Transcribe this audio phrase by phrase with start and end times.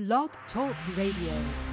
[0.00, 1.69] Blog Talk Radio.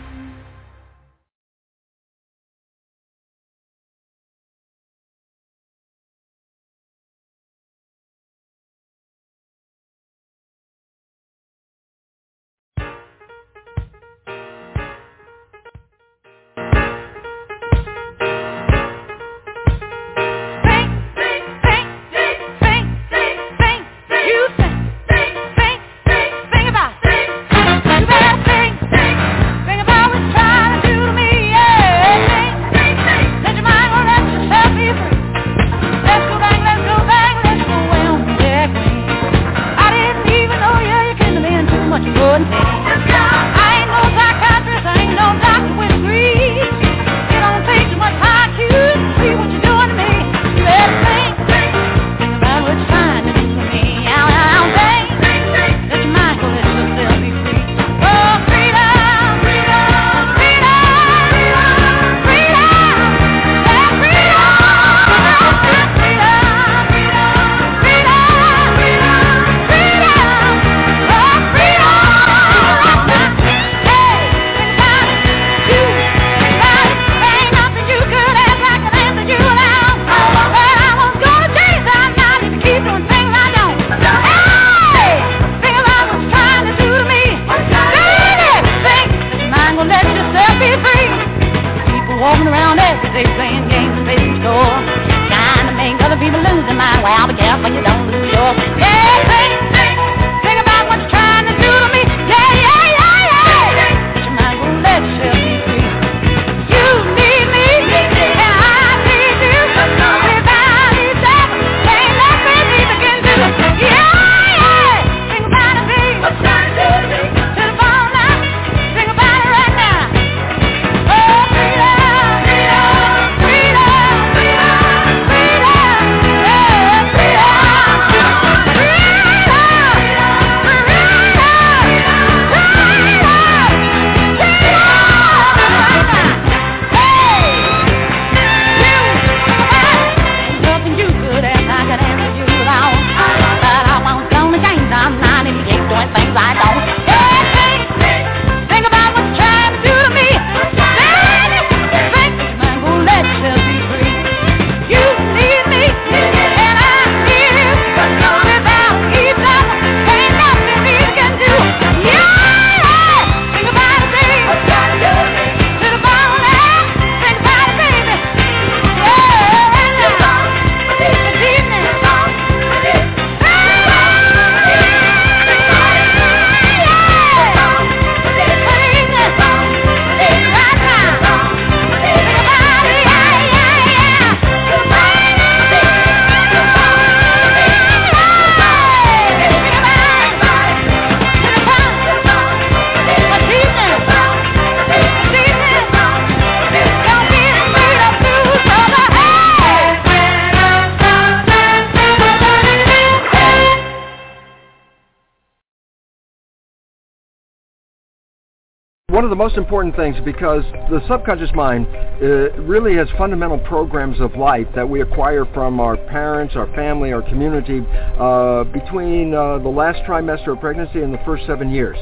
[209.37, 214.89] Most important things because the subconscious mind uh, really has fundamental programs of life that
[214.89, 217.85] we acquire from our parents, our family, our community
[218.19, 221.95] uh, between uh, the last trimester of pregnancy and the first seven years.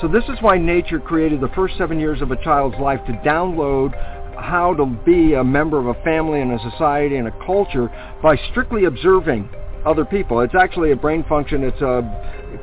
[0.00, 3.12] So this is why nature created the first seven years of a child's life to
[3.28, 3.92] download
[4.38, 7.88] how to be a member of a family and a society and a culture
[8.22, 9.48] by strictly observing
[9.84, 10.40] other people.
[10.40, 11.62] It's actually a brain function.
[11.62, 12.02] It's a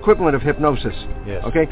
[0.03, 0.93] equivalent of hypnosis.
[1.25, 1.43] Yes.
[1.45, 1.65] Okay?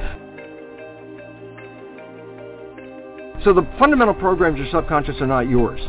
[3.43, 5.81] So the fundamental programs of your subconscious are not yours.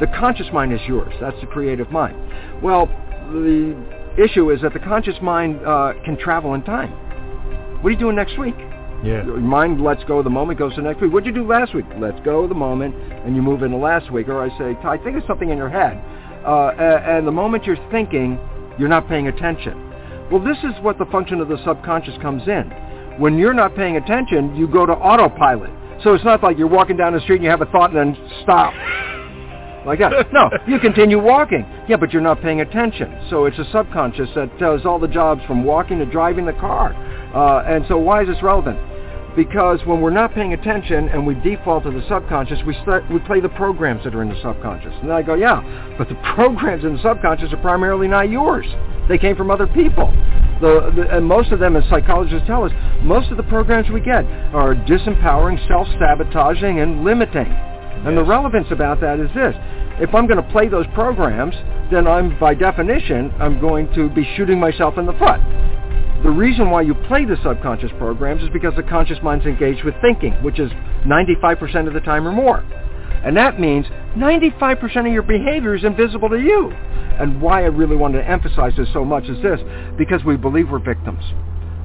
[0.00, 1.12] The conscious mind is yours.
[1.20, 2.16] That's the creative mind.
[2.62, 2.86] Well,
[3.30, 3.76] the
[4.18, 6.90] issue is that the conscious mind uh, can travel in time.
[7.82, 8.54] What are you doing next week?
[9.04, 9.24] Yeah.
[9.26, 11.12] Your mind lets go of the moment, goes to next week.
[11.12, 11.84] What did you do last week?
[11.98, 14.28] Let's go of the moment, and you move into last week.
[14.28, 16.02] Or I say, I think of something in your head.
[16.46, 18.38] Uh, and the moment you're thinking,
[18.78, 19.83] you're not paying attention.
[20.30, 22.70] Well, this is what the function of the subconscious comes in.
[23.18, 25.70] When you're not paying attention, you go to autopilot.
[26.02, 28.16] So it's not like you're walking down the street and you have a thought and
[28.16, 28.72] then stop.
[29.86, 30.12] Like that.
[30.32, 31.66] No, you continue walking.
[31.88, 33.26] Yeah, but you're not paying attention.
[33.30, 36.94] So it's a subconscious that does all the jobs from walking to driving the car.
[37.34, 38.78] Uh, and so why is this relevant?
[39.36, 43.18] Because when we're not paying attention and we default to the subconscious, we start we
[43.20, 44.92] play the programs that are in the subconscious.
[45.00, 48.66] And then I go, yeah, but the programs in the subconscious are primarily not yours.
[49.08, 50.10] They came from other people.
[50.60, 52.72] The, the, and most of them, as psychologists tell us,
[53.02, 57.50] most of the programs we get are disempowering, self-sabotaging, and limiting.
[58.06, 59.54] And the relevance about that is this.
[60.00, 61.54] If I'm going to play those programs,
[61.90, 65.40] then I'm, by definition, I'm going to be shooting myself in the foot.
[66.24, 69.94] The reason why you play the subconscious programs is because the conscious mind's engaged with
[70.00, 70.70] thinking, which is
[71.04, 72.60] 95% of the time or more.
[73.24, 73.84] And that means
[74.16, 76.70] 95% of your behavior is invisible to you.
[76.70, 79.60] And why I really wanted to emphasize this so much is this,
[79.98, 81.22] because we believe we're victims.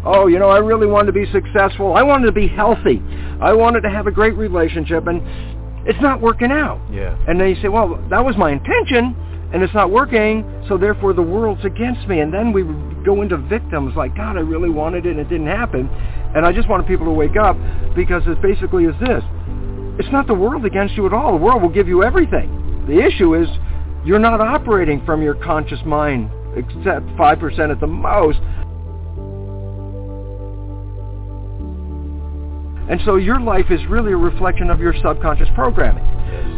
[0.06, 1.94] Oh, you know, I really wanted to be successful.
[1.94, 3.01] I wanted to be healthy.
[3.42, 5.21] I wanted to have a great relationship, and
[5.85, 6.80] it's not working out.
[6.89, 7.18] Yeah.
[7.27, 9.15] And then you say, well, that was my intention,
[9.54, 12.19] and it's not working, so therefore the world's against me.
[12.19, 12.63] And then we
[13.04, 15.90] go into victims like, God, I really wanted it and it didn't happen.
[16.36, 17.57] And I just wanted people to wake up
[17.96, 19.24] because it basically is this.
[20.00, 21.31] It's not the world against you at all.
[21.31, 22.86] The world will give you everything.
[22.88, 23.48] The issue is
[24.06, 28.40] you're not operating from your conscious mind except 5% at the most.
[32.89, 36.03] And so your life is really a reflection of your subconscious programming.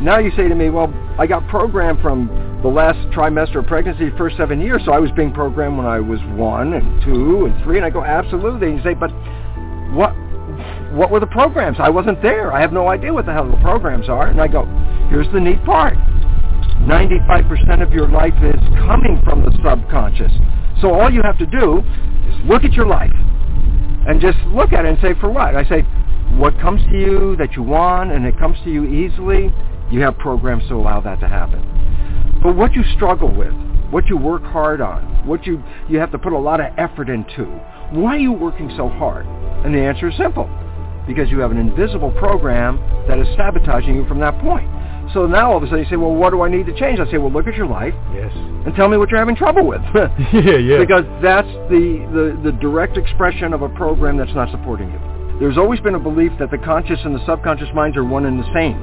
[0.04, 4.10] Now you say to me, well, I got programmed from the last trimester of pregnancy,
[4.18, 7.64] first seven years, so I was being programmed when I was one and two and
[7.64, 8.70] three, and I go, absolutely.
[8.70, 9.12] And you say, but
[9.92, 10.14] what,
[10.94, 11.78] what were the programs?
[11.80, 12.54] I wasn't there.
[12.54, 14.28] I have no idea what the hell the programs are.
[14.28, 14.66] And I go,
[15.10, 15.96] here's the neat part.
[16.88, 20.32] 95% of your life is coming from the subconscious.
[20.82, 23.14] So all you have to do is look at your life
[24.08, 25.56] and just look at it and say, for what?
[25.56, 25.86] I say,
[26.38, 29.54] what comes to you that you want and it comes to you easily,
[29.92, 32.40] you have programs to allow that to happen.
[32.42, 33.54] But what you struggle with,
[33.92, 37.10] what you work hard on, what you, you have to put a lot of effort
[37.10, 37.46] into,
[37.92, 39.26] why are you working so hard?
[39.66, 40.50] And the answer is simple.
[41.06, 42.78] Because you have an invisible program
[43.08, 44.70] that is sabotaging you from that point.
[45.14, 47.00] So now all of a sudden you say, well, what do I need to change?
[47.00, 48.32] I say, well, look at your life Yes.
[48.34, 49.82] and tell me what you're having trouble with.
[50.34, 50.78] yeah, yeah.
[50.80, 55.00] Because that's the, the, the direct expression of a program that's not supporting you.
[55.42, 58.40] There's always been a belief that the conscious and the subconscious minds are one and
[58.40, 58.78] the same.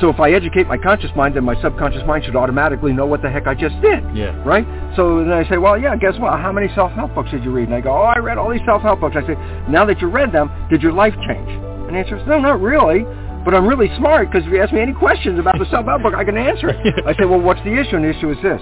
[0.00, 3.22] So if I educate my conscious mind, then my subconscious mind should automatically know what
[3.22, 4.02] the heck I just did.
[4.12, 4.34] Yeah.
[4.42, 4.66] Right?
[4.96, 6.32] So then I say, well, yeah, guess what?
[6.40, 7.68] How many self-help books did you read?
[7.68, 9.14] And I go, oh, I read all these self-help books.
[9.16, 9.34] I say,
[9.70, 11.48] now that you read them, did your life change?
[11.48, 13.04] And the answer is, no, not really.
[13.44, 16.14] But I'm really smart because if you ask me any questions about the self-help book,
[16.14, 17.04] I can answer it.
[17.06, 17.94] I say, well, what's the issue?
[17.94, 18.60] And the issue is this.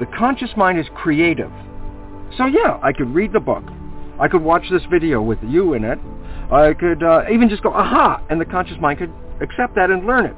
[0.00, 1.52] The conscious mind is creative.
[2.36, 3.62] So yeah, I could read the book.
[4.18, 6.00] I could watch this video with you in it.
[6.52, 10.06] I could uh, even just go, aha, and the conscious mind could accept that and
[10.06, 10.36] learn it.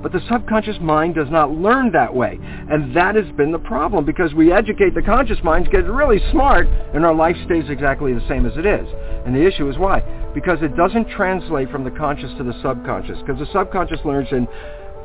[0.00, 2.38] But the subconscious mind does not learn that way.
[2.42, 6.66] And that has been the problem because we educate the conscious minds, get really smart,
[6.66, 8.86] and our life stays exactly the same as it is.
[9.26, 10.00] And the issue is why?
[10.34, 13.18] Because it doesn't translate from the conscious to the subconscious.
[13.18, 14.48] Because the subconscious learns in,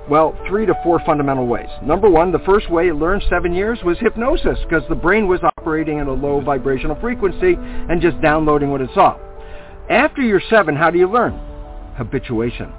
[0.09, 1.69] well, three to four fundamental ways.
[1.83, 5.41] Number one, the first way it learned seven years was hypnosis because the brain was
[5.57, 9.17] operating at a low vibrational frequency and just downloading what it saw.
[9.89, 11.39] After you're seven, how do you learn?
[11.95, 12.71] Habituation.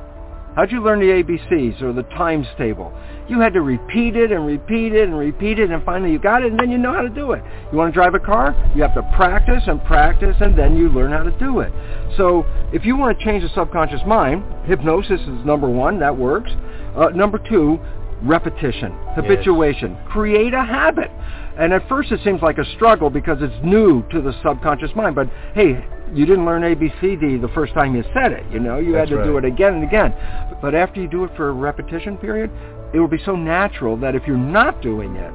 [0.54, 2.92] How'd you learn the ABCs or the times table?
[3.28, 6.42] You had to repeat it and repeat it and repeat it and finally you got
[6.42, 7.42] it and then you know how to do it.
[7.70, 8.56] You want to drive a car?
[8.74, 11.72] You have to practice and practice and then you learn how to do it.
[12.16, 16.50] So if you want to change the subconscious mind, hypnosis is number one, that works.
[16.96, 17.78] Uh, number two,
[18.22, 19.96] repetition, habituation.
[20.10, 21.10] Create a habit.
[21.56, 25.14] And at first it seems like a struggle because it's new to the subconscious mind.
[25.14, 25.84] But hey,
[26.14, 28.44] you didn't learn ABCD the first time you said it.
[28.52, 30.14] You know, you That's had to do it again and again.
[30.60, 32.50] But after you do it for a repetition period,
[32.92, 35.32] it will be so natural that if you're not doing it,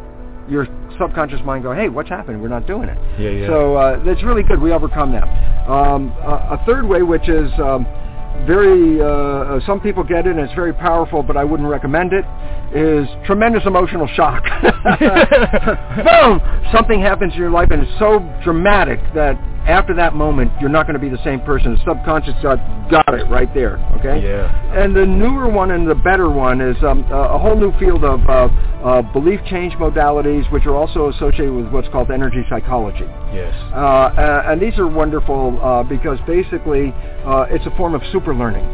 [0.50, 0.68] your
[1.00, 2.42] subconscious mind go, hey, what's happening?
[2.42, 2.98] We're not doing it.
[3.20, 3.48] Yeah, yeah.
[3.48, 4.62] So uh, that's really good.
[4.62, 5.24] We overcome that.
[5.70, 7.86] Um, a, a third way, which is um,
[8.46, 12.12] very, uh, uh, some people get it and it's very powerful, but I wouldn't recommend
[12.12, 12.25] it,
[12.75, 14.44] is tremendous emotional shock.
[16.03, 16.42] Boom!
[16.74, 20.88] Something happens in your life and it's so dramatic that after that moment, you're not
[20.88, 21.74] going to be the same person.
[21.74, 22.58] The subconscious got,
[22.89, 24.22] got it right there, okay?
[24.22, 24.51] Yeah.
[24.75, 28.20] And the newer one and the better one is um, a whole new field of
[28.27, 28.50] uh,
[28.84, 33.08] uh, belief change modalities, which are also associated with what's called energy psychology.
[33.34, 33.53] Yes.
[33.72, 36.93] Uh, uh, and these are wonderful uh, because basically
[37.25, 38.65] uh, it's a form of super learning.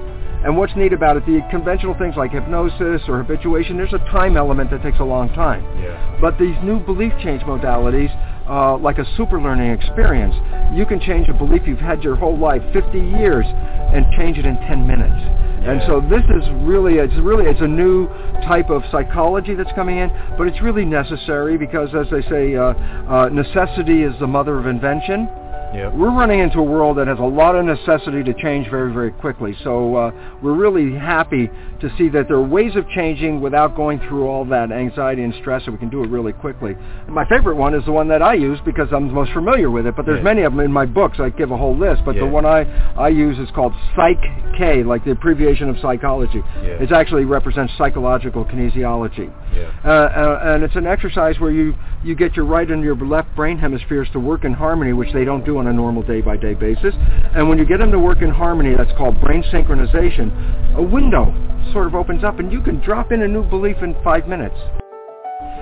[0.43, 4.37] And what's neat about it, the conventional things like hypnosis or habituation, there's a time
[4.37, 5.61] element that takes a long time.
[5.81, 6.17] Yeah.
[6.21, 8.09] But these new belief change modalities,
[8.49, 10.33] uh, like a super learning experience,
[10.73, 14.45] you can change a belief you've had your whole life, 50 years, and change it
[14.45, 15.21] in 10 minutes.
[15.59, 18.07] And so this is really, it's really, it's a new
[18.47, 22.73] type of psychology that's coming in, but it's really necessary because, as they say, uh,
[23.07, 25.27] uh, necessity is the mother of invention.
[25.73, 25.93] Yep.
[25.93, 29.11] We're running into a world that has a lot of necessity to change very, very
[29.11, 29.55] quickly.
[29.63, 30.11] So uh,
[30.41, 31.49] we're really happy
[31.79, 35.33] to see that there are ways of changing without going through all that anxiety and
[35.39, 36.75] stress, and we can do it really quickly.
[37.07, 39.85] My favorite one is the one that I use because I'm the most familiar with
[39.85, 40.23] it, but there's yes.
[40.23, 41.19] many of them in my books.
[41.19, 42.23] I give a whole list, but yes.
[42.23, 42.63] the one I,
[42.97, 44.21] I use is called Psych
[44.57, 46.41] K, like the abbreviation of psychology.
[46.61, 46.81] Yes.
[46.81, 49.31] It actually represents psychological kinesiology.
[49.53, 49.71] Yeah.
[49.85, 53.35] Uh, uh, and it's an exercise where you, you get your right and your left
[53.35, 56.93] brain hemispheres to work in harmony, which they don't do on a normal day-by-day basis.
[57.35, 61.33] And when you get them to work in harmony, that's called brain synchronization, a window
[61.73, 64.55] sort of opens up and you can drop in a new belief in five minutes.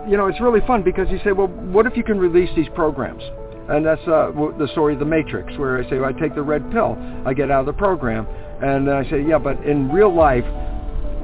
[0.07, 2.69] You know, it's really fun because you say, well, what if you can release these
[2.75, 3.23] programs?
[3.69, 6.41] And that's uh, the story of the Matrix, where I say, well, I take the
[6.41, 8.25] red pill, I get out of the program.
[8.61, 10.45] And I say, yeah, but in real life,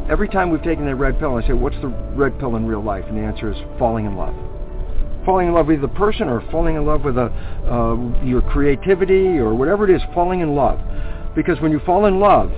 [0.09, 2.83] every time we've taken that red pill, I say, what's the red pill in real
[2.83, 3.05] life?
[3.07, 4.35] And the answer is falling in love
[5.25, 9.37] falling in love with the person or falling in love with a, uh, your creativity
[9.37, 10.79] or whatever it is, falling in love.
[11.35, 12.51] Because when you fall in love,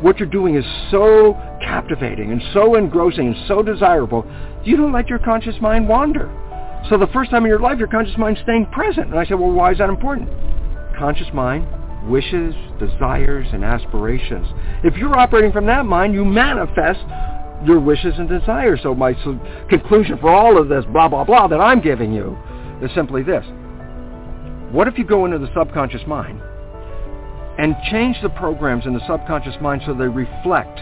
[0.00, 4.26] what you're doing is so captivating and so engrossing and so desirable,
[4.64, 6.30] you don't let your conscious mind wander.
[6.90, 9.10] So the first time in your life, your conscious mind's staying present.
[9.10, 10.28] And I said, well, why is that important?
[10.98, 11.66] Conscious mind,
[12.10, 14.46] wishes, desires, and aspirations.
[14.82, 17.00] If you're operating from that mind, you manifest
[17.64, 18.80] your wishes and desires.
[18.82, 19.14] So my
[19.68, 22.36] conclusion for all of this blah, blah, blah that I'm giving you
[22.82, 23.44] is simply this.
[24.72, 26.40] What if you go into the subconscious mind
[27.58, 30.80] and change the programs in the subconscious mind so they reflect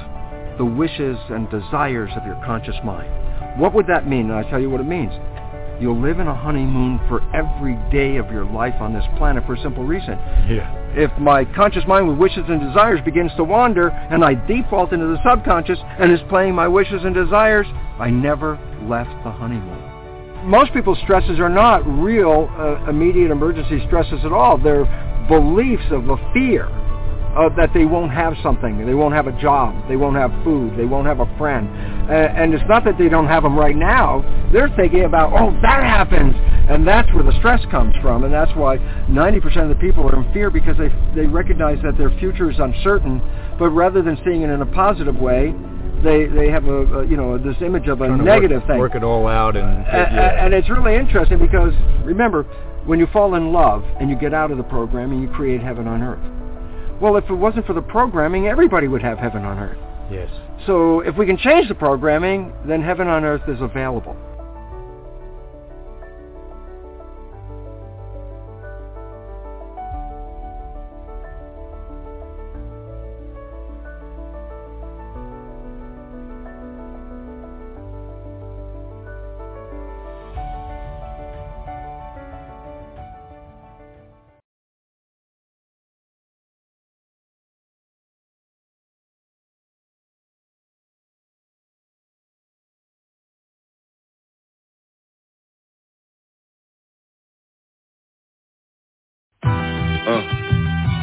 [0.58, 3.60] the wishes and desires of your conscious mind?
[3.60, 4.30] What would that mean?
[4.30, 5.12] And I tell you what it means.
[5.80, 9.54] You'll live in a honeymoon for every day of your life on this planet for
[9.54, 10.18] a simple reason.
[10.46, 10.70] Yeah.
[10.94, 15.06] If my conscious mind with wishes and desires begins to wander and I default into
[15.06, 17.66] the subconscious and is playing my wishes and desires,
[17.98, 20.48] I never left the honeymoon.
[20.48, 24.58] Most people's stresses are not real uh, immediate emergency stresses at all.
[24.58, 24.84] They're
[25.28, 26.68] beliefs of a fear
[27.36, 30.76] uh, that they won't have something, they won't have a job, they won't have food,
[30.76, 31.68] they won't have a friend.
[32.10, 34.24] Uh, and it's not that they don't have them right now.
[34.52, 36.34] They're thinking about, oh, that happens.
[36.68, 38.24] And that's where the stress comes from.
[38.24, 41.96] And that's why 90% of the people are in fear because they, they recognize that
[41.96, 43.20] their future is uncertain.
[43.58, 45.54] But rather than seeing it in a positive way,
[46.02, 48.78] they they have a, a you know this image of a negative work, thing.
[48.78, 50.46] Work it all out, and uh, yeah.
[50.46, 52.44] and it's really interesting because remember
[52.86, 55.60] when you fall in love and you get out of the program and you create
[55.60, 56.39] heaven on earth.
[57.00, 59.78] Well, if it wasn't for the programming, everybody would have heaven on earth.
[60.10, 60.30] Yes.
[60.66, 64.16] So if we can change the programming, then heaven on earth is available.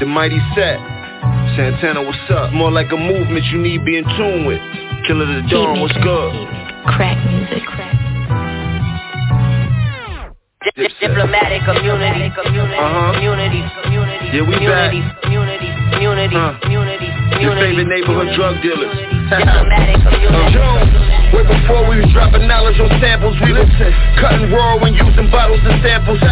[0.08, 0.80] Mighty set.
[1.56, 2.54] Santana, what's up?
[2.54, 4.62] More like a movement you need be in tune with.
[5.06, 6.32] Killer the Dawn, what's good?
[6.96, 7.64] Crack music.
[7.68, 7.94] Crack.
[11.00, 13.14] Diplomatic Immunity, community, uh-huh.
[13.14, 15.22] community, community, yeah, we community, back.
[15.24, 16.60] community, community, huh.
[16.62, 17.44] community, community.
[17.44, 19.17] Your favorite neighborhood drug dealers.
[19.28, 20.08] Diplomatic
[21.36, 23.68] Way before we was dropping knowledge on samples, we was
[24.24, 26.24] cutting raw and using bottles and samples.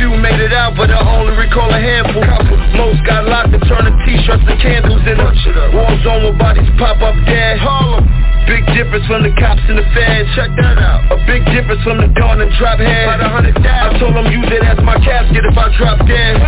[0.00, 2.24] Few made it out, but I only recall a handful.
[2.72, 5.36] Most got locked and turned t-shirts and candles in them.
[5.76, 7.60] War zone where bodies pop up dead.
[7.60, 8.08] Harlem.
[8.48, 10.32] Big difference from the cops and the feds.
[10.32, 11.04] Check that out.
[11.12, 13.04] A big difference from the dawn and drop head.
[13.20, 16.40] I told them use it as my casket if I drop dead.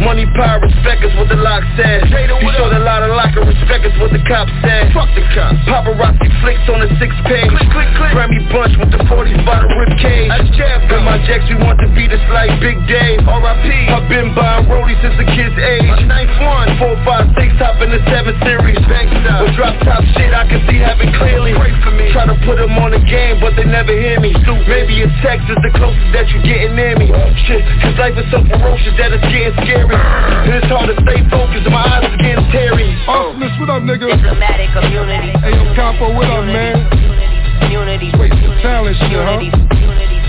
[0.00, 2.08] Money, power, respect is what the lock said.
[3.84, 4.92] Is what the cops said.
[4.94, 5.58] Fuck the cops.
[5.68, 7.50] Paparazzi flicks on the six page.
[7.50, 8.12] Click, click, click.
[8.14, 10.30] Grammy bunch with the 40s by the rib cage.
[10.86, 13.20] With my jacks, we want to be this like Big Dave.
[13.26, 13.68] R.I.P.
[13.92, 16.06] I've been buying rollies since a kid's age.
[16.06, 18.78] Ninth one, four, five, six, top in the seven series.
[18.80, 21.52] With drop top shit, I can see clear clearly.
[22.12, 24.32] Try to put them on the game, but they never hear me.
[24.66, 27.10] Maybe a text is the closest that you getting near me.
[27.44, 29.92] Shit, cause life is so ferocious that it's getting scary.
[29.92, 32.94] And it's hard to stay focused, my eyes are getting teary.
[33.66, 34.06] What up, nigga?
[34.06, 35.34] Diplomatic Immunity.
[35.42, 36.86] Hey, yo, Campo, what up, man?
[37.62, 38.12] Community.
[38.16, 39.75] Wait, some talent shit, huh?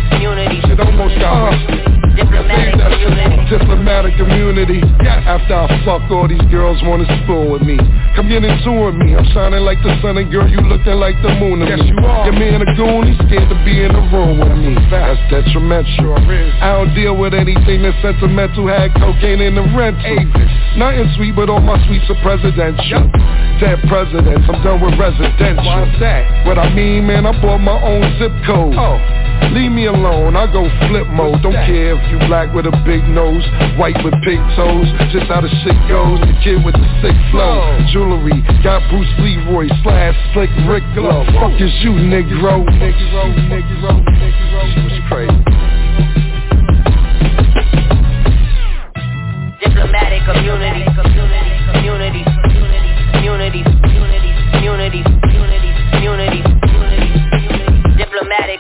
[0.10, 0.62] Community.
[0.68, 1.98] Shit almost got me.
[2.18, 3.46] Diplomatic Immunity.
[3.46, 4.82] Diplomatic Immunity.
[5.06, 5.22] Yes.
[5.30, 7.78] After I fuck, all these girls wanna spoon with me.
[8.18, 9.14] Come get into with me.
[9.14, 11.94] I'm shining like the sun, and girl, you looking like the moon to yes, me.
[11.94, 12.26] you are.
[12.26, 14.74] Your man a goon, he's scared to be in the room with me.
[14.90, 16.18] That's detrimental.
[16.18, 18.66] I don't deal with anything that's sentimental.
[18.66, 20.02] Had cocaine in the rental.
[20.02, 20.52] Avis.
[20.74, 23.06] Nothing sweet, but all my sweets are presidential.
[23.06, 23.62] Yep.
[23.62, 25.62] Dead presidents, I'm done with residential.
[25.66, 26.46] Why's that?
[26.50, 28.74] What I mean, man, I bought my own zip code.
[28.74, 28.98] Oh.
[29.54, 31.42] Leave me alone, I go flip mode.
[31.42, 33.42] Don't care if you black with a big nose,
[33.78, 34.88] white with big toes.
[35.10, 36.20] Just how the shit goes.
[36.22, 37.64] The kid with the sick flow.
[37.94, 41.26] Jewelry, got Bruce Leroy slash slick Rick glove.
[41.38, 42.66] Fuck is you, Negro?
[42.78, 44.04] Negro, Negro.
[44.06, 45.34] It's crazy.
[49.58, 50.77] Diplomatic Immunity,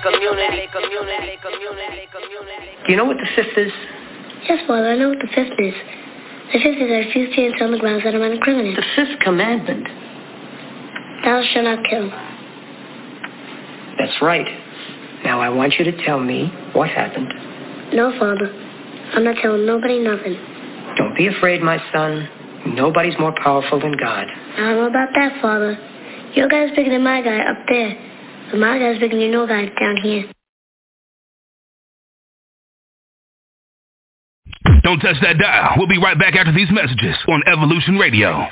[0.01, 2.71] community, community, community, community.
[2.85, 3.71] Do you know what the fifth is?
[4.47, 5.73] Yes, Father, I know what the fifth is.
[6.53, 8.73] The fifth is I refuse to answer on the grounds that I'm an criminal.
[8.75, 9.87] The fifth commandment.
[11.23, 12.09] Thou shalt not kill.
[13.97, 14.47] That's right.
[15.23, 17.33] Now I want you to tell me what happened.
[17.93, 18.47] No, Father.
[19.13, 20.35] I'm not telling nobody nothing.
[20.97, 22.29] Don't be afraid, my son.
[22.75, 24.27] Nobody's more powerful than God.
[24.27, 25.77] I don't know about that, Father.
[26.33, 28.06] Your guy's bigger than my guy up there.
[28.49, 30.31] But my guy's bigger than your guy down here.
[34.83, 35.73] Don't touch that dial.
[35.77, 38.47] We'll be right back after these messages on Evolution Radio.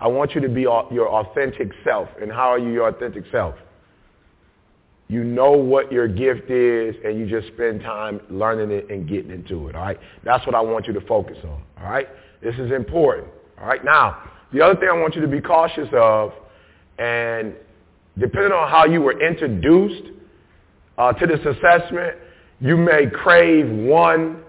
[0.00, 2.08] I want you to be your authentic self.
[2.22, 3.56] And how are you your authentic self?
[5.08, 9.30] You know what your gift is, and you just spend time learning it and getting
[9.30, 9.98] into it, all right?
[10.22, 12.08] That's what I want you to focus on, all right?
[12.42, 13.82] This is important, all right?
[13.82, 16.32] Now, the other thing I want you to be cautious of,
[16.98, 17.54] and
[18.18, 20.10] depending on how you were introduced
[20.98, 22.16] uh, to this assessment,
[22.60, 24.42] you may crave one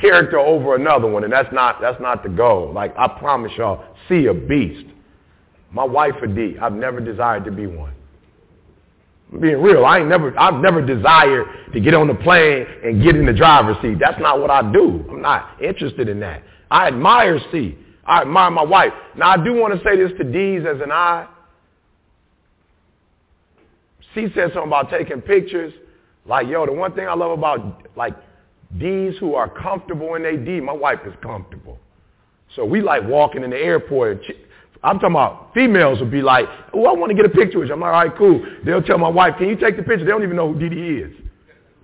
[0.00, 2.72] character over another one, and that's not that's not the goal.
[2.72, 4.86] Like I promise y'all, see a beast.
[5.70, 6.56] My wife a D.
[6.60, 7.92] I've never desired to be one.
[9.38, 9.84] Being real.
[9.84, 13.32] I ain't never I've never desired to get on the plane and get in the
[13.32, 13.98] driver's seat.
[14.00, 15.04] That's not what I do.
[15.08, 16.42] I'm not interested in that.
[16.70, 17.78] I admire C.
[18.04, 18.92] I admire my wife.
[19.16, 21.28] Now I do want to say this to D's as an I.
[24.14, 25.72] C said something about taking pictures.
[26.26, 28.14] Like, yo, the one thing I love about like
[28.78, 31.78] D's who are comfortable in their D, my wife is comfortable.
[32.56, 34.22] So we like walking in the airport.
[34.82, 37.68] I'm talking about females would be like, oh, I want to get a picture with
[37.68, 37.74] you.
[37.74, 38.44] I'm like, all right, cool.
[38.64, 40.04] They'll tell my wife, can you take the picture?
[40.04, 41.12] They don't even know who Didi is.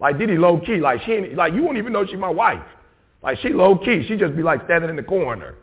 [0.01, 0.79] Like Didi low key.
[0.79, 2.63] Like she ain't, like you won't even know she's my wife.
[3.23, 4.05] Like she low key.
[4.09, 5.57] She just be like standing in the corner.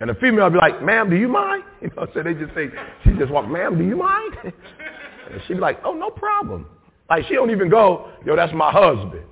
[0.00, 1.64] And the female will be like, ma'am, do you mind?
[1.82, 2.68] You know, so they just say,
[3.04, 4.34] she just walk, ma'am, do you mind?
[4.44, 6.66] and she be like, oh, no problem.
[7.08, 9.22] Like she don't even go, yo, that's my husband.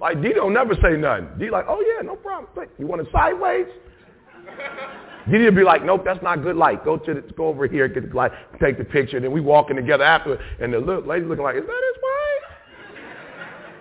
[0.00, 1.28] Like D don't never say nothing.
[1.38, 2.68] D like, oh yeah, no problem.
[2.78, 3.66] You want it sideways?
[5.30, 6.84] Didi would be like, nope, that's not good light.
[6.84, 9.16] Go to the, go over here, get the light, take the picture.
[9.16, 12.02] And then we walking together after, and the look, lady looking like, is that his
[12.02, 12.28] wife?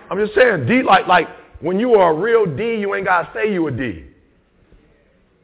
[0.09, 1.27] I'm just saying, D like like
[1.59, 4.05] when you are a real D, you ain't gotta say you a D.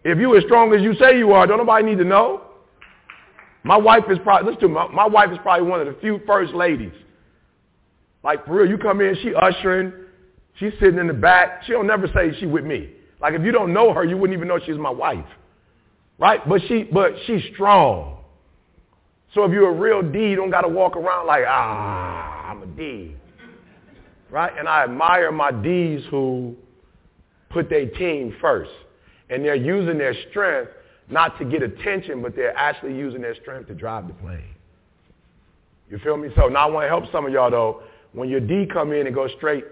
[0.03, 2.41] If you as strong as you say you are, don't nobody need to know.
[3.63, 5.99] My wife is probably listen to me, my, my wife is probably one of the
[6.01, 6.91] few first ladies.
[8.23, 9.93] Like for real, you come in, she ushering,
[10.59, 11.63] she's sitting in the back.
[11.65, 12.89] She'll never say she with me.
[13.21, 15.25] Like if you don't know her, you wouldn't even know she's my wife.
[16.23, 16.39] Right?
[16.47, 18.19] But she but she's strong.
[19.33, 22.65] So if you're a real D, you don't gotta walk around like, ah, I'm a
[22.65, 23.13] D.
[24.31, 24.53] Right?
[24.57, 26.55] And I admire my D's who
[27.49, 28.71] put their team first.
[29.29, 30.71] And they're using their strength
[31.09, 34.55] not to get attention, but they're actually using their strength to drive the plane.
[35.89, 36.29] You feel me?
[36.37, 37.83] So now I want to help some of y'all though.
[38.13, 39.65] When your D come in and go straight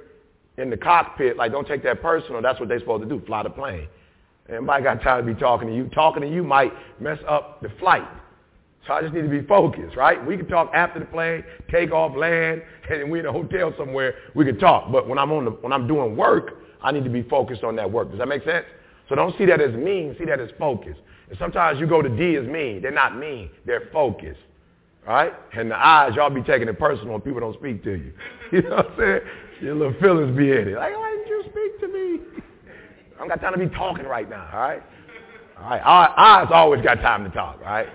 [0.58, 2.42] in the cockpit, like don't take that personal.
[2.42, 3.88] That's what they're supposed to do, fly the plane.
[4.52, 5.86] Anybody got time to be talking to you?
[5.86, 8.08] Talking to you might mess up the flight.
[8.88, 10.26] So I just need to be focused, right?
[10.26, 14.16] We can talk after the plane, take off, land, and we in a hotel somewhere.
[14.36, 14.92] We can talk.
[14.92, 17.76] But when I'm on the, when I'm doing work, I need to be focused on
[17.76, 18.10] that work.
[18.10, 18.66] Does that make sense?
[19.08, 20.16] So don't see that as mean.
[20.18, 21.00] See that as focused.
[21.30, 22.82] And sometimes you go to D as mean.
[22.82, 23.50] They're not mean.
[23.66, 24.40] They're focused.
[25.08, 25.34] Right?
[25.54, 28.14] And the eyes, y'all be taking it personal when people don't speak to you.
[28.52, 29.22] You know what I'm saying?
[29.62, 30.76] Your little feelings be in it.
[30.76, 32.44] Like, why didn't you speak to me?
[33.22, 34.82] I don't got time to be talking right now, all right?
[35.56, 35.82] All right,
[36.18, 37.88] eyes always got time to talk, all right?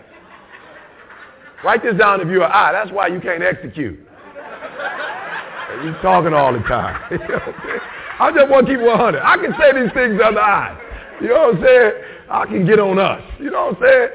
[1.65, 2.71] Write this down if you're an eye.
[2.71, 3.99] That's why you can't execute.
[5.83, 6.95] You're talking all the time.
[8.21, 9.21] I just want to keep 100.
[9.21, 10.81] I can say these things other eyes.
[11.21, 11.93] You know what I'm saying?
[12.31, 13.21] I can get on us.
[13.41, 14.09] You know what I'm saying?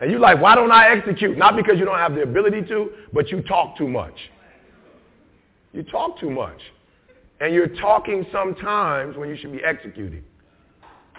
[0.00, 1.36] And you're like, why don't I execute?
[1.36, 4.16] Not because you don't have the ability to, but you talk too much.
[5.74, 6.58] You talk too much.
[7.40, 10.24] And you're talking sometimes when you should be executing.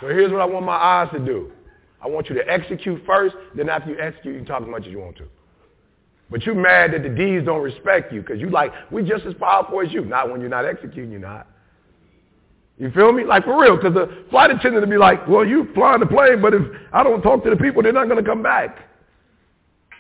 [0.02, 1.52] So here's what I want my eyes to do.
[2.02, 4.86] I want you to execute first, then after you execute, you can talk as much
[4.86, 5.26] as you want to.
[6.30, 9.34] But you're mad that the D's don't respect you because you like, we just as
[9.36, 10.06] powerful as you.
[10.06, 11.48] Not when you're not executing, you're not.
[12.78, 13.24] You feel me?
[13.24, 16.42] Like for real, because the flight attendant would be like, well, you flying the plane,
[16.42, 18.80] but if I don't talk to the people, they're not going to come back.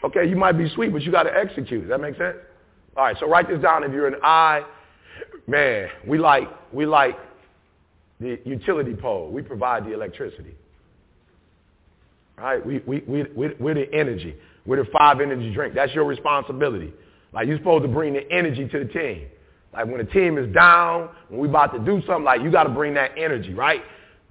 [0.03, 1.81] Okay, you might be sweet, but you got to execute.
[1.81, 2.35] Does that make sense?
[2.97, 3.83] All right, so write this down.
[3.83, 4.63] If you're an I,
[5.47, 7.15] man, we like, we like
[8.19, 9.29] the utility pole.
[9.29, 10.55] We provide the electricity.
[12.37, 12.65] Right?
[12.65, 13.25] We, we, we,
[13.59, 14.35] we're the energy.
[14.65, 15.73] We're the five energy drink.
[15.73, 16.93] That's your responsibility.
[17.33, 19.27] Like you're supposed to bring the energy to the team.
[19.73, 22.63] Like when the team is down, when we about to do something, like you got
[22.63, 23.81] to bring that energy, right?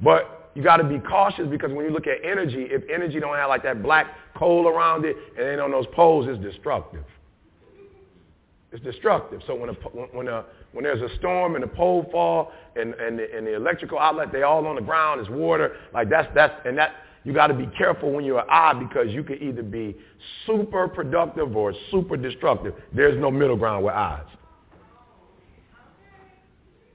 [0.01, 3.37] But you got to be cautious because when you look at energy, if energy don't
[3.37, 7.05] have like that black coal around it and then on those poles, it's destructive.
[8.73, 9.43] It's destructive.
[9.47, 10.45] So when a, when a,
[10.75, 14.33] when there's a storm and the pole fall and, and, the, and the electrical outlet,
[14.33, 17.55] they all on the ground, it's water, like that's, that's, and that, you got to
[17.55, 19.97] be careful when you're an I because you can either be
[20.47, 22.75] super productive or super destructive.
[22.93, 24.27] There's no middle ground with eyes.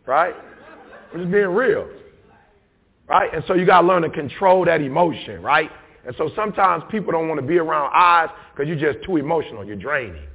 [0.05, 0.35] Right?
[1.13, 1.89] I'm just being real.
[3.07, 3.33] Right?
[3.33, 5.71] And so you got to learn to control that emotion, right?
[6.05, 9.65] And so sometimes people don't want to be around eyes because you're just too emotional.
[9.65, 10.27] You're draining.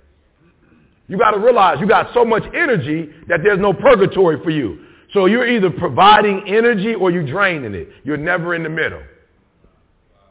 [1.07, 4.87] You got to realize you got so much energy that there's no purgatory for you.
[5.13, 7.89] So you're either providing energy or you're draining it.
[8.05, 9.03] You're never in the middle.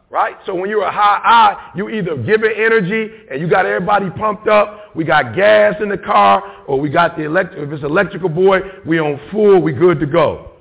[0.09, 0.35] Right?
[0.45, 4.47] So when you're a high I, you either giving energy and you got everybody pumped
[4.47, 8.29] up, we got gas in the car, or we got the electric, if it's electrical
[8.29, 10.51] boy, we on full, we good to go.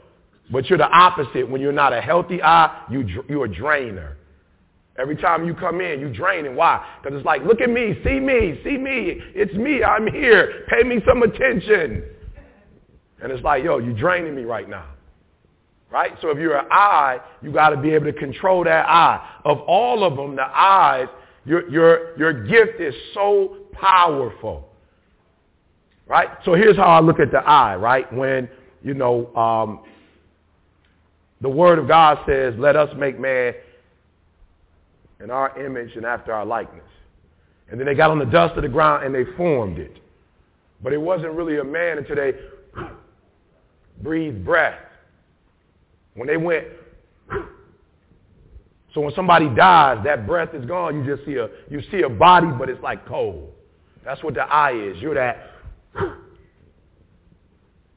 [0.51, 1.49] But you're the opposite.
[1.49, 4.17] When you're not a healthy I, you, you're a drainer.
[4.99, 6.55] Every time you come in, you draining.
[6.55, 6.87] Why?
[7.03, 9.21] Because it's like, look at me, see me, see me.
[9.35, 10.67] It's me, I'm here.
[10.69, 12.05] Pay me some attention.
[13.23, 14.87] And it's like, yo, you're draining me right now.
[15.91, 16.13] Right?
[16.21, 19.41] So if you're an eye, you got to be able to control that eye.
[19.45, 21.09] Of all of them, the eyes,
[21.45, 24.69] your, your, your gift is so powerful.
[26.07, 26.29] Right?
[26.45, 28.13] So here's how I look at the eye, right?
[28.13, 28.49] When,
[28.83, 29.81] you know, um,
[31.41, 33.55] the word of God says, let us make man
[35.23, 36.85] in our image and after our likeness.
[37.71, 39.99] And then they got on the dust of the ground and they formed it.
[40.83, 42.33] But it wasn't really a man until they
[44.03, 44.81] breathed breath
[46.15, 46.67] when they went,
[48.95, 51.03] so when somebody dies, that breath is gone.
[51.03, 53.51] You just see a you see a body, but it's like cold.
[54.05, 54.99] That's what the eye is.
[55.01, 55.51] You're that.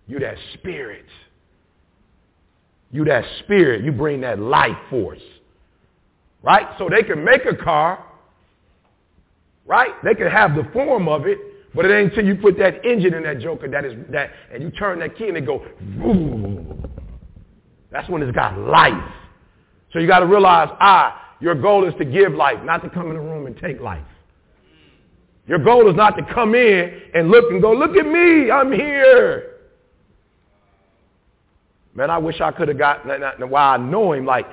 [0.07, 1.05] you're that spirit.
[2.91, 3.83] You that spirit.
[3.83, 5.19] You bring that life force.
[6.45, 6.67] Right?
[6.77, 8.05] So they can make a car.
[9.65, 9.91] Right?
[10.03, 11.39] They can have the form of it,
[11.73, 14.61] but it ain't until you put that engine in that joker that is that and
[14.61, 15.65] you turn that key and it go.
[17.91, 19.11] That's when it's got life.
[19.91, 23.07] So you got to realize, ah, your goal is to give life, not to come
[23.09, 24.05] in the room and take life.
[25.47, 28.71] Your goal is not to come in and look and go, look at me, I'm
[28.71, 29.51] here.
[31.93, 33.05] Man, I wish I could have got,
[33.49, 34.45] why I know him, like,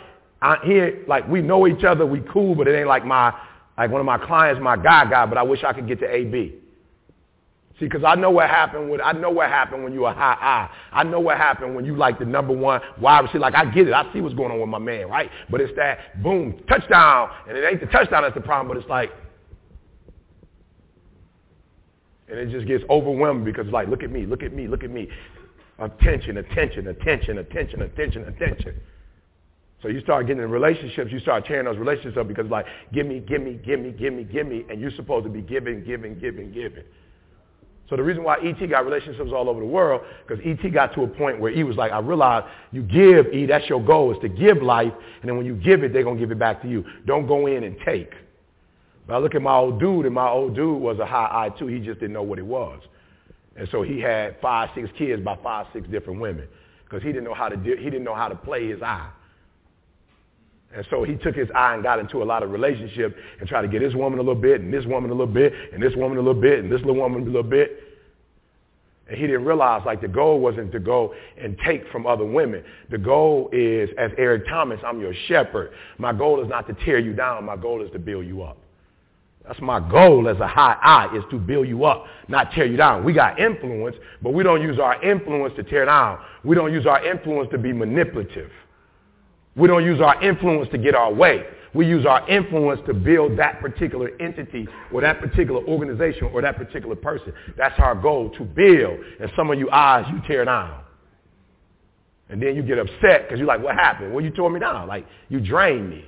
[0.42, 3.32] I here, like, we know each other, we cool, but it ain't like my,
[3.78, 6.06] like one of my clients, my guy guy, but I wish I could get to
[6.06, 6.54] AB.
[7.78, 10.36] See, because I know what happened when I know what happened when you a high
[10.92, 11.00] I.
[11.00, 13.38] I know what happened when you like the number one wide receiver.
[13.38, 13.94] Like I get it.
[13.94, 15.30] I see what's going on with my man, right?
[15.50, 17.30] But it's that boom, touchdown.
[17.48, 19.10] And it ain't the touchdown that's the problem, but it's like
[22.32, 24.90] and it just gets overwhelming because like, look at me, look at me, look at
[24.90, 25.06] me.
[25.78, 28.80] Attention, attention, attention, attention, attention, attention.
[29.82, 33.06] So you start getting in relationships, you start tearing those relationships up because like, give
[33.06, 35.82] me, give me, give me, give me, give me, and you're supposed to be giving,
[35.82, 36.84] giving, giving, giving.
[37.90, 38.64] So the reason why E.T.
[38.68, 40.70] got relationships all over the world, because E.T.
[40.70, 43.82] got to a point where he was like, I realize you give, E, that's your
[43.84, 46.30] goal, is to give life, and then when you give it, they're going to give
[46.30, 46.84] it back to you.
[47.04, 48.12] Don't go in and take.
[49.06, 51.58] But I look at my old dude, and my old dude was a high I
[51.58, 51.66] too.
[51.66, 52.80] He just didn't know what it was.
[53.56, 56.48] And so he had five, six kids by five, six different women,
[56.84, 59.10] because he didn't know how to he didn't know how to play his eye.
[60.74, 63.62] And so he took his eye and got into a lot of relationship and tried
[63.62, 65.94] to get this woman a little bit and this woman a little bit and this
[65.96, 67.78] woman a little bit and this little woman a little bit.
[69.08, 72.64] And he didn't realize like the goal wasn't to go and take from other women.
[72.90, 75.72] The goal is, as Eric Thomas, I'm your shepherd.
[75.98, 77.44] My goal is not to tear you down.
[77.44, 78.56] My goal is to build you up.
[79.46, 82.76] That's my goal as a high eye is to build you up, not tear you
[82.76, 83.02] down.
[83.02, 86.20] We got influence, but we don't use our influence to tear down.
[86.44, 88.50] We don't use our influence to be manipulative.
[89.56, 91.44] We don't use our influence to get our way.
[91.74, 96.56] We use our influence to build that particular entity or that particular organization or that
[96.56, 97.32] particular person.
[97.56, 99.00] That's our goal, to build.
[99.20, 100.82] And some of you eyes, you tear down.
[102.28, 104.12] And then you get upset because you're like, what happened?
[104.12, 104.86] Well, you tore me down.
[104.86, 106.06] Like, you drained me.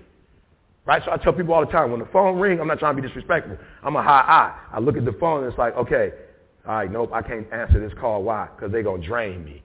[0.87, 1.03] Right?
[1.05, 3.01] So I tell people all the time, when the phone rings, I'm not trying to
[3.01, 3.57] be disrespectful.
[3.83, 4.59] I'm a high eye.
[4.71, 6.13] I look at the phone and it's like, okay,
[6.67, 8.23] all right, nope, I can't answer this call.
[8.23, 8.49] Why?
[8.55, 9.63] Because they're going to drain me.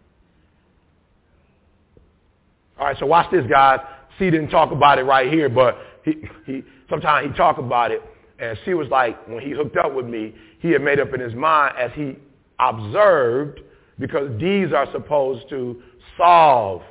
[2.79, 3.79] All right, so watch this, guys.
[4.17, 6.15] C didn't talk about it right here, but he,
[6.45, 8.01] he sometimes he talk about it.
[8.39, 11.19] And C was like, when he hooked up with me, he had made up in
[11.19, 12.17] his mind as he
[12.57, 13.59] observed,
[13.99, 15.81] because D's are supposed to
[16.17, 16.81] solve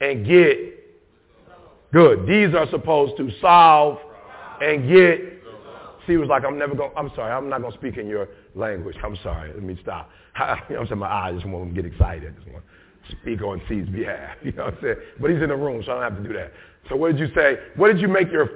[0.00, 0.56] and get
[1.92, 2.26] good.
[2.26, 3.98] These are supposed to solve
[4.60, 5.20] and get.
[6.06, 6.90] C was like, I'm never going.
[6.96, 7.32] I'm sorry.
[7.32, 8.96] I'm not going to speak in your language.
[9.02, 9.52] I'm sorry.
[9.52, 10.10] Let me stop.
[10.34, 12.32] I'm saying my eyes just want to get excited.
[12.32, 12.70] I just want to
[13.10, 14.36] speak on C's behalf.
[14.42, 14.96] You know what I'm saying?
[15.20, 16.52] But he's in the room, so I don't have to do that.
[16.88, 17.58] So what did you say?
[17.76, 18.50] What did you make your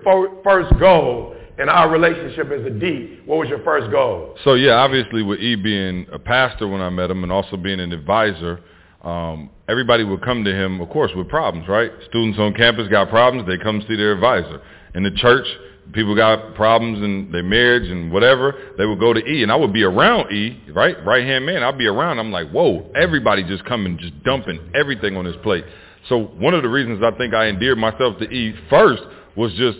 [0.44, 3.20] first goal in our relationship as a D?
[3.24, 4.36] What was your first goal?
[4.44, 7.80] So yeah, obviously with E being a pastor when I met him and also being
[7.80, 8.60] an advisor,
[9.02, 11.92] um, everybody would come to him, of course, with problems, right?
[12.08, 14.60] Students on campus got problems, they come see their advisor.
[14.94, 15.46] In the church,
[15.92, 19.42] people got problems in their marriage and whatever, they would go to E.
[19.42, 20.96] And I would be around E, right?
[21.04, 22.18] Right-hand man, I'd be around.
[22.18, 25.64] I'm like, whoa, everybody just coming, just dumping everything on his plate.
[26.08, 29.02] So one of the reasons I think I endeared myself to E first
[29.36, 29.78] was just,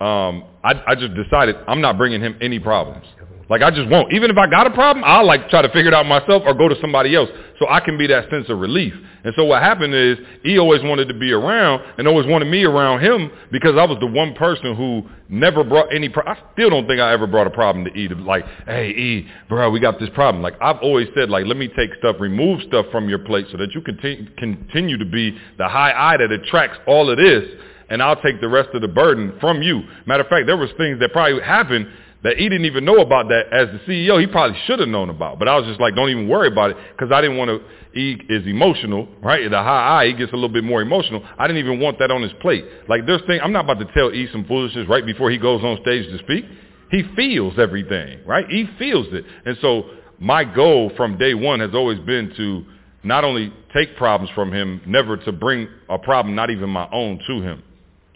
[0.00, 3.04] um, I, I just decided I'm not bringing him any problems.
[3.50, 4.12] Like I just won't.
[4.12, 6.54] Even if I got a problem, I'll like try to figure it out myself or
[6.54, 8.94] go to somebody else so I can be that sense of relief.
[9.24, 12.64] And so what happened is he always wanted to be around and always wanted me
[12.64, 16.70] around him because I was the one person who never brought any pro- I still
[16.70, 19.80] don't think I ever brought a problem to E to like, hey E, bro, we
[19.80, 20.44] got this problem.
[20.44, 23.58] Like I've always said like let me take stuff, remove stuff from your plate so
[23.58, 27.44] that you continue continue to be the high eye that attracts all of this
[27.90, 29.82] and I'll take the rest of the burden from you.
[30.06, 31.88] Matter of fact, there was things that probably happened
[32.22, 34.20] that he didn't even know about that as the CEO.
[34.20, 36.70] He probably should have known about, but I was just like, don't even worry about
[36.70, 37.60] it because I didn't want to.
[37.92, 39.50] He is emotional, right?
[39.50, 41.26] The high eye, he gets a little bit more emotional.
[41.38, 42.64] I didn't even want that on his plate.
[42.88, 45.64] Like there's thing, I'm not about to tell E some foolishness right before he goes
[45.64, 46.44] on stage to speak.
[46.90, 48.46] He feels everything, right?
[48.48, 49.24] He feels it.
[49.46, 52.64] And so my goal from day one has always been to
[53.02, 57.18] not only take problems from him, never to bring a problem, not even my own,
[57.26, 57.62] to him.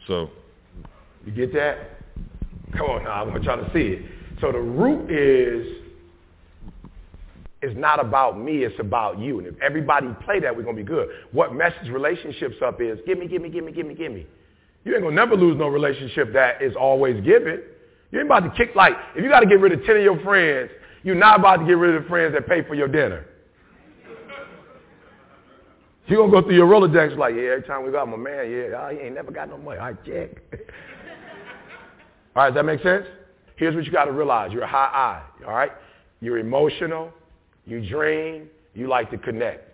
[0.06, 0.30] So.
[1.24, 1.93] You get that?
[2.76, 4.02] Come on now, I want y'all to see it.
[4.40, 5.82] So the root is,
[7.62, 9.38] it's not about me, it's about you.
[9.38, 11.08] And if everybody play that, we're going to be good.
[11.32, 14.26] What messes relationships up is, give me, give me, give me, give me, give me.
[14.84, 17.60] You ain't going to never lose no relationship that is always giving.
[18.10, 20.02] You ain't about to kick, like, if you got to get rid of 10 of
[20.02, 20.70] your friends,
[21.02, 23.24] you're not about to get rid of the friends that pay for your dinner.
[26.06, 28.50] You're going to go through your Rolodex like, yeah, every time we got my man,
[28.50, 29.78] yeah, he ain't never got no money.
[29.78, 30.42] I check.
[32.36, 33.06] All right, does that make sense?
[33.56, 34.52] Here's what you got to realize.
[34.52, 35.72] You're a high eye, all right?
[36.20, 37.12] You're emotional.
[37.66, 38.48] You dream.
[38.74, 39.70] You like to connect.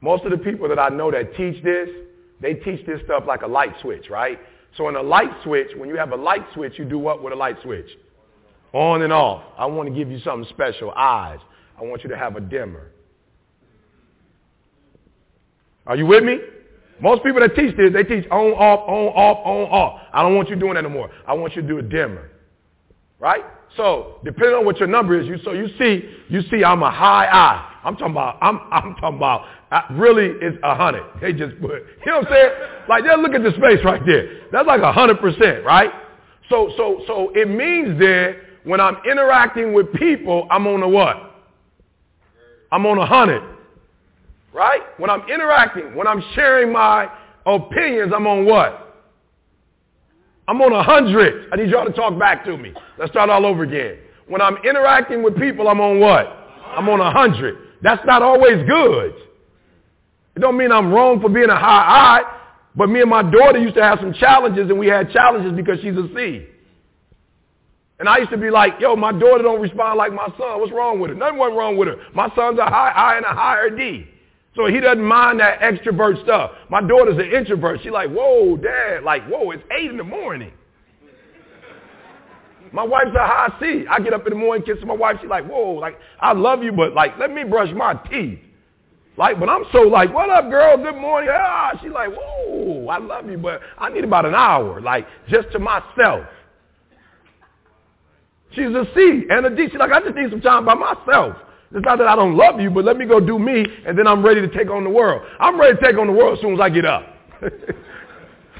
[0.00, 1.88] Most of the people that I know that teach this,
[2.40, 4.38] they teach this stuff like a light switch, right?
[4.76, 7.32] So in a light switch, when you have a light switch, you do what with
[7.32, 7.88] a light switch?
[8.72, 9.42] On and off.
[9.56, 10.92] I want to give you something special.
[10.92, 11.38] Eyes.
[11.78, 12.90] I want you to have a dimmer.
[15.86, 16.38] Are you with me?
[17.00, 20.00] Most people that teach this, they teach on, off, on, off, on, off.
[20.12, 21.10] I don't want you doing that anymore.
[21.26, 22.30] I want you to do a dimmer.
[23.20, 23.44] Right?
[23.76, 26.90] So, depending on what your number is, you so you see, you see I'm a
[26.90, 27.74] high eye.
[27.84, 31.04] I'm talking about, I'm, I'm talking about, I, really it's a hundred.
[31.20, 32.50] They just put, you know what I'm saying?
[32.88, 34.48] Like, just look at the space right there.
[34.50, 35.90] That's like a hundred percent, right?
[36.48, 41.16] So, so, so it means that when I'm interacting with people, I'm on a what?
[42.72, 43.57] I'm on a hundred
[44.52, 44.82] right?
[44.98, 47.08] When I'm interacting, when I'm sharing my
[47.46, 48.84] opinions, I'm on what?
[50.46, 51.50] I'm on a hundred.
[51.52, 52.72] I need y'all to talk back to me.
[52.98, 53.98] Let's start all over again.
[54.28, 56.26] When I'm interacting with people, I'm on what?
[56.26, 57.56] I'm on a hundred.
[57.82, 59.14] That's not always good.
[60.36, 62.40] It don't mean I'm wrong for being a high eye,
[62.74, 65.80] but me and my daughter used to have some challenges, and we had challenges because
[65.80, 66.46] she's a C.
[67.98, 70.60] And I used to be like, yo, my daughter don't respond like my son.
[70.60, 71.16] What's wrong with her?
[71.16, 71.96] Nothing went wrong with her.
[72.14, 74.06] My son's a high I and a higher D.
[74.58, 76.50] So he doesn't mind that extrovert stuff.
[76.68, 77.78] My daughter's an introvert.
[77.80, 80.50] She's like, whoa, dad, like, whoa, it's 8 in the morning.
[82.72, 83.84] My wife's a high C.
[83.88, 85.18] I get up in the morning, kiss my wife.
[85.20, 88.40] She's like, whoa, like, I love you, but like, let me brush my teeth.
[89.16, 90.76] Like, but I'm so like, what up, girl?
[90.76, 91.30] Good morning.
[91.32, 95.52] Ah, she's like, whoa, I love you, but I need about an hour, like, just
[95.52, 96.26] to myself.
[98.50, 99.68] She's a C and a D.
[99.70, 101.36] She's like, I just need some time by myself.
[101.74, 104.06] It's not that I don't love you, but let me go do me, and then
[104.06, 105.22] I'm ready to take on the world.
[105.38, 107.06] I'm ready to take on the world as soon as I get up.
[107.42, 107.52] as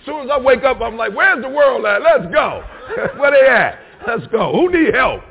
[0.04, 2.02] soon as I wake up, I'm like, where's the world at?
[2.02, 2.62] Let's go.
[3.18, 3.78] Where they at?
[4.06, 4.52] Let's go.
[4.52, 5.22] Who need help?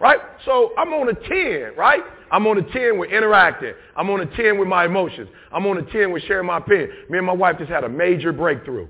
[0.00, 0.18] Right?
[0.44, 2.02] So I'm on a 10, right?
[2.30, 3.72] I'm on a 10 with interacting.
[3.96, 5.28] I'm on a 10 with my emotions.
[5.52, 6.90] I'm on a 10 with sharing my opinion.
[7.08, 8.88] Me and my wife just had a major breakthrough.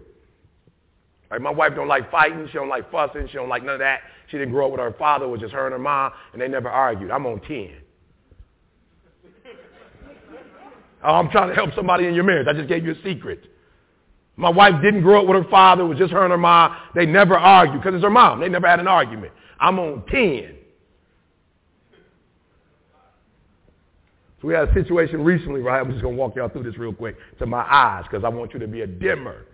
[1.31, 1.41] Right?
[1.41, 2.47] My wife don't like fighting.
[2.49, 3.29] She don't like fussing.
[3.29, 4.01] She don't like none of that.
[4.31, 5.25] She didn't grow up with her father.
[5.25, 7.11] It was just her and her mom, and they never argued.
[7.11, 7.71] I'm on 10.
[11.03, 12.47] oh, I'm trying to help somebody in your marriage.
[12.49, 13.45] I just gave you a secret.
[14.37, 15.83] My wife didn't grow up with her father.
[15.83, 16.77] It was just her and her mom.
[16.95, 18.41] They never argued because it's her mom.
[18.41, 19.33] They never had an argument.
[19.59, 20.57] I'm on 10.
[24.41, 25.81] So we had a situation recently, right?
[25.81, 28.29] I'm just going to walk y'all through this real quick to my eyes because I
[28.29, 29.45] want you to be a dimmer.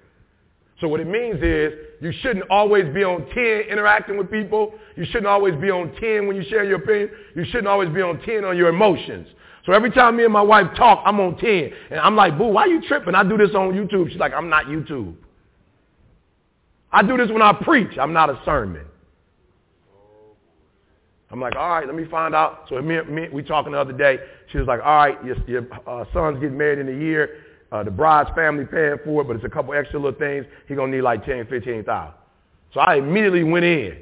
[0.81, 4.75] So what it means is you shouldn't always be on 10 interacting with people.
[4.97, 7.11] You shouldn't always be on 10 when you share your opinion.
[7.35, 9.29] You shouldn't always be on 10 on your emotions.
[9.65, 11.71] So every time me and my wife talk, I'm on 10.
[11.91, 13.15] And I'm like, boo, why you tripping?
[13.15, 14.11] I do this on YouTube.
[14.11, 15.15] She's like, I'm not YouTube.
[16.93, 17.99] I do this when I preach.
[17.99, 18.85] I'm not a sermon.
[21.31, 22.67] I'm like, all right, let me find out.
[22.69, 24.19] So me, me, we talking the other day.
[24.53, 27.46] She was like, all right, your, your uh, son's getting married in a year.
[27.73, 30.47] Uh, the bride's family paying for it, but it's a couple extra little things.
[30.69, 32.15] He gonna need like ten, fifteen thousand.
[32.73, 33.99] So I immediately went in,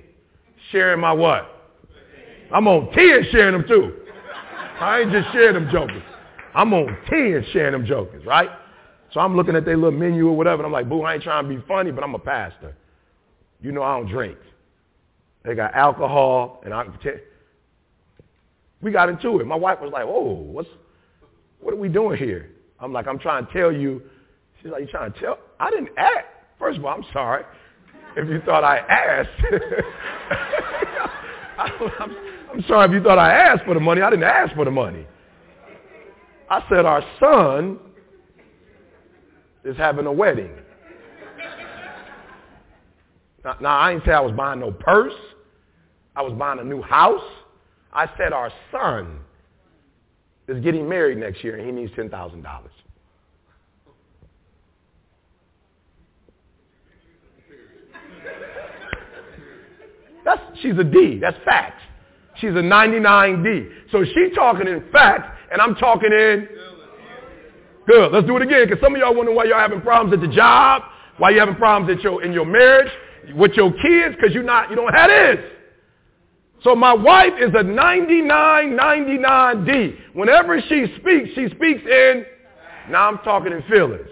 [0.70, 1.50] sharing my what?
[2.52, 3.94] I'm on ten sharing them too.
[4.80, 6.02] I ain't just sharing them jokers.
[6.54, 8.50] I'm on ten sharing them jokers, right?
[9.12, 11.22] So I'm looking at their little menu or whatever, and I'm like, boo, I ain't
[11.22, 12.76] trying to be funny, but I'm a pastor.
[13.60, 14.36] You know I don't drink.
[15.44, 16.84] They got alcohol, and I
[18.80, 19.46] we got into it.
[19.46, 20.68] My wife was like, "Oh, what's
[21.60, 22.50] what are we doing here?"
[22.84, 24.02] I'm like, "I'm trying to tell you."
[24.60, 26.26] She's like, "You trying to tell?" I didn't ask.
[26.58, 27.44] First of all, I'm sorry
[28.16, 29.30] if you thought I asked.
[31.58, 32.16] I'm,
[32.52, 34.02] I'm sorry if you thought I asked for the money.
[34.02, 35.06] I didn't ask for the money.
[36.48, 37.78] I said our son
[39.64, 40.52] is having a wedding.
[43.44, 45.14] Now, now I didn't say I was buying no purse.
[46.16, 47.24] I was buying a new house.
[47.92, 49.20] I said our son
[50.48, 52.44] is getting married next year and he needs $10,000.
[60.24, 61.18] That's, she's a D.
[61.20, 61.82] That's facts.
[62.36, 63.90] She's a 99D.
[63.92, 66.48] So she's talking in facts and I'm talking in
[67.86, 68.12] good.
[68.12, 70.28] Let's do it again because some of y'all wonder why y'all having problems at the
[70.34, 70.82] job,
[71.18, 72.90] why you having problems at your, in your marriage,
[73.34, 75.38] with your kids because you're not, you don't have this.
[76.62, 79.96] So my wife is a 99-99D.
[80.14, 82.24] Whenever she speaks, she speaks in,
[82.90, 84.08] now I'm talking in feelings.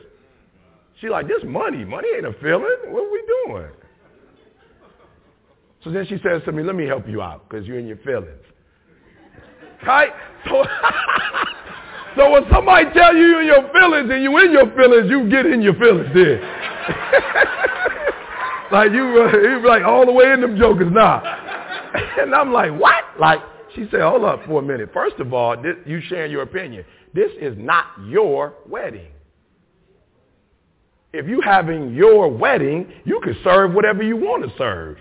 [1.01, 2.77] She like, this money, money ain't a feeling.
[2.88, 3.70] What are we doing?
[5.85, 7.97] So then she says to me, let me help you out because you're in your
[7.99, 8.45] feelings.
[9.85, 10.11] Right?
[10.49, 10.64] So,
[12.16, 15.29] so when somebody tell you you're in your feelings and you're in your feelings, you
[15.29, 16.40] get in your feelings then.
[18.73, 21.21] like you, uh, you like all the way in them jokers now.
[22.21, 23.05] and I'm like, what?
[23.18, 23.40] Like,
[23.75, 24.90] she said, hold up for a minute.
[24.92, 26.85] First of all, this, you sharing your opinion.
[27.12, 29.11] This is not your wedding.
[31.12, 34.97] If you having your wedding, you can serve whatever you want to serve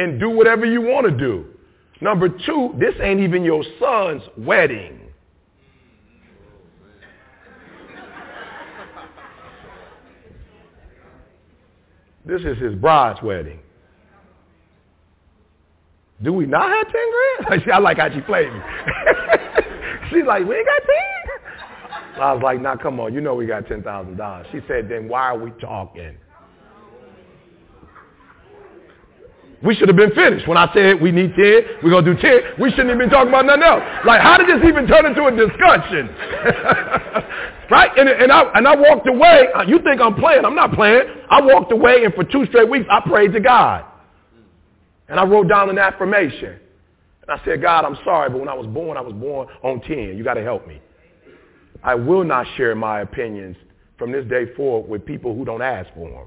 [0.00, 1.44] and do whatever you want to do.
[2.00, 4.98] Number two, this ain't even your son's wedding.
[12.24, 13.58] This is his bride's wedding.
[16.22, 16.94] Do we not have 10
[17.48, 17.70] grand?
[17.74, 18.60] I like how she played me.
[20.10, 20.82] She's like, we ain't got
[22.14, 22.22] 10?
[22.22, 23.12] I was like, nah, come on.
[23.12, 24.52] You know we got $10,000.
[24.52, 26.16] She said, then why are we talking?
[29.62, 30.48] We should have been finished.
[30.48, 33.10] When I said we need 10, we're going to do 10, we shouldn't have been
[33.10, 33.82] talking about nothing else.
[34.06, 36.08] Like, how did this even turn into a discussion?
[37.70, 37.90] right?
[37.98, 39.48] And, and, I, and I walked away.
[39.54, 40.46] Uh, you think I'm playing.
[40.46, 41.02] I'm not playing.
[41.28, 43.84] I walked away, and for two straight weeks, I prayed to God.
[45.08, 46.58] And I wrote down an affirmation.
[47.22, 49.80] And I said, God, I'm sorry, but when I was born, I was born on
[49.82, 50.16] 10.
[50.16, 50.80] You got to help me.
[51.82, 53.56] I will not share my opinions
[53.98, 56.26] from this day forward with people who don't ask for them.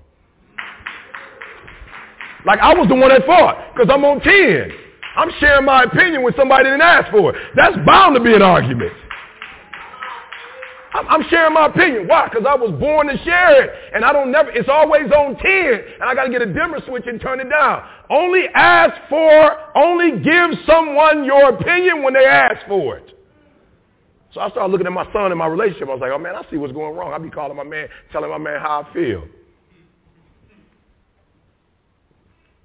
[2.45, 4.71] Like I was the one that fought because I'm on 10.
[5.15, 7.41] I'm sharing my opinion with somebody that didn't ask for it.
[7.55, 8.93] That's bound to be an argument.
[10.93, 12.07] I'm, sharing my opinion.
[12.07, 12.29] Why?
[12.29, 13.71] Because I was born to share it.
[13.95, 15.47] And I don't never, it's always on 10.
[15.99, 17.83] And I got to get a dimmer switch and turn it down.
[18.11, 23.09] Only ask for, only give someone your opinion when they ask for it.
[24.33, 25.89] So I started looking at my son and my relationship.
[25.89, 27.13] I was like, oh man, I see what's going wrong.
[27.13, 29.23] I be calling my man, telling my man how I feel.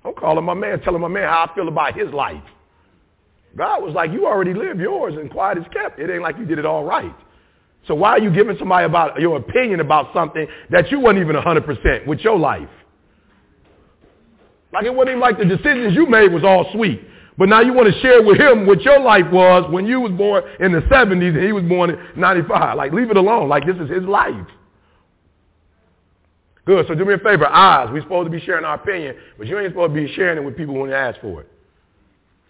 [0.09, 2.43] I'm calling my man, telling my man how I feel about his life.
[3.57, 5.99] God was like, you already live yours and quiet is kept.
[5.99, 7.15] It ain't like you did it all right.
[7.87, 11.37] So why are you giving somebody about your opinion about something that you weren't even
[11.37, 12.69] 100% with your life?
[14.73, 17.03] Like it wasn't even like the decisions you made was all sweet.
[17.37, 20.13] But now you want to share with him what your life was when you was
[20.13, 22.77] born in the 70s and he was born in 95.
[22.77, 23.49] Like leave it alone.
[23.49, 24.35] Like this is his life.
[26.69, 26.87] Good.
[26.87, 27.47] So do me a favor.
[27.47, 27.89] Eyes.
[27.91, 30.45] We're supposed to be sharing our opinion, but you ain't supposed to be sharing it
[30.45, 31.51] with people when they ask for it.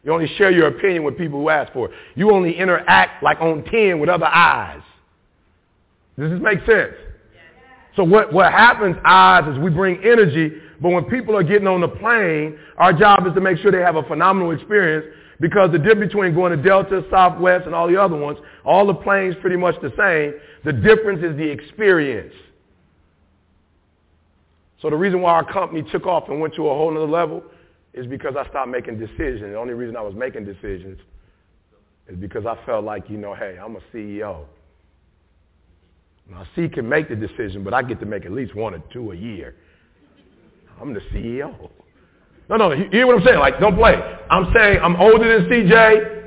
[0.03, 1.93] You only share your opinion with people who ask for it.
[2.17, 4.83] You only interact like on 10 with other eyes.
[6.19, 6.95] Does this make sense?
[7.95, 10.51] So what, what happens, eyes, is we bring energy,
[10.83, 13.79] but when people are getting on the plane, our job is to make sure they
[13.79, 15.07] have a phenomenal experience
[15.39, 18.95] because the difference between going to Delta, Southwest, and all the other ones, all the
[18.95, 20.41] planes pretty much the same.
[20.65, 22.35] The difference is the experience.
[24.81, 27.43] So the reason why our company took off and went to a whole other level
[27.95, 29.41] is because I stopped making decisions.
[29.41, 30.99] The only reason I was making decisions
[32.07, 34.45] is because I felt like, you know, hey, I'm a CEO.
[36.31, 38.83] Now, C can make the decision, but I get to make at least one or
[38.93, 39.57] two a year.
[40.81, 41.71] I'm the CEO.
[42.49, 43.39] No, no, you hear what I'm saying?
[43.39, 43.95] Like, don't play.
[44.31, 46.18] I'm saying I'm older than CJ.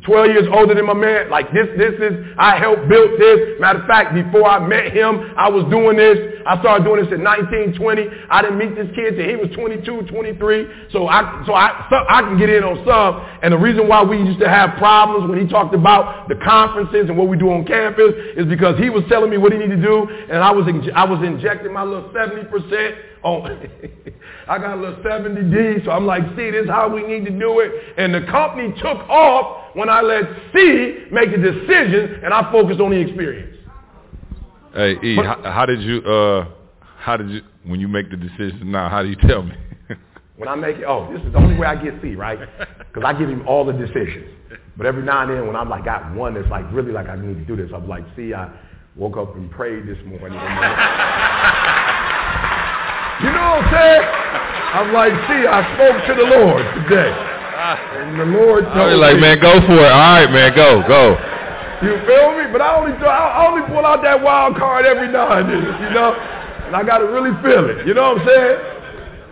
[0.00, 1.28] 12 years older than my man.
[1.28, 3.60] Like this, this is, I helped build this.
[3.60, 6.16] Matter of fact, before I met him, I was doing this.
[6.48, 8.08] I started doing this in 1920.
[8.32, 10.90] I didn't meet this kid till he was 22, 23.
[10.96, 13.20] So I, so I, so I can get in on some.
[13.44, 17.12] And the reason why we used to have problems when he talked about the conferences
[17.12, 19.76] and what we do on campus is because he was telling me what he needed
[19.76, 20.08] to do.
[20.08, 22.48] And I was, in, I was injecting my little 70%
[23.24, 23.68] on,
[24.48, 25.84] I got a little 70D.
[25.84, 27.94] So I'm like, see, this is how we need to do it.
[27.98, 32.78] And the company took off when I let C make the decision and I focus
[32.80, 33.56] on the experience.
[34.74, 36.48] Hey, E, but, how, how, did you, uh,
[36.96, 39.54] how did you, when you make the decision now, how do you tell me?
[40.36, 42.38] when I make it, oh, this is the only way I get C, right?
[42.92, 44.28] Because I give him all the decisions.
[44.76, 47.16] But every now and then when I'm like, got one that's like really like I
[47.16, 48.52] need to do this, I'm like, see, I
[48.96, 50.38] woke up and prayed this morning.
[53.22, 54.04] You know what I'm saying?
[54.72, 57.12] I'm like, see, I spoke to the Lord today.
[57.12, 58.98] And the Lord told me.
[58.98, 59.92] like, man, go for it.
[59.92, 61.14] All right, man, go, go.
[61.82, 62.50] You feel me?
[62.50, 65.90] But I only, I only pull out that wild card every now and then, you
[65.94, 66.14] know?
[66.66, 67.86] And I got to really feel it.
[67.86, 68.58] You know what I'm saying?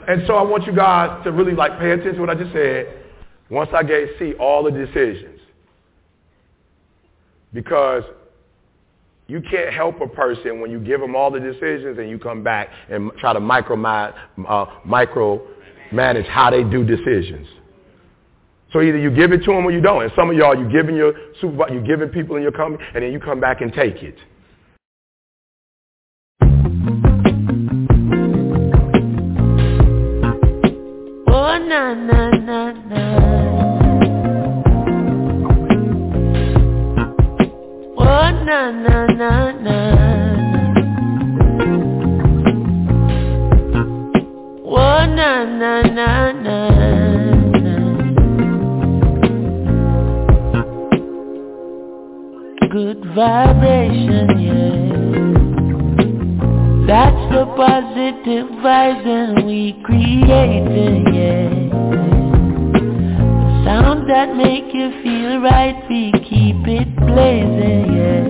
[0.09, 2.53] And so I want you guys to really like pay attention to what I just
[2.53, 2.87] said.
[3.51, 5.41] Once I get see all the decisions.
[7.53, 8.05] Because
[9.31, 12.43] you can't help a person when you give them all the decisions and you come
[12.43, 15.47] back and try to uh, micro
[15.93, 17.47] manage how they do decisions.
[18.73, 20.03] So either you give it to them or you don't.
[20.03, 23.05] And some of y'all, you giving your supervisor, you giving people in your company, and
[23.05, 24.17] then you come back and take it.
[31.29, 33.40] Oh na na na na.
[38.13, 39.33] Oh na na na
[39.65, 39.79] na.
[44.67, 45.31] Oh na
[45.61, 46.59] na na na.
[52.71, 54.91] good vibration, yeah.
[56.87, 61.70] That's the positive vibes and we creating, yeah.
[63.71, 68.27] The sound that make you feel right, we keep it blazing, yeah.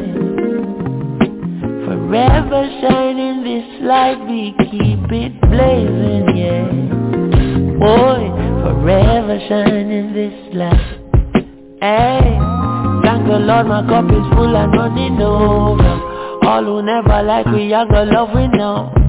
[1.86, 6.68] Forever shining this light, we keep it blazing, yeah.
[7.80, 8.28] Boy,
[8.60, 11.00] forever shining this light.
[11.80, 12.36] Hey.
[13.02, 16.46] Thank the Lord, my cup is full and running over.
[16.46, 18.99] All who never like we, I got love we know.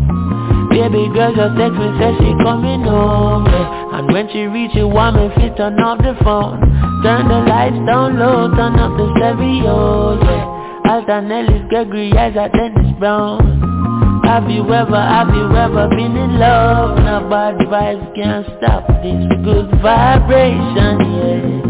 [0.71, 3.61] Baby girl just text me, say she coming over.
[3.91, 6.63] And when she reach it, want me fit turn off the phone.
[7.03, 10.61] Turn the lights down low, turn up the stereo, yeah.
[10.91, 14.23] Alton Gregory, Isaacs Dennis Brown.
[14.23, 16.97] Have you ever, have you ever been in love?
[16.99, 21.61] Now bad vibes can't stop this good vibration, yeah.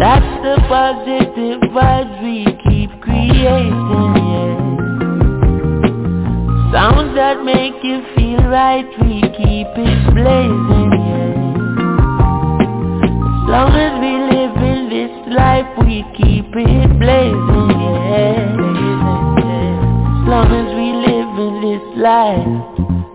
[0.00, 3.74] That's the positive vibes we keep creating,
[4.16, 4.51] yeah.
[6.72, 11.36] Sounds that make you feel right, we keep it blazing, yeah.
[13.04, 18.56] As long as we live in this life, we keep it blazing, yeah.
[19.36, 22.48] As long as we live in this life,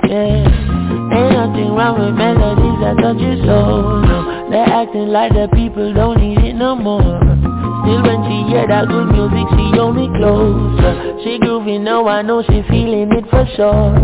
[0.06, 1.18] yeah.
[1.18, 4.50] Ain't nothing wrong with melodies that touch your soul, no.
[4.52, 7.47] They're acting like the people don't need it no more
[7.88, 12.44] Still when she hear that good music she only closer She groovy now I know
[12.44, 13.96] she feeling it for sure.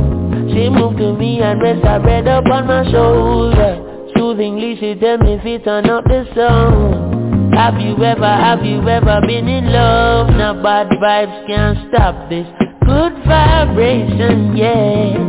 [0.56, 4.08] She moved to me and rest her head up on my shoulder.
[4.16, 9.20] Soothingly she tell me if turn up the song Have you ever, have you ever
[9.28, 10.30] been in love?
[10.30, 12.48] Now bad vibes can't stop this
[12.88, 15.20] Good vibration, yeah.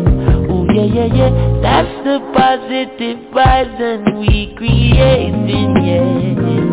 [0.46, 1.60] Ooh, yeah, yeah, yeah.
[1.60, 6.63] That's the positive vibes and we creating, yeah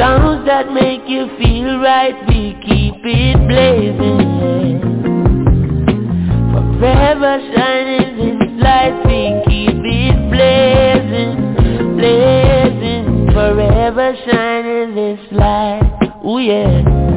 [0.00, 4.80] Sounds that make you feel right, we keep it blazing.
[6.80, 13.30] Forever shining this light, we keep it blazing, blazing.
[13.34, 15.82] Forever shining this light,
[16.24, 17.09] ooh yeah.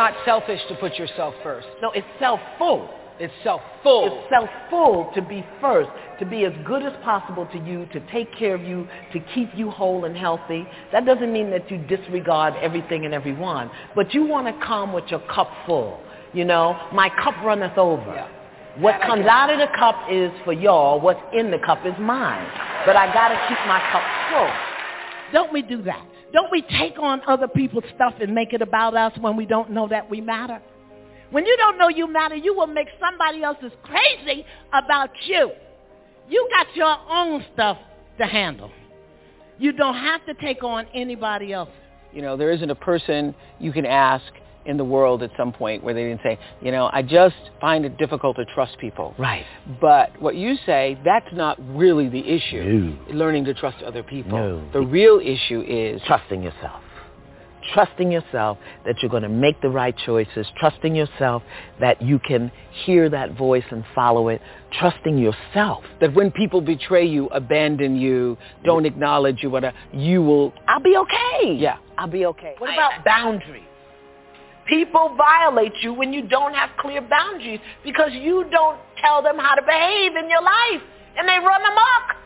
[0.00, 1.66] Not selfish to put yourself first.
[1.82, 2.88] No, it's self-full.
[3.18, 4.06] It's self-full.
[4.06, 5.90] It's self-full to be first,
[6.20, 9.50] to be as good as possible to you, to take care of you, to keep
[9.54, 10.66] you whole and healthy.
[10.90, 15.04] That doesn't mean that you disregard everything and everyone, but you want to come with
[15.08, 16.00] your cup full.
[16.32, 18.02] You know, my cup runneth over.
[18.02, 18.28] Yeah.
[18.78, 20.98] What comes out of the cup is for y'all.
[20.98, 22.46] What's in the cup is mine.
[22.86, 24.50] But I got to keep my cup full.
[25.34, 26.09] Don't we do that?
[26.32, 29.70] Don't we take on other people's stuff and make it about us when we don't
[29.70, 30.60] know that we matter?
[31.30, 35.50] When you don't know you matter, you will make somebody else's crazy about you.
[36.28, 37.78] You got your own stuff
[38.18, 38.70] to handle.
[39.58, 41.70] You don't have to take on anybody else.
[42.12, 44.24] You know, there isn't a person you can ask
[44.66, 47.84] in the world at some point where they didn't say, you know, I just find
[47.84, 49.14] it difficult to trust people.
[49.18, 49.44] Right.
[49.80, 52.96] But what you say, that's not really the issue.
[53.08, 53.14] No.
[53.14, 54.38] Learning to trust other people.
[54.38, 54.62] No.
[54.72, 56.82] The real issue is trusting yourself.
[57.74, 60.46] Trusting yourself that you're going to make the right choices.
[60.58, 61.42] Trusting yourself
[61.78, 62.50] that you can
[62.84, 64.40] hear that voice and follow it.
[64.78, 65.84] Trusting yourself.
[66.00, 70.96] that when people betray you, abandon you, don't acknowledge you, whatever, you will, I'll be
[70.96, 71.54] okay.
[71.54, 71.78] yeah.
[71.98, 72.54] I'll be okay.
[72.58, 73.64] What about boundaries?
[74.66, 79.54] People violate you when you don't have clear boundaries because you don't tell them how
[79.54, 80.82] to behave in your life.
[81.16, 82.16] And they run amok.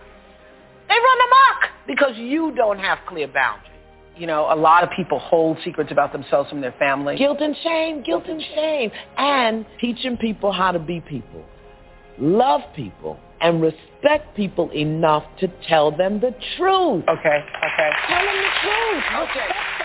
[0.88, 3.70] They run amok because you don't have clear boundaries.
[4.16, 7.16] You know, a lot of people hold secrets about themselves from their family.
[7.16, 8.92] Guilt and shame, guilt and shame.
[9.16, 11.44] And teaching people how to be people.
[12.18, 17.04] Love people and respect people enough to tell them the truth.
[17.08, 17.90] Okay, okay.
[18.08, 19.04] Tell them the truth.
[19.30, 19.83] Okay.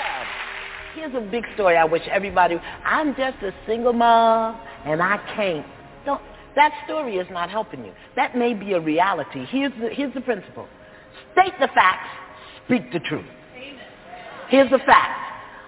[1.00, 5.66] Here's a big story I wish everybody, I'm just a single mom and I can't.
[6.06, 6.22] Don't,
[6.58, 7.93] that story is not helping you.
[8.18, 9.45] That may be a reality.
[9.45, 10.68] Here's the, here's the principle.
[11.32, 12.10] State the facts,
[12.66, 13.26] speak the truth.
[14.50, 15.22] Here's the fact.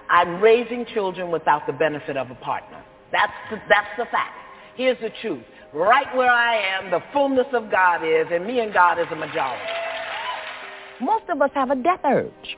[0.09, 2.83] I'm raising children without the benefit of a partner.
[3.13, 4.35] That's the, that's the fact.
[4.75, 5.45] Here's the truth.
[5.73, 9.15] Right where I am, the fullness of God is, and me and God is a
[9.15, 9.63] majority.
[10.99, 12.57] Most of us have a death urge.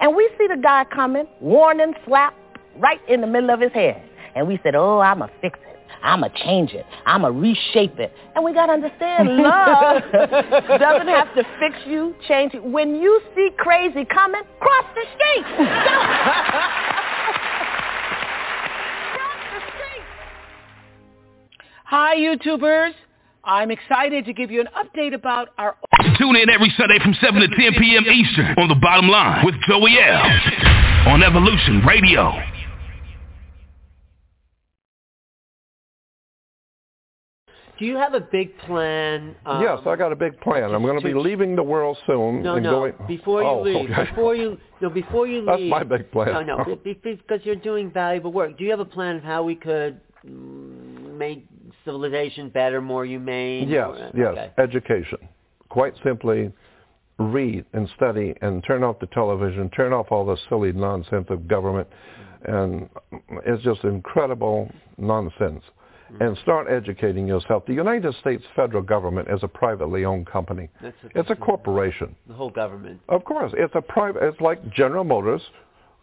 [0.00, 2.34] And we see the guy coming, warning, slap,
[2.76, 4.02] right in the middle of his head.
[4.34, 5.74] And we said, oh, I'm going to fix it.
[6.02, 6.84] I'm going to change it.
[7.06, 8.12] I'm going to reshape it.
[8.34, 12.62] And we got to understand love doesn't have to fix you, change you.
[12.62, 15.44] When you see crazy coming, cross the street.
[19.16, 20.04] cross the street.
[21.84, 22.92] Hi, YouTubers.
[23.46, 25.76] I'm excited to give you an update about our...
[26.18, 28.04] Tune in every Sunday from 7 to 10 p.m.
[28.06, 30.22] Eastern on The Bottom Line with Joey L.
[31.12, 32.32] on Evolution Radio.
[37.78, 39.34] Do you have a big plan?
[39.44, 40.72] Um, yes, I got a big plan.
[40.72, 42.70] I'm going to be leaving the world soon No, and no.
[42.70, 42.94] going.
[43.08, 44.08] Before you oh, leave, okay.
[44.08, 45.70] before you, no, before you That's leave.
[45.70, 46.46] my big plan.
[46.46, 48.56] No, no, be- be- because you're doing valuable work.
[48.56, 51.46] Do you have a plan of how we could mm, make
[51.84, 53.68] civilization better, more humane?
[53.68, 54.28] Yes, more- yes.
[54.32, 54.50] okay.
[54.58, 55.18] Education.
[55.68, 56.52] Quite simply,
[57.18, 61.46] read and study and turn off the television, turn off all the silly nonsense of
[61.48, 61.88] government,
[62.44, 62.88] and
[63.46, 65.62] it's just incredible nonsense.
[66.20, 67.64] and start educating yourself.
[67.66, 70.68] The United States federal government is a privately owned company.
[70.80, 72.14] That's what It's a corporation.
[72.28, 73.00] the whole government.
[73.08, 74.22] Of course, it's a private.
[74.22, 75.42] It's like General Motors,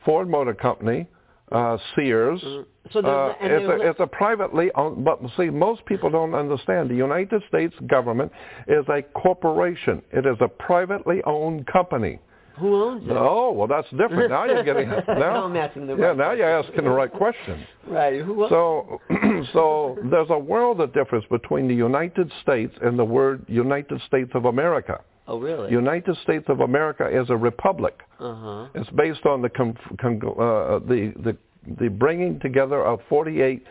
[0.04, 1.08] Ford Motor Company,
[1.52, 2.44] uh, Sears.
[2.92, 5.06] So uh, it's, a, it's a privately owned.
[5.06, 6.90] But see, most people don't understand.
[6.90, 8.32] The United States government
[8.68, 10.02] is a corporation.
[10.12, 12.20] It is a privately owned company.
[12.58, 13.12] Who owns it?
[13.12, 14.30] Oh, well, that's different.
[14.30, 15.04] Now you're getting now.
[15.08, 17.66] Now I'm asking the yeah, right now you're asking the right question.
[17.88, 18.22] Right.
[18.22, 19.02] Who owns So,
[19.54, 24.30] so there's a world of difference between the United States and the word United States
[24.36, 25.02] of America.
[25.28, 25.72] Oh, really?
[25.72, 28.00] United States of America is a republic.
[28.20, 28.68] Uh-huh.
[28.76, 31.38] It's based on the con- uh, the the
[31.80, 33.64] the bringing together of 48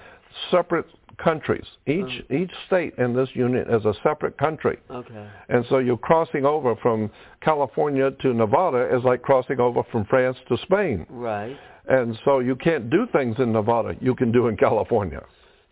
[0.51, 0.87] separate
[1.23, 1.65] countries.
[1.87, 2.35] Each uh-huh.
[2.35, 4.79] each state in this unit is a separate country.
[4.91, 5.27] Okay.
[5.49, 7.11] And so you're crossing over from
[7.41, 11.07] California to Nevada is like crossing over from France to Spain.
[11.09, 11.57] Right.
[11.89, 15.23] And so you can't do things in Nevada you can do in California.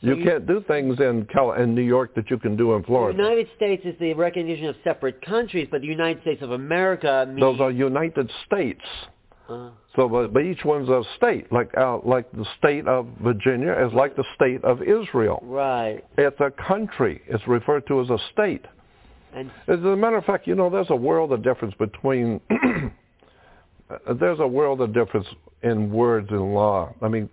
[0.01, 2.83] you, you- can't do things in Cal- in New York that you can do in
[2.85, 3.17] Florida.
[3.17, 7.27] The United States is the recognition of separate countries, but the United States of America
[7.29, 7.41] means...
[7.41, 8.83] Those are United States.
[9.49, 11.51] Uh, So, but, but each one's a state.
[11.51, 15.41] Like uh, like the state of Virginia is like the state of Israel.
[15.43, 16.05] right.
[16.17, 17.23] It's a country.
[17.27, 18.65] It's referred to as a state.
[19.35, 22.41] And As a matter of fact, you know, there's a world of difference between.
[24.21, 25.27] there's a world of difference
[25.63, 26.95] in words in law.
[27.03, 27.29] I mean,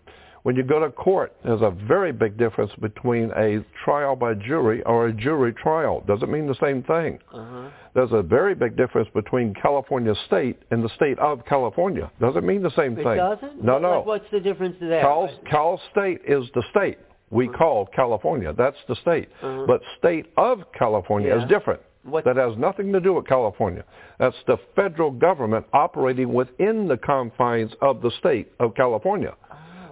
[0.45, 4.83] when you go to court, there's a very big difference between a trial by jury
[4.83, 6.03] or a jury trial.
[6.05, 7.17] Doesn't mean the same thing.
[7.33, 7.69] uh-huh.
[7.95, 12.11] There's a very big difference between California state and the state of California.
[12.21, 13.13] Doesn't mean the same It thing.
[13.13, 13.63] It doesn't?
[13.63, 14.01] No, Like, no.
[14.01, 15.01] what's the difference there?
[15.01, 16.99] Cal, Cal State is the state
[17.31, 18.53] we call California.
[18.55, 19.29] That's the state.
[19.41, 19.63] Uh-huh.
[19.65, 21.41] But state of California Yeah.
[21.41, 21.81] is different.
[22.23, 23.83] That has nothing to do with California.
[24.19, 29.33] That's the federal government operating within the confines of the state of California.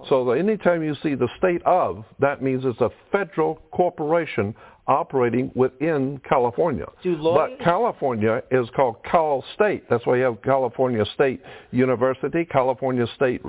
[0.09, 4.53] So anytime you see the state of, that means it's a federal corporation
[4.87, 6.85] operating within California.
[7.03, 9.89] But California is called Cal State.
[9.89, 13.41] That's why you have California State University, California State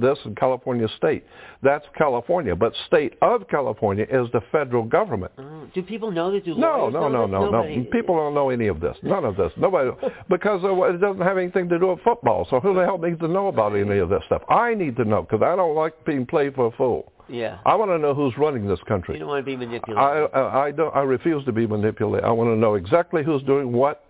[0.00, 1.24] this, and California State.
[1.62, 2.54] That's California.
[2.54, 5.32] But state of California is the federal government.
[5.38, 6.44] Oh, do people know that?
[6.44, 7.52] Do No, no, know no, this?
[7.52, 7.84] no, no.
[7.90, 8.96] People don't know any of this.
[9.02, 9.52] None of this.
[9.56, 9.90] Nobody,
[10.28, 12.46] because it doesn't have anything to do with football.
[12.50, 14.42] So who the hell needs to know about any of this stuff?
[14.48, 17.12] I need to know because I don't like being played for a fool.
[17.28, 17.58] Yeah.
[17.66, 19.14] I want to know who's running this country.
[19.14, 19.98] You don't want to be manipulated.
[19.98, 20.94] I, I, I don't.
[20.94, 22.24] I refuse to be manipulated.
[22.24, 24.04] I want to know exactly who's doing what.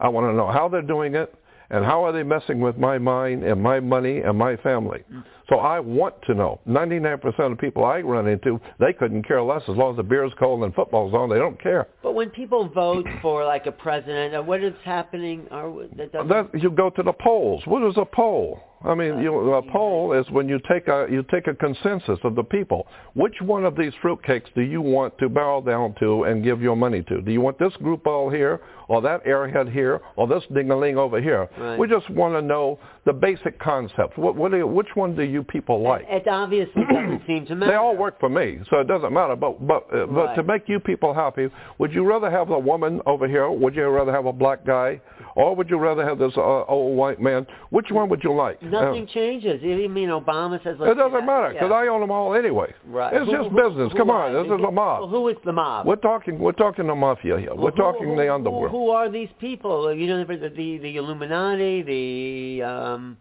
[0.00, 1.34] I want to know how they're doing it,
[1.70, 5.04] and how are they messing with my mind and my money and my family.
[5.48, 6.60] So I want to know.
[6.68, 10.32] 99% of people I run into, they couldn't care less as long as the beer's
[10.38, 11.30] cold and football's on.
[11.30, 11.88] They don't care.
[12.02, 15.46] But when people vote for like a president, uh, what is happening?
[15.50, 17.62] Or that That, you go to the polls.
[17.64, 18.60] What is a poll?
[18.84, 22.36] I mean, you, a poll is when you take a you take a consensus of
[22.36, 22.86] the people.
[23.14, 26.76] Which one of these fruitcakes do you want to bow down to and give your
[26.76, 27.20] money to?
[27.20, 31.20] Do you want this group all here, or that airhead here, or this dingaling over
[31.20, 31.48] here?
[31.58, 31.76] Right.
[31.78, 34.16] We just want to know the basic concepts.
[34.16, 36.06] What, what do you, which one do you people like?
[36.08, 37.72] it obviously doesn't seem to matter.
[37.72, 39.34] They all work for me, so it doesn't matter.
[39.34, 40.36] But but uh, but Right.
[40.36, 41.48] to make you people happy,
[41.78, 43.50] would you rather have a woman over here?
[43.50, 45.00] Would you rather have a black guy,
[45.34, 47.44] or would you rather have this uh, old white man?
[47.70, 48.58] Which one would you like?
[48.70, 49.62] Nothing Uh, changes.
[49.62, 50.76] You mean Obama says?
[50.80, 52.72] it doesn't matter because I own them all anyway.
[52.86, 53.12] Right.
[53.14, 53.92] It's Who- just who- business.
[53.92, 55.10] who Come on, this is Well, mob.
[55.10, 55.86] who is the mob?
[55.86, 56.38] We're talking.
[56.38, 57.54] We're talking the mafia here.
[57.54, 58.70] Well, we're talking the underworld.
[58.70, 59.92] Who, who are these people?
[59.92, 63.16] You know, the the, the Illuminati, the um.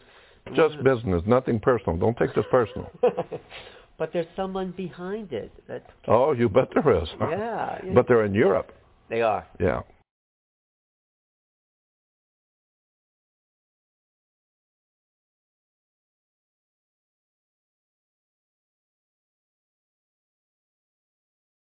[0.54, 1.98] Just business, nothing personal.
[1.98, 2.90] Don't take this personal.
[3.98, 5.52] but there's someone behind it.
[5.68, 7.10] That oh, you bet there is.
[7.20, 7.94] Yeah, yeah.
[7.94, 8.72] But they're in Europe.
[9.10, 9.46] they are.
[9.60, 9.82] Yeah.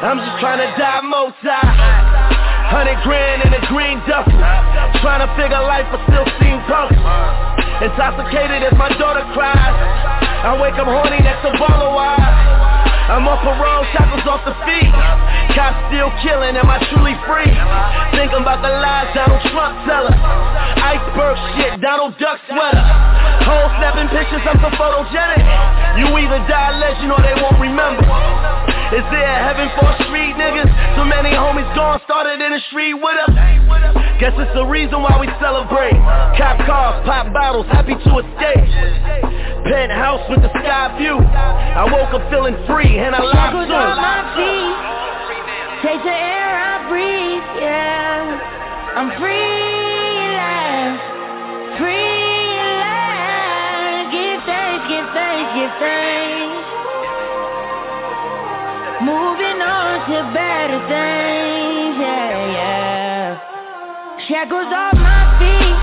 [0.00, 1.76] I'm just trying to die Mozart.
[2.72, 4.32] Hundred grand in a green duffel.
[5.04, 6.96] Trying to figure life but still seem punk.
[7.84, 9.76] Intoxicated as my daughter cries.
[10.40, 12.49] I wake up horny next to baller wire.
[13.10, 14.86] I'm off parole, shackles off the feet.
[15.58, 17.50] Cops still killing, am I truly free?
[18.14, 20.14] Thinking about the lies Donald Trump teller.
[20.14, 22.86] Iceberg shit, Donald Duck sweater.
[23.42, 25.42] Whole snapping pictures, I'm so photogenic.
[25.98, 28.06] You either die a legend or they won't remember.
[28.94, 30.70] Is there a heaven for street niggas?
[30.94, 33.34] So many homies gone, started in the street with us.
[34.22, 35.98] Guess it's the reason why we celebrate.
[36.38, 38.70] Cop cars, pop bottles, happy to escape.
[39.64, 41.16] Penthouse with the sky view.
[41.16, 44.76] I woke up feeling free and I locked Shackles on my feet.
[45.80, 49.00] Take the air I breathe, yeah.
[49.00, 49.40] I'm free
[50.36, 51.00] last,
[51.80, 54.12] free last.
[54.12, 56.60] Give thanks, give thanks, give thanks.
[59.00, 63.40] Moving on to better things, yeah, yeah.
[64.28, 65.76] Shackles off my feet.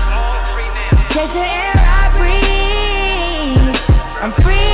[1.18, 3.74] Take the air I breathe.
[4.22, 4.67] I'm free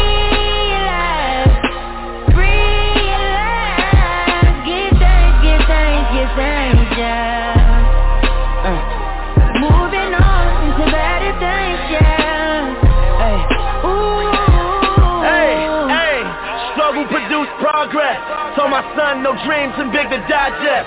[19.25, 20.85] no dreams and big to digest.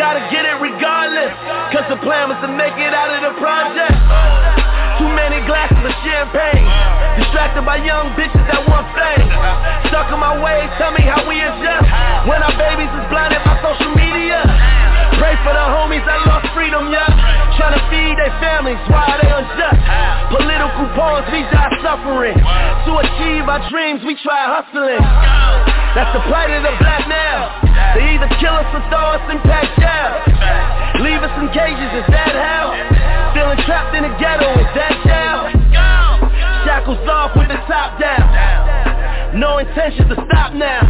[0.00, 1.28] Gotta get it regardless,
[1.68, 3.92] cause the plan was to make it out of the project.
[4.96, 6.64] Too many glasses of champagne,
[7.20, 9.28] distracted by young bitches that want fame.
[9.92, 11.84] Stuck in my way, tell me how we adjust.
[12.24, 14.40] When our babies is blinded by social media.
[15.20, 17.04] Pray for the homies that lost freedom, yeah.
[17.60, 19.80] Trying to feed their families, why are they unjust?
[20.32, 22.40] Political pawns, we die suffering.
[22.88, 25.04] To achieve our dreams, we try hustling.
[25.94, 27.60] That's the plight of the black now.
[27.94, 30.12] They either kill us or throw us in pack jail.
[31.04, 32.72] Leave us in cages, is that hell?
[33.36, 35.52] Feeling trapped in the ghetto, is that jail?
[36.64, 38.24] Shackles off with the top down.
[39.38, 40.80] No intention to stop now.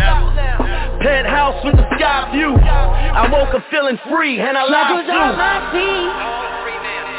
[1.03, 2.55] Penthouse with the sky view.
[2.55, 5.42] I woke up feeling free and I Shackles lost off you.
[5.42, 6.12] my feet.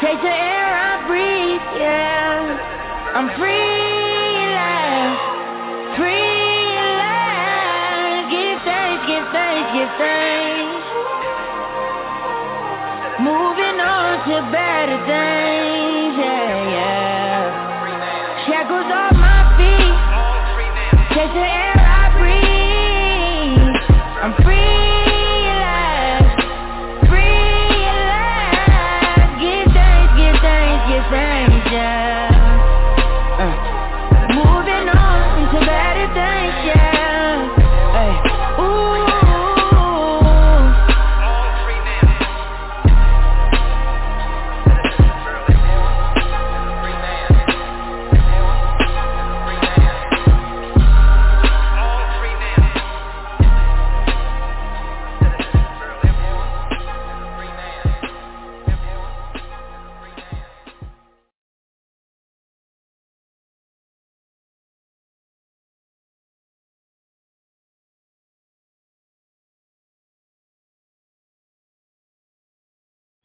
[0.00, 3.12] Take the air I breathe, yeah.
[3.14, 6.33] I'm free last, free
[14.24, 15.63] to better things,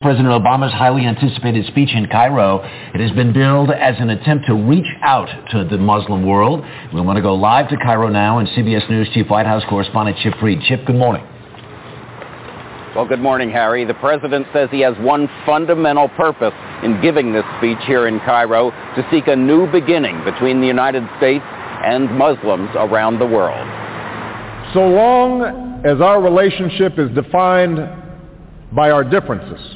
[0.09, 2.61] President Obama's highly anticipated speech in Cairo.
[2.95, 6.65] It has been billed as an attempt to reach out to the Muslim world.
[6.91, 10.17] We want to go live to Cairo now and CBS News Chief White House correspondent
[10.17, 10.61] Chip Reid.
[10.63, 11.23] Chip, good morning.
[12.95, 13.85] Well, good morning, Harry.
[13.85, 18.71] The president says he has one fundamental purpose in giving this speech here in Cairo
[18.71, 23.67] to seek a new beginning between the United States and Muslims around the world.
[24.73, 27.77] So long as our relationship is defined
[28.71, 29.75] by our differences,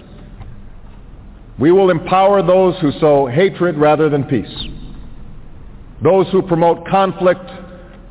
[1.60, 4.68] we will empower those who sow hatred rather than peace,
[6.02, 7.50] those who promote conflict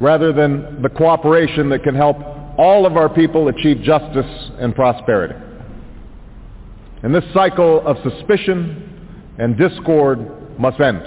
[0.00, 2.16] rather than the cooperation that can help
[2.58, 5.34] all of our people achieve justice and prosperity.
[7.02, 11.02] And this cycle of suspicion and discord must end.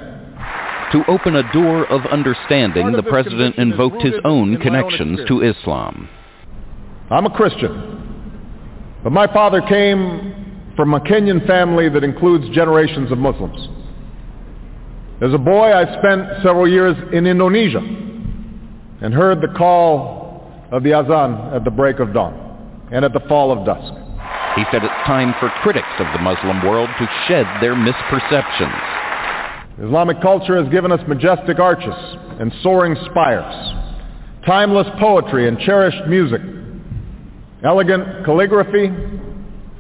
[0.92, 6.10] To open a door of understanding, the president invoked his own connections to Islam.
[7.10, 10.45] I'm a Christian, but my father came
[10.76, 13.68] from a Kenyan family that includes generations of Muslims.
[15.22, 20.94] As a boy, I spent several years in Indonesia and heard the call of the
[20.94, 23.94] azan at the break of dawn and at the fall of dusk.
[24.56, 29.86] He said it's time for critics of the Muslim world to shed their misperceptions.
[29.86, 31.94] Islamic culture has given us majestic arches
[32.40, 33.74] and soaring spires,
[34.46, 36.42] timeless poetry and cherished music,
[37.64, 38.88] elegant calligraphy,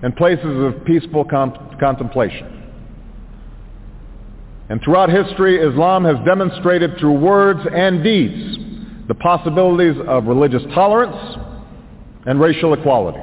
[0.01, 2.55] and places of peaceful con- contemplation.
[4.69, 8.57] And throughout history, Islam has demonstrated through words and deeds
[9.07, 11.37] the possibilities of religious tolerance
[12.25, 13.19] and racial equality.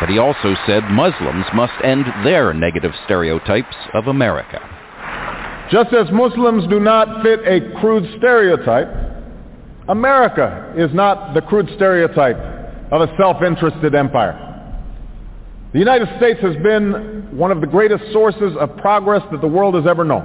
[0.00, 4.58] But he also said Muslims must end their negative stereotypes of America.
[5.70, 8.88] Just as Muslims do not fit a crude stereotype,
[9.88, 12.38] America is not the crude stereotype
[12.90, 14.49] of a self-interested empire.
[15.72, 19.76] The United States has been one of the greatest sources of progress that the world
[19.76, 20.24] has ever known.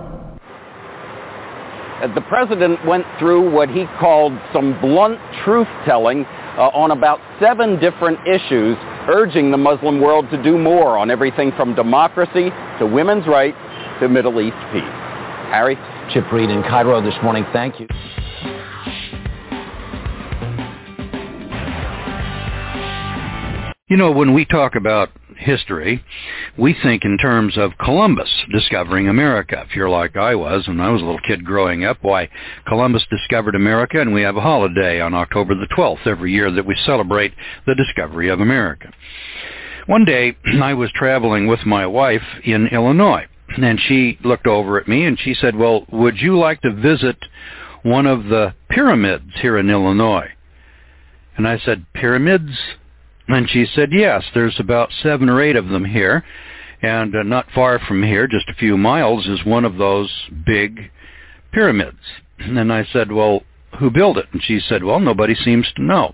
[2.15, 8.17] The president went through what he called some blunt truth-telling uh, on about seven different
[8.27, 8.75] issues,
[9.07, 13.57] urging the Muslim world to do more on everything from democracy to women's rights
[13.99, 14.81] to Middle East peace.
[15.53, 15.77] Harry?
[16.11, 17.45] Chip Reid in Cairo this morning.
[17.53, 17.87] Thank you.
[23.87, 26.03] You know, when we talk about history,
[26.57, 29.65] we think in terms of Columbus discovering America.
[29.67, 32.29] If you're like I was, when I was a little kid growing up, why,
[32.67, 36.65] Columbus discovered America, and we have a holiday on October the 12th every year that
[36.65, 37.33] we celebrate
[37.65, 38.91] the discovery of America.
[39.85, 43.25] One day, I was traveling with my wife in Illinois,
[43.57, 47.17] and she looked over at me and she said, well, would you like to visit
[47.83, 50.29] one of the pyramids here in Illinois?
[51.37, 52.57] And I said, pyramids?
[53.27, 56.23] And she said, yes, there's about seven or eight of them here.
[56.81, 60.11] And uh, not far from here, just a few miles, is one of those
[60.45, 60.91] big
[61.51, 61.97] pyramids.
[62.37, 63.41] And I said, well,
[63.79, 64.27] who built it?
[64.31, 66.13] And she said, well, nobody seems to know.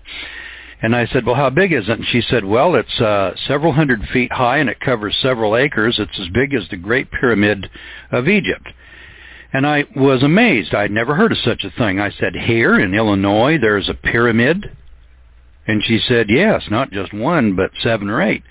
[0.80, 1.98] And I said, well, how big is it?
[1.98, 5.96] And she said, well, it's uh, several hundred feet high and it covers several acres.
[5.98, 7.70] It's as big as the Great Pyramid
[8.10, 8.66] of Egypt.
[9.52, 10.74] And I was amazed.
[10.74, 12.00] I'd never heard of such a thing.
[12.00, 14.76] I said, here in Illinois, there's a pyramid?
[15.66, 18.42] And she said, yes, not just one, but seven or eight.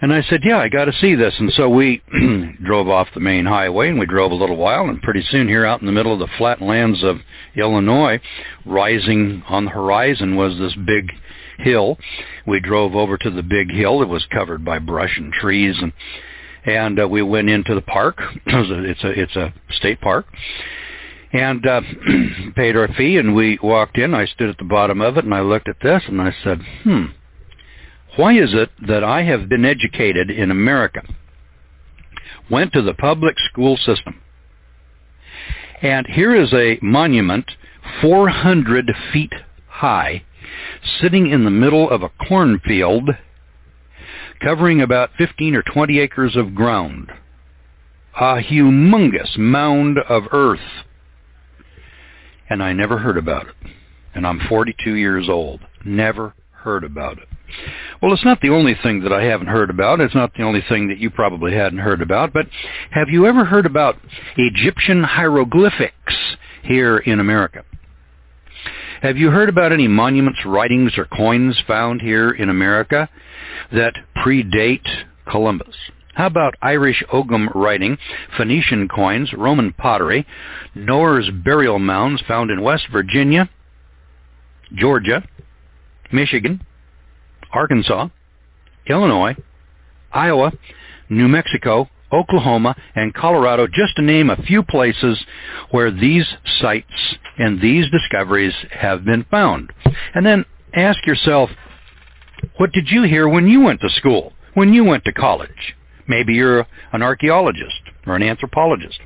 [0.00, 1.34] And I said, yeah, I got to see this.
[1.38, 2.02] And so we
[2.64, 5.66] drove off the main highway and we drove a little while and pretty soon here
[5.66, 7.16] out in the middle of the flat lands of
[7.56, 8.20] Illinois,
[8.64, 11.12] rising on the horizon was this big
[11.58, 11.98] hill.
[12.46, 14.00] We drove over to the big hill.
[14.00, 15.92] It was covered by brush and trees and
[16.64, 18.20] and uh, we went into the park.
[18.46, 20.26] it's a it's a state park
[21.32, 21.80] and uh,
[22.56, 24.14] paid our fee and we walked in.
[24.14, 26.60] I stood at the bottom of it and I looked at this and I said,
[26.82, 27.04] hmm,
[28.16, 31.02] why is it that I have been educated in America,
[32.50, 34.20] went to the public school system,
[35.82, 37.52] and here is a monument
[38.00, 39.32] 400 feet
[39.68, 40.24] high,
[41.00, 43.08] sitting in the middle of a cornfield,
[44.40, 47.12] covering about 15 or 20 acres of ground.
[48.16, 50.58] A humongous mound of earth
[52.48, 53.54] and I never heard about it.
[54.14, 55.60] And I'm 42 years old.
[55.84, 57.28] Never heard about it.
[58.02, 60.00] Well, it's not the only thing that I haven't heard about.
[60.00, 62.32] It's not the only thing that you probably hadn't heard about.
[62.32, 62.46] But
[62.90, 63.96] have you ever heard about
[64.36, 66.14] Egyptian hieroglyphics
[66.62, 67.64] here in America?
[69.02, 73.08] Have you heard about any monuments, writings, or coins found here in America
[73.72, 74.86] that predate
[75.30, 75.74] Columbus?
[76.18, 77.96] How about Irish Ogham writing,
[78.36, 80.26] Phoenician coins, Roman pottery,
[80.74, 83.48] Noah's burial mounds found in West Virginia,
[84.74, 85.22] Georgia,
[86.10, 86.66] Michigan,
[87.52, 88.08] Arkansas,
[88.88, 89.36] Illinois,
[90.10, 90.50] Iowa,
[91.08, 95.24] New Mexico, Oklahoma, and Colorado, just to name a few places
[95.70, 96.26] where these
[96.60, 99.72] sites and these discoveries have been found.
[100.16, 100.44] And then
[100.74, 101.48] ask yourself,
[102.56, 105.76] what did you hear when you went to school, when you went to college?
[106.08, 108.98] Maybe you're an archaeologist or an anthropologist.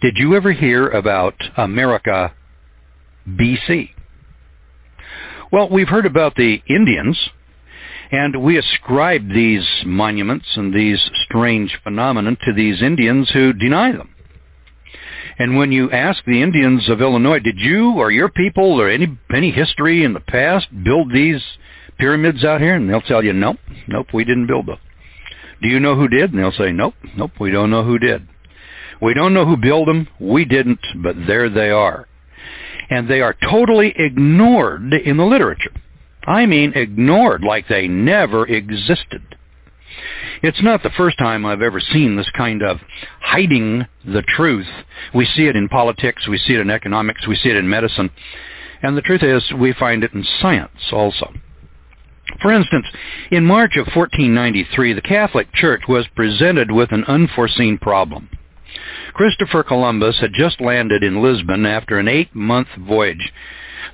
[0.00, 2.34] Did you ever hear about America
[3.28, 3.90] BC?
[5.52, 7.18] Well, we've heard about the Indians,
[8.10, 14.08] and we ascribe these monuments and these strange phenomena to these Indians who deny them.
[15.38, 19.18] And when you ask the Indians of Illinois, did you or your people or any
[19.34, 21.42] any history in the past build these
[21.98, 22.74] pyramids out here?
[22.74, 24.78] And they'll tell you, nope, nope, we didn't build them.
[25.62, 26.32] Do you know who did?
[26.32, 28.28] And they'll say, nope, nope, we don't know who did.
[29.00, 30.08] We don't know who built them.
[30.20, 32.06] We didn't, but there they are.
[32.90, 35.72] And they are totally ignored in the literature.
[36.26, 39.36] I mean ignored like they never existed.
[40.42, 42.78] It's not the first time I've ever seen this kind of
[43.20, 44.66] hiding the truth.
[45.14, 48.10] We see it in politics, we see it in economics, we see it in medicine.
[48.82, 51.32] And the truth is, we find it in science also.
[52.40, 52.86] For instance,
[53.30, 58.28] in March of 1493, the Catholic Church was presented with an unforeseen problem.
[59.12, 63.32] Christopher Columbus had just landed in Lisbon after an eight-month voyage.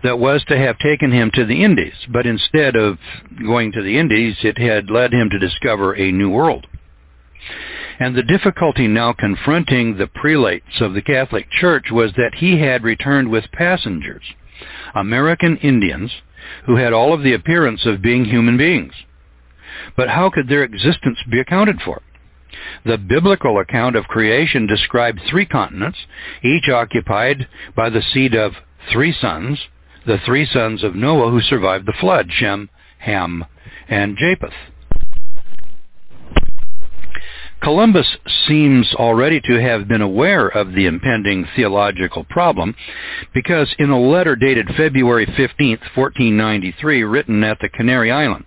[0.03, 2.99] that was to have taken him to the Indies, but instead of
[3.45, 6.67] going to the Indies, it had led him to discover a new world.
[7.99, 12.85] And the difficulty now confronting the prelates of the Catholic Church was that he had
[12.85, 14.23] returned with passengers,
[14.95, 16.13] American Indians,
[16.67, 18.93] who had all of the appearance of being human beings.
[19.97, 22.03] But how could their existence be accounted for?
[22.85, 25.99] The biblical account of creation described three continents,
[26.43, 28.53] each occupied by the seed of
[28.93, 29.59] three sons,
[30.07, 33.45] the three sons of Noah who survived the flood, Shem, Ham,
[33.89, 34.55] and Japheth.
[37.63, 38.07] Columbus
[38.47, 42.75] seems already to have been aware of the impending theological problem
[43.35, 48.47] because in a letter dated February 15, 1493, written at the Canary Islands,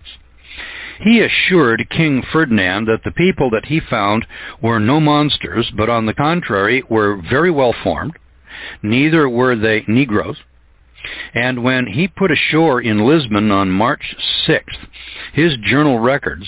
[1.02, 4.26] he assured King Ferdinand that the people that he found
[4.62, 8.16] were no monsters, but on the contrary were very well formed.
[8.82, 10.38] Neither were they Negroes.
[11.34, 14.14] And when he put ashore in Lisbon on March
[14.46, 14.86] 6th,
[15.32, 16.46] his journal records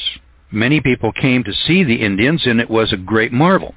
[0.55, 3.75] Many people came to see the Indians, and it was a great marvel.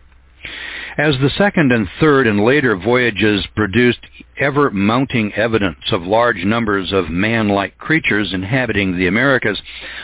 [0.95, 3.99] As the second and third and later voyages produced
[4.38, 9.59] ever mounting evidence of large numbers of man-like creatures inhabiting the Americas,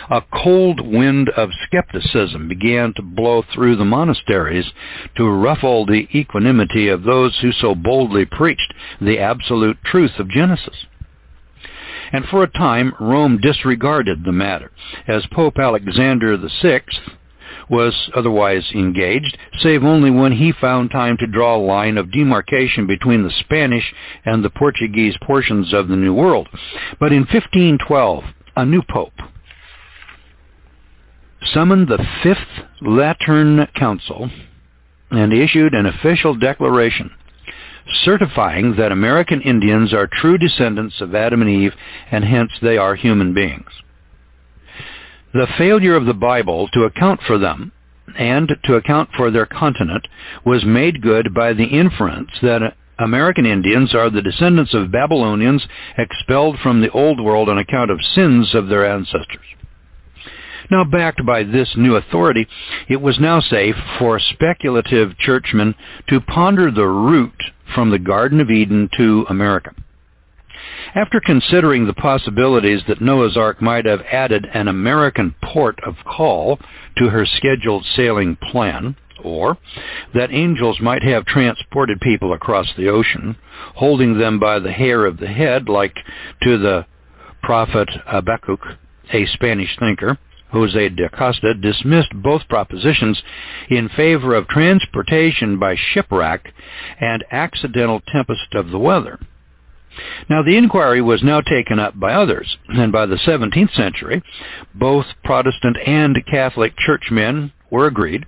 [0.09, 4.65] a cold wind of skepticism began to blow through the monasteries
[5.15, 10.87] to ruffle the equanimity of those who so boldly preached the absolute truth of Genesis
[12.13, 14.71] and for a time Rome disregarded the matter,
[15.07, 16.81] as Pope Alexander VI
[17.69, 22.85] was otherwise engaged, save only when he found time to draw a line of demarcation
[22.85, 23.93] between the Spanish
[24.25, 26.47] and the Portuguese portions of the New World.
[26.99, 28.23] But in 1512,
[28.55, 29.13] a new pope
[31.53, 34.29] summoned the Fifth Lateran Council
[35.11, 37.11] and issued an official declaration
[38.03, 41.73] certifying that American Indians are true descendants of Adam and Eve,
[42.11, 43.69] and hence they are human beings.
[45.33, 47.71] The failure of the Bible to account for them
[48.17, 50.07] and to account for their continent
[50.45, 55.65] was made good by the inference that American Indians are the descendants of Babylonians
[55.97, 59.45] expelled from the Old World on account of sins of their ancestors.
[60.73, 62.47] Now backed by this new authority,
[62.89, 65.75] it was now safe for speculative churchmen
[66.09, 67.43] to ponder the route
[67.75, 69.75] from the Garden of Eden to America.
[70.95, 76.57] After considering the possibilities that Noah's Ark might have added an American port of call
[76.97, 79.59] to her scheduled sailing plan, or
[80.15, 83.35] that angels might have transported people across the ocean,
[83.75, 85.97] holding them by the hair of the head like
[86.41, 86.87] to the
[87.43, 88.65] prophet Habakkuk,
[89.11, 90.17] a Spanish thinker,
[90.53, 93.21] Jose de Acosta, dismissed both propositions
[93.69, 96.53] in favor of transportation by shipwreck
[97.01, 99.19] and accidental tempest of the weather.
[100.29, 104.23] Now the inquiry was now taken up by others, and by the 17th century,
[104.73, 108.25] both Protestant and Catholic churchmen were agreed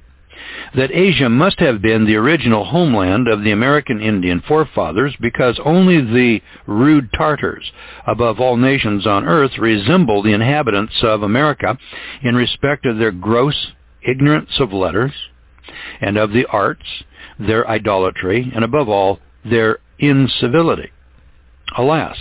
[0.75, 6.01] that Asia must have been the original homeland of the American Indian forefathers because only
[6.01, 7.71] the rude Tartars,
[8.07, 11.77] above all nations on earth, resemble the inhabitants of America
[12.21, 13.71] in respect of their gross
[14.01, 15.13] ignorance of letters
[16.01, 16.85] and of the arts,
[17.39, 20.91] their idolatry, and above all, their incivility.
[21.77, 22.17] Alas,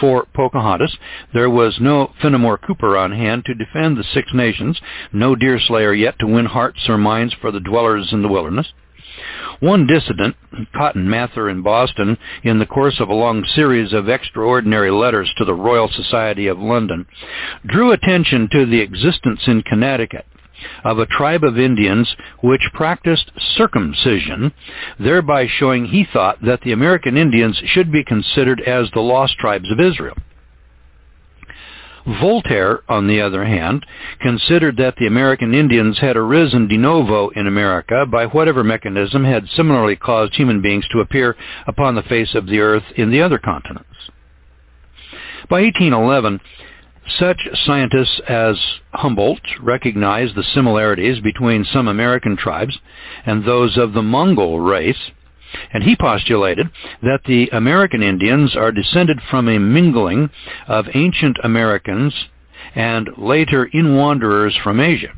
[0.00, 0.96] for Pocahontas,
[1.32, 4.80] there was no Fenimore Cooper on hand to defend the Six Nations,
[5.12, 8.72] no Deerslayer yet to win hearts or minds for the dwellers in the wilderness.
[9.60, 10.36] One dissident,
[10.74, 15.44] Cotton Mather in Boston, in the course of a long series of extraordinary letters to
[15.44, 17.06] the Royal Society of London,
[17.64, 20.26] drew attention to the existence in Connecticut
[20.84, 24.52] of a tribe of Indians which practiced circumcision,
[24.98, 29.70] thereby showing he thought that the American Indians should be considered as the lost tribes
[29.70, 30.16] of Israel.
[32.06, 33.84] Voltaire, on the other hand,
[34.20, 39.48] considered that the American Indians had arisen de novo in America by whatever mechanism had
[39.48, 41.36] similarly caused human beings to appear
[41.66, 43.90] upon the face of the earth in the other continents.
[45.48, 46.40] By 1811,
[47.18, 48.56] such scientists as
[48.92, 52.78] Humboldt recognized the similarities between some American tribes
[53.24, 55.10] and those of the Mongol race,
[55.72, 56.68] and he postulated
[57.02, 60.30] that the American Indians are descended from a mingling
[60.66, 62.14] of ancient Americans
[62.74, 65.12] and later in-wanderers from Asia.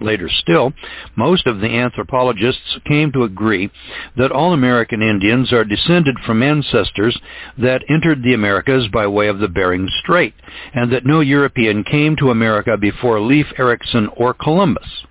[0.00, 0.72] Later still,
[1.16, 3.70] most of the anthropologists came to agree
[4.16, 7.18] that all American Indians are descended from ancestors
[7.58, 10.34] that entered the Americas by way of the Bering Strait,
[10.74, 15.04] and that no European came to America before Leif Erikson or Columbus.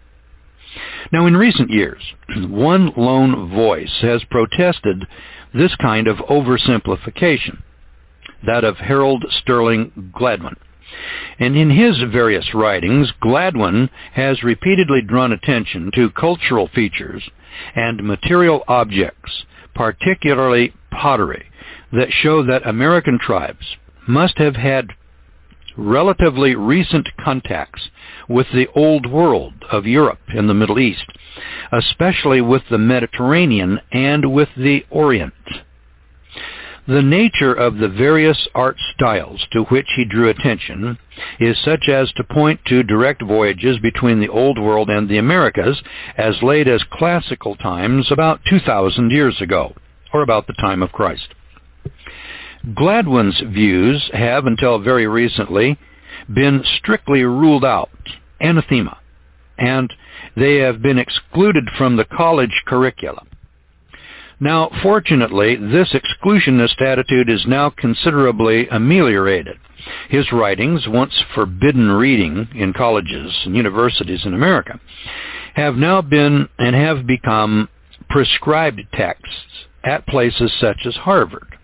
[1.11, 2.01] Now in recent years,
[2.35, 5.07] one lone voice has protested
[5.53, 7.61] this kind of oversimplification.
[8.45, 10.55] that of Harold Sterling Gladwin.
[11.39, 17.23] And in his various writings, Gladwin has repeatedly drawn attention to cultural features
[17.75, 21.45] and material objects, particularly pottery,
[21.91, 23.75] that show that American tribes
[24.07, 24.91] must have had
[25.77, 27.89] relatively recent contacts
[28.29, 31.05] with the old world of Europe and the Middle East,
[31.71, 35.33] especially with the Mediterranean and with the Orient.
[36.87, 40.99] The nature of the various art styles to which he drew attention
[41.39, 45.81] is such as to point to direct voyages between the Old World and the Americas
[46.15, 49.73] as late as classical times about 2,000 years ago,
[50.13, 51.33] or about the time of Christ.
[52.75, 55.79] Gladwin's views have, until very recently,
[56.31, 57.89] been strictly ruled out,
[58.39, 58.99] anathema,
[59.57, 59.91] and
[60.35, 63.27] they have been excluded from the college curriculum.
[64.39, 69.57] Now, fortunately, this exclusionist attitude is now considerably ameliorated.
[70.09, 74.79] His writings, once forbidden reading in colleges and universities in America,
[75.53, 77.69] have now been and have become
[78.09, 81.54] prescribed texts at places such as Harvard.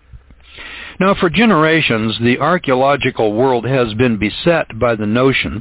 [1.02, 5.60] Now, for generations, the archaeological world has been beset by the notion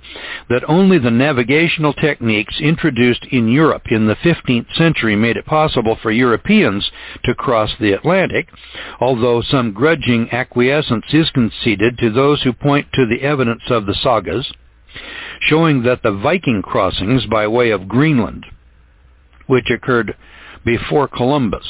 [0.50, 5.98] that only the navigational techniques introduced in Europe in the 15th century made it possible
[6.00, 6.92] for Europeans
[7.24, 8.50] to cross the Atlantic,
[9.00, 13.96] although some grudging acquiescence is conceded to those who point to the evidence of the
[13.96, 14.54] sagas,
[15.40, 18.46] showing that the Viking crossings by way of Greenland,
[19.48, 20.16] which occurred
[20.64, 21.66] before Columbus,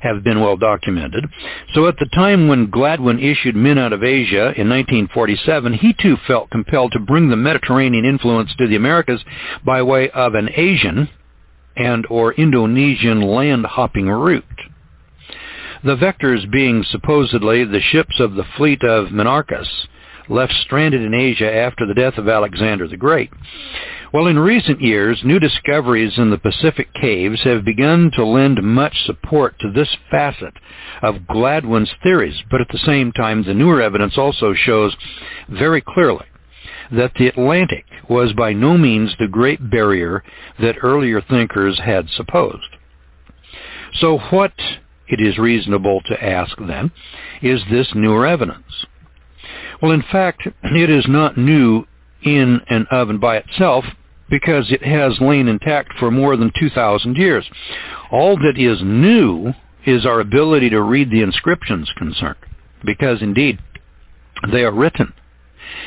[0.00, 1.26] have been well documented.
[1.74, 6.16] So at the time when Gladwin issued Men Out of Asia in 1947, he too
[6.26, 9.22] felt compelled to bring the Mediterranean influence to the Americas
[9.64, 11.08] by way of an Asian
[11.76, 14.44] and or Indonesian land-hopping route.
[15.82, 19.68] The vectors being supposedly the ships of the fleet of Nearchus,
[20.28, 23.30] left stranded in Asia after the death of Alexander the Great.
[24.12, 29.04] Well, in recent years, new discoveries in the Pacific caves have begun to lend much
[29.06, 30.54] support to this facet
[31.00, 34.96] of Gladwin's theories, but at the same time, the newer evidence also shows
[35.48, 36.26] very clearly
[36.90, 40.24] that the Atlantic was by no means the great barrier
[40.58, 42.76] that earlier thinkers had supposed.
[44.00, 44.54] So what,
[45.06, 46.90] it is reasonable to ask then,
[47.42, 48.86] is this newer evidence?
[49.80, 51.86] Well, in fact, it is not new
[52.22, 53.84] in and of and by itself,
[54.30, 57.44] because it has lain intact for more than 2,000 years.
[58.10, 59.52] All that is new
[59.84, 62.36] is our ability to read the inscriptions concerned,
[62.84, 63.58] because indeed
[64.52, 65.12] they are written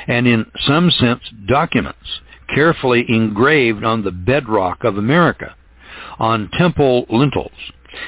[0.07, 2.21] and in some sense documents
[2.53, 5.55] carefully engraved on the bedrock of America,
[6.19, 7.51] on temple lintels,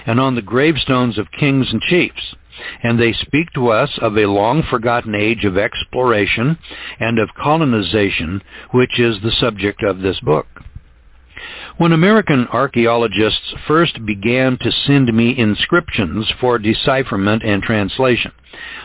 [0.06, 2.36] and on the gravestones of kings and chiefs
[2.84, 6.58] and they speak to us of a long-forgotten age of exploration
[7.00, 8.42] and of colonization,
[8.72, 10.48] which is the subject of this book.
[11.78, 18.32] When American archaeologists first began to send me inscriptions for decipherment and translation,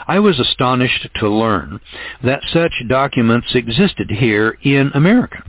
[0.09, 1.81] I was astonished to learn
[2.25, 5.45] that such documents existed here in America.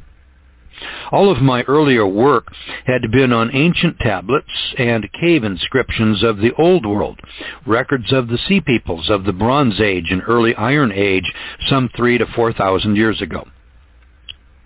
[1.11, 2.47] All of my earlier work
[2.85, 7.19] had been on ancient tablets and cave inscriptions of the Old World,
[7.65, 11.31] records of the Sea Peoples of the Bronze Age and early Iron Age
[11.69, 13.47] some three to four thousand years ago.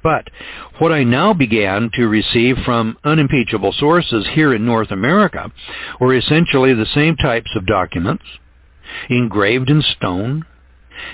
[0.05, 0.29] But
[0.77, 5.51] what I now began to receive from unimpeachable sources here in North America
[5.99, 8.23] were essentially the same types of documents,
[9.09, 10.45] engraved in stone,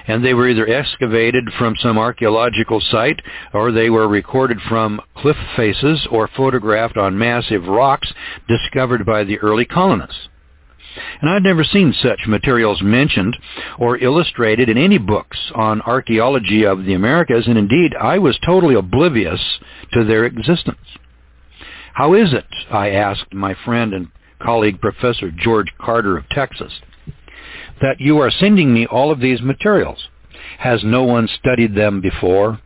[0.08, 3.22] and they were either excavated from some archaeological site
[3.54, 8.12] or they were recorded from cliff faces or photographed on massive rocks
[8.48, 10.30] discovered by the early colonists.
[11.22, 13.38] And I'd never seen such materials mentioned
[13.78, 18.76] or illustrated in any books on archaeology of the Americas, and indeed I was totally
[18.76, 19.40] oblivious
[19.94, 20.78] to their existence.
[21.94, 24.08] How is it, I asked my friend and
[24.42, 26.74] colleague Professor George Carter of Texas,
[27.82, 30.08] that you are sending me all of these materials.
[30.60, 32.60] Has no one studied them before?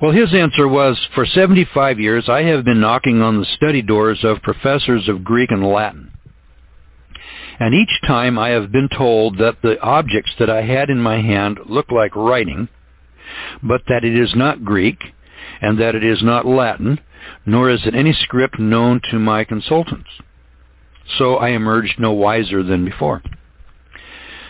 [0.00, 4.20] Well, his answer was, for 75 years I have been knocking on the study doors
[4.22, 6.12] of professors of Greek and Latin.
[7.58, 11.20] And each time I have been told that the objects that I had in my
[11.20, 12.68] hand look like writing,
[13.62, 14.98] but that it is not Greek,
[15.62, 17.00] and that it is not Latin,
[17.46, 20.10] nor is it any script known to my consultants.
[21.18, 23.22] So I emerged no wiser than before.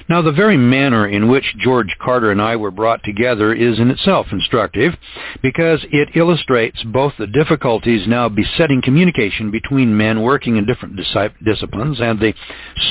[0.08, 3.90] Now, the very manner in which George Carter and I were brought together is in
[3.90, 4.94] itself instructive
[5.42, 10.96] because it illustrates both the difficulties now besetting communication between men working in different
[11.44, 12.34] disciplines and the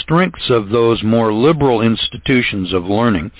[0.01, 3.31] strengths of those more liberal institutions of learning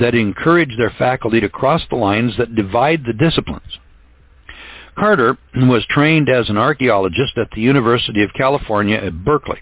[0.00, 3.78] that encourage their faculty to cross the lines that divide the disciplines.
[4.98, 9.60] Carter was trained as an archaeologist at the University of California at Berkeley.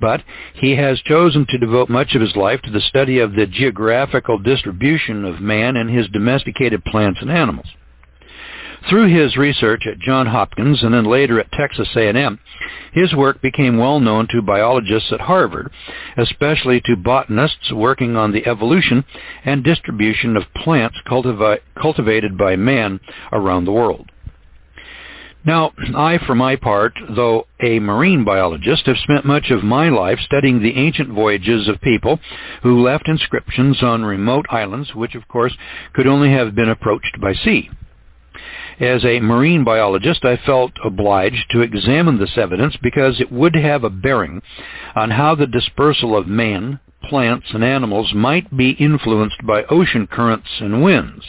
[0.00, 0.22] But
[0.54, 4.38] he has chosen to devote much of his life to the study of the geographical
[4.38, 7.66] distribution of man and his domesticated plants and animals.
[8.88, 12.38] Through his research at Johns Hopkins and then later at Texas A&M,
[12.92, 15.70] his work became well known to biologists at Harvard,
[16.16, 19.04] especially to botanists working on the evolution
[19.44, 23.00] and distribution of plants cultivi- cultivated by man
[23.32, 24.10] around the world.
[25.44, 30.18] Now, I, for my part, though a marine biologist, have spent much of my life
[30.20, 32.20] studying the ancient voyages of people
[32.62, 35.56] who left inscriptions on remote islands, which of course
[35.94, 37.70] could only have been approached by sea.
[38.78, 43.84] As a marine biologist, I felt obliged to examine this evidence because it would have
[43.84, 44.42] a bearing
[44.94, 50.48] on how the dispersal of man, plants, and animals might be influenced by ocean currents
[50.60, 51.24] and winds.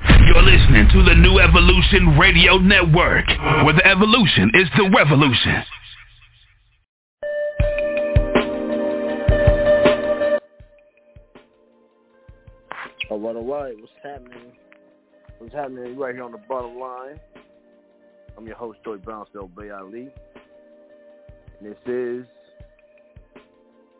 [0.00, 3.26] You're listening to the New Evolution Radio Network,
[3.64, 5.64] where the evolution is the revolution.
[13.10, 13.74] All right, all right.
[13.80, 14.52] What's happening?
[15.38, 17.18] What's happening right here on the bottom line?
[18.36, 20.08] I'm your host, Joy Brownsdale Bay Ali.
[21.58, 22.26] And this is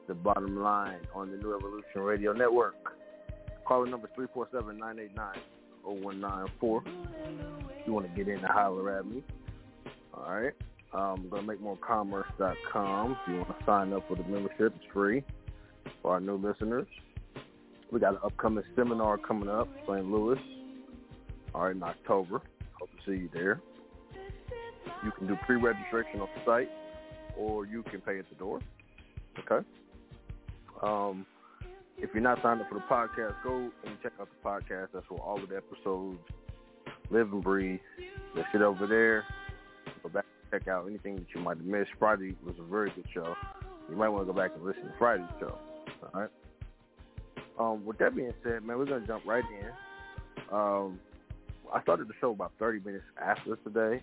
[0.06, 2.76] the bottom line on the New Evolution Radio Network.
[3.66, 4.08] Caller number
[5.88, 6.82] 347-989-0194.
[6.86, 9.22] If you want to get in and holler at me.
[10.14, 10.52] All right.
[10.92, 13.12] Um, I'm going to make more commerce.com.
[13.12, 15.22] If you want to sign up for the membership, it's free
[16.02, 16.86] for our new listeners.
[17.90, 20.04] We got an upcoming seminar coming up, St.
[20.04, 20.38] Louis,
[21.54, 22.42] all right, in October.
[22.78, 23.60] Hope to see you there.
[25.04, 26.70] You can do pre-registration on the site,
[27.36, 28.60] or you can pay at the door.
[29.38, 29.66] Okay.
[30.82, 31.26] Um,
[32.00, 34.88] if you're not signed up for the podcast, go and check out the podcast.
[34.94, 36.18] That's where all of the episodes
[37.10, 37.80] live and breathe.
[38.34, 39.24] That shit over there.
[40.02, 41.90] Go back and check out anything that you might have missed.
[41.98, 43.34] Friday was a very good show.
[43.90, 45.58] You might want to go back and listen to Friday's show.
[46.14, 46.30] All right.
[47.58, 50.54] Um, with that being said, man, we're gonna jump right in.
[50.54, 51.00] Um,
[51.72, 54.00] I started the show about 30 minutes after today,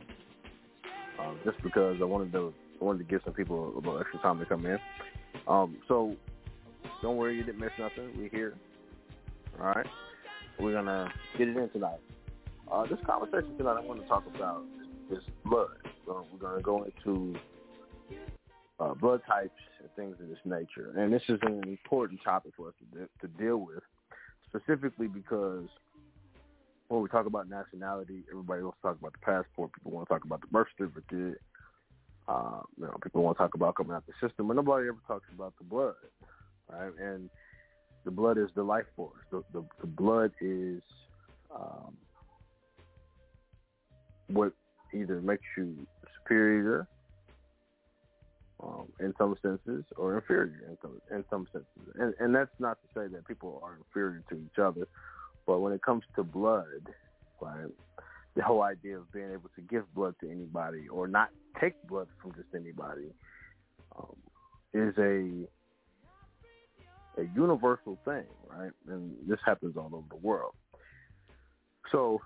[1.19, 4.19] um, just because I wanted to I wanted to give some people a little extra
[4.19, 4.77] time to come in.
[5.47, 6.15] Um, so
[7.05, 8.11] don't worry, you didn't miss nothing.
[8.17, 8.55] We're here.
[9.59, 9.85] All right,
[10.57, 11.99] we're gonna get it in tonight.
[12.71, 14.63] Uh, this conversation tonight, I want to talk about
[15.11, 15.67] is blood.
[16.07, 17.35] So we're gonna go into
[18.79, 22.69] uh, blood types and things of this nature, and this is an important topic for
[22.69, 23.83] us to, de- to deal with,
[24.49, 25.67] specifically because
[26.87, 29.71] when we talk about nationality, everybody wants to talk about the passport.
[29.73, 31.39] People want to talk about the birth certificate.
[32.27, 34.97] Uh, you know, people want to talk about coming out the system, but nobody ever
[35.07, 35.93] talks about the blood,
[36.71, 36.91] right?
[36.99, 37.29] And
[38.03, 39.21] the blood is the life force.
[39.31, 40.81] The the, the blood is
[41.53, 41.95] um,
[44.27, 44.53] what
[44.93, 45.75] either makes you
[46.17, 46.87] superior
[48.63, 51.93] um, in some senses or inferior in some, in some senses.
[51.99, 54.87] And, and that's not to say that people are inferior to each other,
[55.45, 56.89] but when it comes to blood,
[57.41, 57.67] right,
[58.35, 61.29] the whole idea of being able to give blood to anybody or not
[61.59, 63.11] take blood from just anybody
[63.97, 64.15] um,
[64.73, 65.47] is a
[67.17, 68.71] a universal thing, right?
[68.87, 70.53] And this happens all over the world.
[71.91, 72.21] So,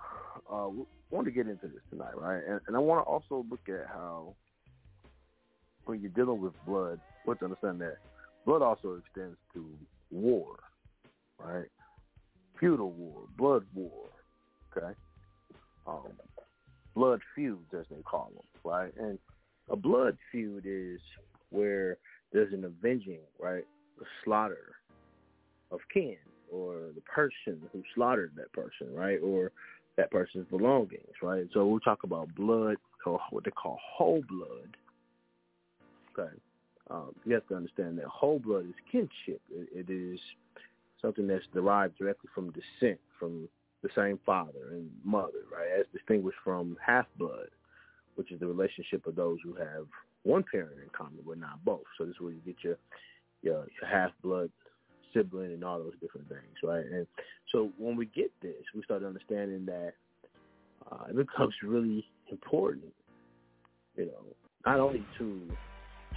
[0.50, 0.68] uh,
[1.10, 2.42] want to get into this tonight, right?
[2.46, 4.34] And, and I want to also look at how
[5.84, 7.96] when you're dealing with blood, you have to understand that
[8.46, 9.66] blood also extends to
[10.10, 10.56] war,
[11.38, 11.66] right?
[12.60, 14.10] feudal war, blood war,
[14.76, 14.94] okay?
[15.86, 16.12] Um,
[16.94, 18.92] blood feuds, as they call them, right?
[18.98, 19.18] And
[19.70, 21.00] a blood feud is
[21.48, 21.96] where
[22.32, 23.20] there's an avenging,
[27.94, 29.52] slaughtered that person, right, or
[29.96, 31.46] that person's belongings, right?
[31.52, 32.76] So we'll talk about blood
[33.06, 34.76] or what they call whole blood.
[36.12, 36.34] Okay,
[36.90, 39.40] um, you have to understand that whole blood is kinship.
[39.50, 40.18] it, it is
[41.00, 43.48] something that's derived directly from descent from
[43.82, 45.80] the same father and mother, right?
[45.80, 47.48] As distinguished from half blood,
[48.16, 49.86] which is the relationship of those who have
[50.22, 51.84] one parent in common but not both.
[51.96, 52.76] So this is where you get your
[53.42, 54.50] your, your half blood
[55.12, 56.84] sibling and all those different things, right?
[56.84, 57.06] And
[57.52, 59.92] so when we get this, we start understanding that
[60.90, 62.92] uh, it becomes really important,
[63.96, 64.24] you know,
[64.66, 65.40] not only to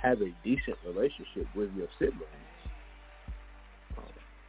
[0.02, 2.28] have a decent relationship with your siblings,
[3.98, 4.04] um,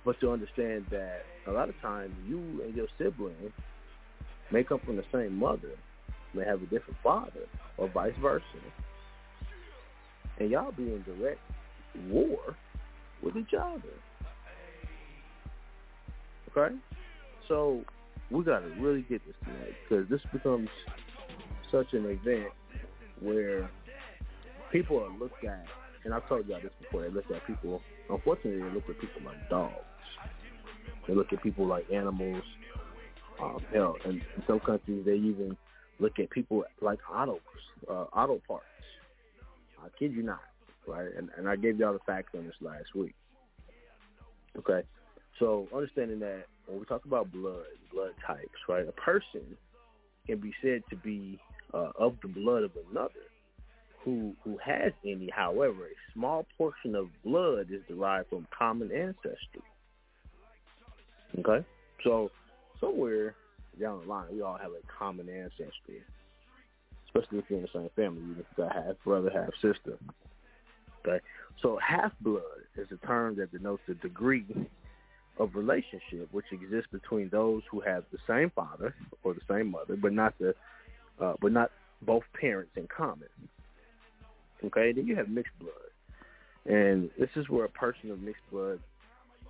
[0.05, 3.53] but to understand that a lot of times you and your sibling
[4.51, 5.77] may come from the same mother,
[6.35, 7.47] may have a different father,
[7.77, 8.45] or vice versa,
[10.39, 11.41] and y'all be in direct
[12.11, 12.57] war
[13.23, 13.95] with each other.
[16.57, 16.75] Okay,
[17.49, 17.83] so
[18.31, 20.69] we got to really get this tonight because this becomes
[21.71, 22.51] such an event
[23.21, 23.71] where
[24.71, 25.67] people are looked at,
[26.05, 29.23] and I've told y'all this before, they look at people, unfortunately, they look at people
[29.25, 29.75] like dogs.
[31.09, 32.43] They look at people like animals.
[33.41, 35.57] Um, hell, in, in some countries, they even
[35.99, 37.41] look at people like autos,
[37.91, 38.65] uh, auto parts.
[39.83, 40.41] I kid you not,
[40.87, 41.09] right?
[41.17, 43.15] And, and I gave y'all the facts on this last week.
[44.57, 44.87] Okay,
[45.39, 48.87] so understanding that when we talk about blood, blood types, right?
[48.87, 49.57] A person
[50.27, 51.39] can be said to be
[51.73, 53.11] uh, of the blood of another
[54.05, 55.31] who who has any.
[55.35, 59.63] However, a small portion of blood is derived from common ancestry.
[61.39, 61.67] Okay,
[62.05, 62.31] so
[62.81, 63.35] somewhere
[63.81, 66.03] down the line, we all have a common ancestry,
[67.07, 69.99] especially if you're in the same family, even if you got half brother, half sister.
[71.05, 71.23] Okay,
[71.61, 72.43] so half blood
[72.77, 74.47] is a term that denotes the degree
[75.39, 79.97] of relationship which exists between those who have the same father or the same mother,
[79.97, 80.55] but not the
[81.21, 81.71] uh, but not
[82.03, 83.29] both parents in common.
[84.65, 85.73] Okay, then you have mixed blood,
[86.67, 88.81] and this is where a person of mixed blood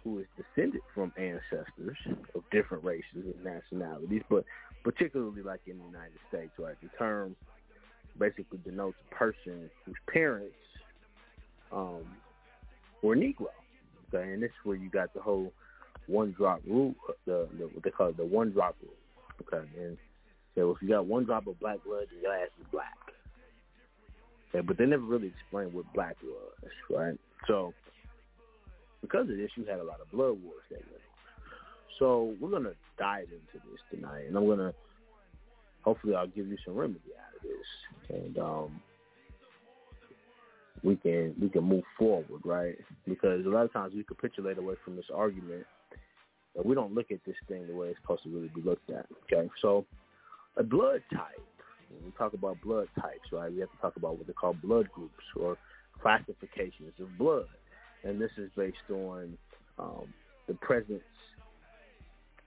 [0.02, 1.97] who is descended from ancestors
[2.35, 4.44] of different races and nationalities, but
[4.82, 6.77] particularly like in the United States, right?
[6.82, 7.35] The term
[8.19, 10.55] basically denotes a person whose parents
[11.73, 12.05] um,
[13.02, 13.47] were Negro.
[14.15, 15.52] Okay, and this is where you got the whole
[16.07, 18.95] one drop rule, uh, the, the what they call it, the one drop rule.
[19.43, 19.97] Okay, and
[20.55, 22.97] so if you got one drop of black blood, then your ass is black.
[24.51, 27.19] Okay, but they never really explained what black was, right?
[27.47, 27.75] So
[29.01, 31.03] because of this, you had a lot of blood wars that went.
[31.99, 34.73] So we're gonna dive into this tonight, and I'm gonna
[35.83, 38.81] hopefully I'll give you some remedy out of this, and um,
[40.83, 42.77] we can we can move forward, right?
[43.07, 45.67] Because a lot of times we capitulate away from this argument,
[46.57, 48.91] and we don't look at this thing the way it's supposed to really be looked
[48.91, 49.07] at.
[49.25, 49.85] Okay, so
[50.57, 51.41] a blood type.
[51.91, 53.53] When we talk about blood types, right?
[53.53, 55.57] We have to talk about what they call blood groups or
[56.01, 57.47] classifications of blood,
[58.03, 59.37] and this is based on
[59.79, 60.07] um,
[60.49, 61.03] the presence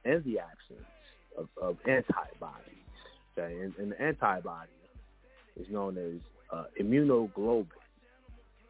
[0.05, 0.87] and the absence
[1.37, 2.73] of, of antibodies.
[3.37, 4.71] Okay, and, and the antibody
[5.55, 6.19] is known as
[6.51, 7.67] uh, immunoglobulin.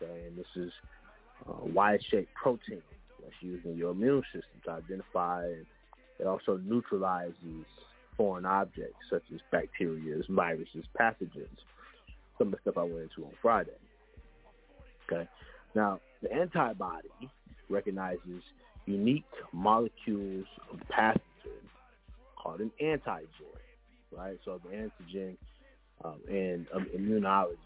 [0.01, 0.71] Okay, and this is
[1.47, 2.81] uh, Y-shaped protein
[3.41, 5.65] used in your immune system to identify and
[6.19, 7.65] it also neutralizes
[8.15, 11.61] foreign objects such as bacteria, viruses, pathogens.
[12.37, 13.71] Some of the stuff I went into on Friday.
[15.05, 15.27] Okay.
[15.75, 17.09] Now, the antibody
[17.69, 18.41] recognizes
[18.85, 21.21] unique molecules of pathogen
[22.35, 23.27] called an antigen,
[24.11, 24.39] right?
[24.45, 25.35] So the antigen
[26.03, 27.57] um, in um, immunology,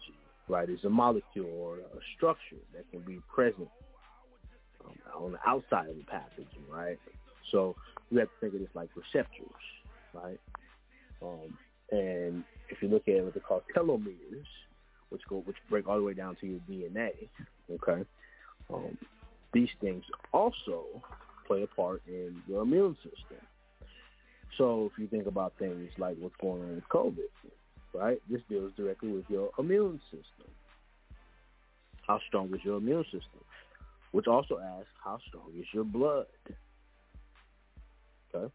[0.48, 3.68] right, is a molecule or a structure that can be present
[5.14, 6.98] on the outside of the pathogen, right?
[7.50, 7.76] So
[8.10, 9.48] you have to think of this like receptors,
[10.12, 10.40] right?
[11.22, 11.56] Um,
[11.90, 14.46] and if you look at what they call telomeres,
[15.10, 17.28] which go which break all the way down to your DNA,
[17.70, 18.04] okay,
[18.72, 18.96] um,
[19.52, 20.84] these things also
[21.46, 23.44] play a part in your immune system.
[24.58, 27.28] So if you think about things like what's going on with COVID,
[27.94, 30.50] right, this deals directly with your immune system.
[32.06, 33.40] How strong is your immune system?
[34.12, 36.26] Which also asks how strong is your blood?
[38.34, 38.52] Okay.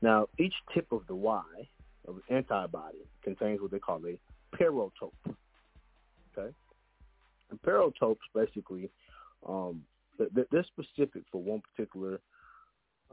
[0.00, 1.42] Now, each tip of the Y
[2.06, 4.18] of an antibody contains what they call a
[4.56, 5.12] paratope.
[6.36, 6.54] Okay,
[7.50, 8.90] and paratopes basically
[9.48, 9.82] um,
[10.18, 12.20] they're specific for one particular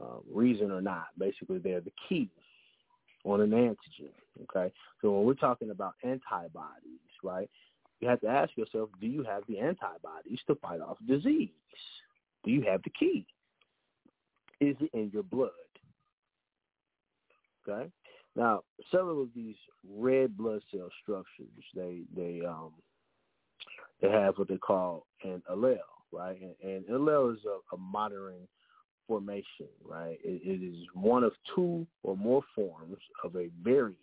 [0.00, 1.06] uh, reason or not.
[1.18, 2.30] Basically, they're the key
[3.24, 4.12] on an antigen.
[4.42, 4.72] Okay,
[5.02, 7.50] so when we're talking about antibodies, right,
[8.00, 11.50] you have to ask yourself: Do you have the antibodies to fight off disease?
[12.44, 13.26] Do you have the key?
[14.60, 15.50] Is it in your blood?
[17.68, 17.90] Okay.
[18.36, 19.56] Now, several of these
[19.88, 22.72] red blood cell structures, they they um
[24.00, 25.78] they have what they call an allele,
[26.12, 26.38] right?
[26.62, 28.46] And, an allele is a, a modern
[29.08, 30.18] formation, right?
[30.22, 33.96] It, it is one of two or more forms of a variant,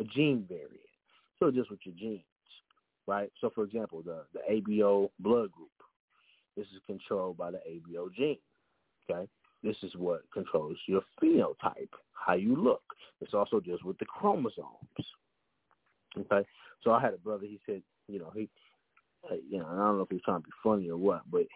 [0.00, 0.72] a gene variant.
[1.38, 2.24] So just with your genes,
[3.08, 3.32] right?
[3.40, 5.70] So for example, the the ABO blood group,
[6.56, 8.38] this is controlled by the ABO gene,
[9.10, 9.26] okay?
[9.64, 12.82] This is what controls your phenotype, how you look.
[13.20, 14.68] This also deals with the chromosomes.
[16.16, 16.46] Okay,
[16.84, 17.46] so I had a brother.
[17.46, 18.48] He said, you know, he
[19.28, 21.46] uh, you know, I don't know if he's trying to be funny or what, but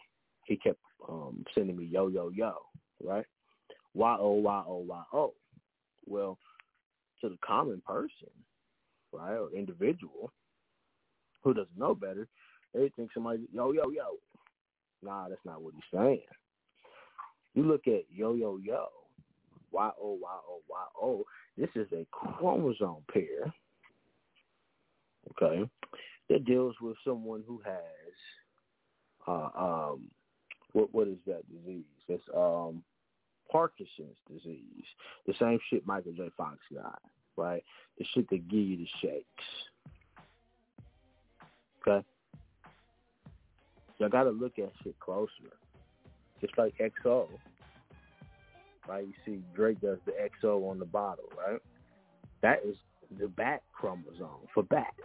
[0.47, 2.55] he kept um, sending me yo yo yo,
[3.05, 3.27] right?
[3.95, 5.35] Y o y o y o.
[6.07, 6.39] Well,
[7.20, 8.33] to the common person,
[9.12, 10.33] right, or individual
[11.43, 12.28] who doesn't know better,
[12.74, 14.19] they think somebody yo yo yo.
[15.02, 16.23] Nah, that's not what he's saying.
[17.55, 18.89] You look at yo yo yo,
[19.73, 21.24] y o y o y o.
[21.56, 23.52] This is a chromosome pair.
[25.31, 25.69] Okay,
[26.28, 28.12] that deals with someone who has
[29.27, 30.10] uh, um,
[30.73, 31.85] what what is that disease?
[32.09, 32.82] That's um,
[33.51, 34.85] Parkinson's disease.
[35.27, 36.31] The same shit Michael J.
[36.36, 37.01] Fox got,
[37.36, 37.62] right?
[37.98, 39.44] The shit that give you the shakes.
[41.87, 42.05] Okay?
[43.99, 45.31] So I gotta look at shit closer.
[46.41, 47.29] Just like XO.
[48.89, 49.07] Right?
[49.07, 51.61] You see Drake does the XO on the bottle, right?
[52.43, 52.77] That is
[53.19, 54.97] the bat chromosome for bats.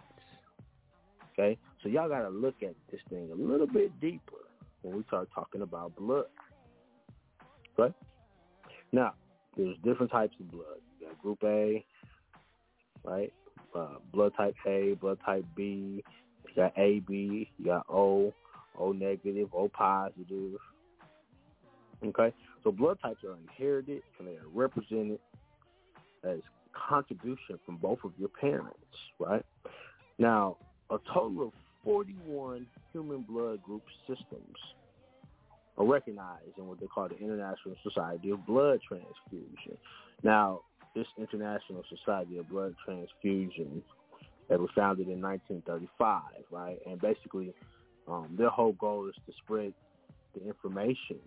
[1.33, 1.57] Okay?
[1.83, 4.47] So y'all gotta look at this thing a little bit deeper
[4.81, 6.25] when we start talking about blood.
[7.77, 7.93] Okay?
[8.91, 9.13] Now,
[9.55, 10.79] there's different types of blood.
[10.99, 11.85] You got group A,
[13.03, 13.31] right?
[13.75, 16.03] Uh, blood type A, blood type B,
[16.57, 18.33] got AB, you got O,
[18.77, 20.59] O negative, O positive.
[22.05, 22.33] Okay?
[22.63, 25.19] So blood types are inherited and they are represented
[26.23, 26.39] as
[26.89, 28.75] contribution from both of your parents,
[29.19, 29.45] right?
[30.19, 30.57] Now,
[30.89, 31.53] a total of
[31.83, 34.57] 41 human blood group systems
[35.77, 39.77] are recognized in what they call the International Society of Blood Transfusion.
[40.23, 40.61] Now,
[40.95, 43.83] this International Society of Blood Transfusion
[44.49, 46.21] that was founded in 1935,
[46.51, 46.77] right?
[46.85, 47.53] And basically,
[48.07, 49.73] um, their whole goal is to spread
[50.33, 51.19] the information,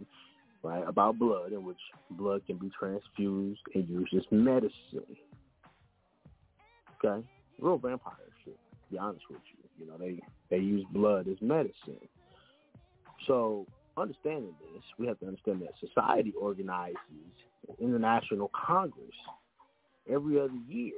[0.62, 1.80] right, about blood, in which
[2.10, 5.16] blood can be transfused and used as medicine.
[7.04, 7.26] Okay,
[7.58, 8.14] real vampire
[8.44, 8.54] shit.
[8.54, 10.20] To be honest with you, you know they
[10.50, 12.00] they use blood as medicine.
[13.26, 13.66] So
[13.96, 16.96] understanding this, we have to understand that society organizes
[17.68, 19.14] an international congress
[20.10, 20.94] every other year,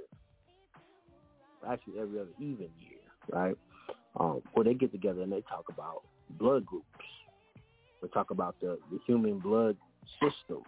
[1.68, 3.56] actually every other even year, right?
[4.18, 6.02] Um, where they get together and they talk about
[6.38, 6.86] blood groups.
[8.02, 9.76] They talk about the, the human blood
[10.20, 10.64] systems.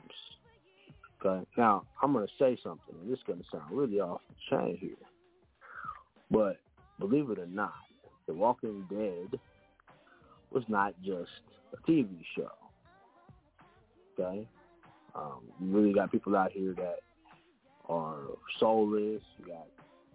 [1.25, 1.45] Okay.
[1.57, 4.91] Now I'm to say something, and this is to sound really off the chain here,
[6.31, 6.59] but
[6.99, 7.73] believe it or not,
[8.27, 9.39] The Walking Dead
[10.51, 11.31] was not just
[11.73, 12.51] a TV show.
[14.19, 14.47] Okay?
[15.15, 16.99] Um, you really got people out here that
[17.89, 18.23] are
[18.59, 19.23] soulless.
[19.39, 19.67] You got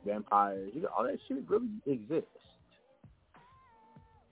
[0.05, 0.71] vampires.
[0.73, 2.27] You got all that shit really exists.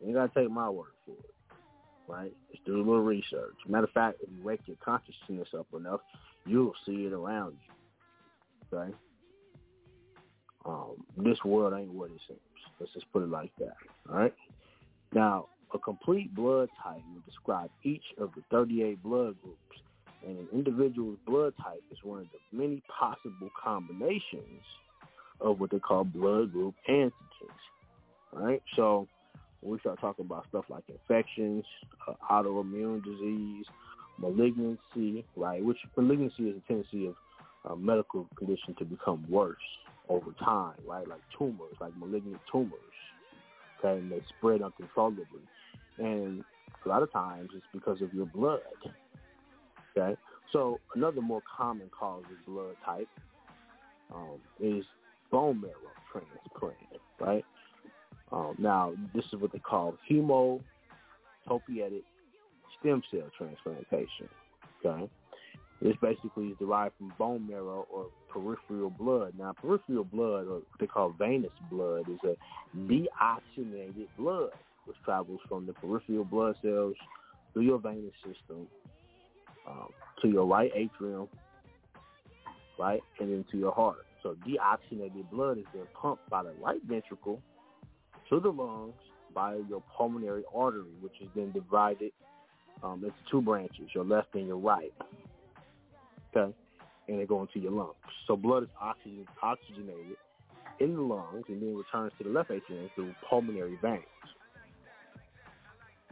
[0.06, 1.34] You gotta take my word for it,
[2.08, 2.34] right?
[2.52, 3.56] Just do a little research.
[3.68, 6.02] Matter of fact, if you wake your consciousness up enough,
[6.46, 7.58] you'll see it around
[8.72, 8.78] you.
[8.78, 8.94] Okay?
[10.66, 12.40] Um, this world ain't what it seems.
[12.80, 13.76] Let's just put it like that.
[14.10, 14.34] All right.
[15.14, 19.82] Now, a complete blood type will describe each of the 38 blood groups,
[20.26, 24.62] and an individual's blood type is one of the many possible combinations
[25.42, 27.12] of what they call blood group antigens.
[28.34, 28.62] Right?
[28.76, 29.08] So
[29.62, 31.64] when we start talking about stuff like infections,
[32.08, 33.66] uh, autoimmune disease,
[34.20, 35.64] malignancy, right?
[35.64, 37.16] Which malignancy is a tendency of
[37.72, 39.56] a medical condition to become worse
[40.10, 41.08] over time, right?
[41.08, 42.72] Like tumors, like malignant tumors,
[43.80, 45.42] okay, and they spread uncontrollably.
[45.98, 46.44] And
[46.86, 48.62] a lot of times it's because of your blood.
[49.98, 50.18] Okay?
[50.54, 53.10] So another more common cause of blood type
[54.14, 54.86] um, is
[55.32, 55.74] bone marrow
[56.12, 56.76] transplant,
[57.20, 57.46] right?
[58.32, 60.62] Um, now, this is what they call hematopoietic
[62.80, 64.30] stem cell transplantation.
[64.86, 65.10] Okay,
[65.82, 69.34] this basically is derived from bone marrow or peripheral blood.
[69.38, 72.36] Now, peripheral blood, or what they call venous blood, is a
[72.78, 74.52] deoxygenated blood
[74.86, 76.96] which travels from the peripheral blood cells
[77.54, 78.68] through your venous system
[79.68, 79.90] um,
[80.22, 81.28] to your right atrium,
[82.80, 84.07] right, and into your heart.
[84.24, 87.42] So deoxygenated blood is then pumped by the right ventricle
[88.30, 88.96] to the lungs
[89.34, 92.12] by your pulmonary artery, which is then divided
[92.84, 94.94] um, into two branches, your left and your right.
[96.36, 96.54] Okay?
[97.08, 97.96] And they go into your lungs.
[98.28, 100.18] So blood is oxygen, oxygenated
[100.80, 104.04] in the lungs and then returns to the left atrium through pulmonary veins.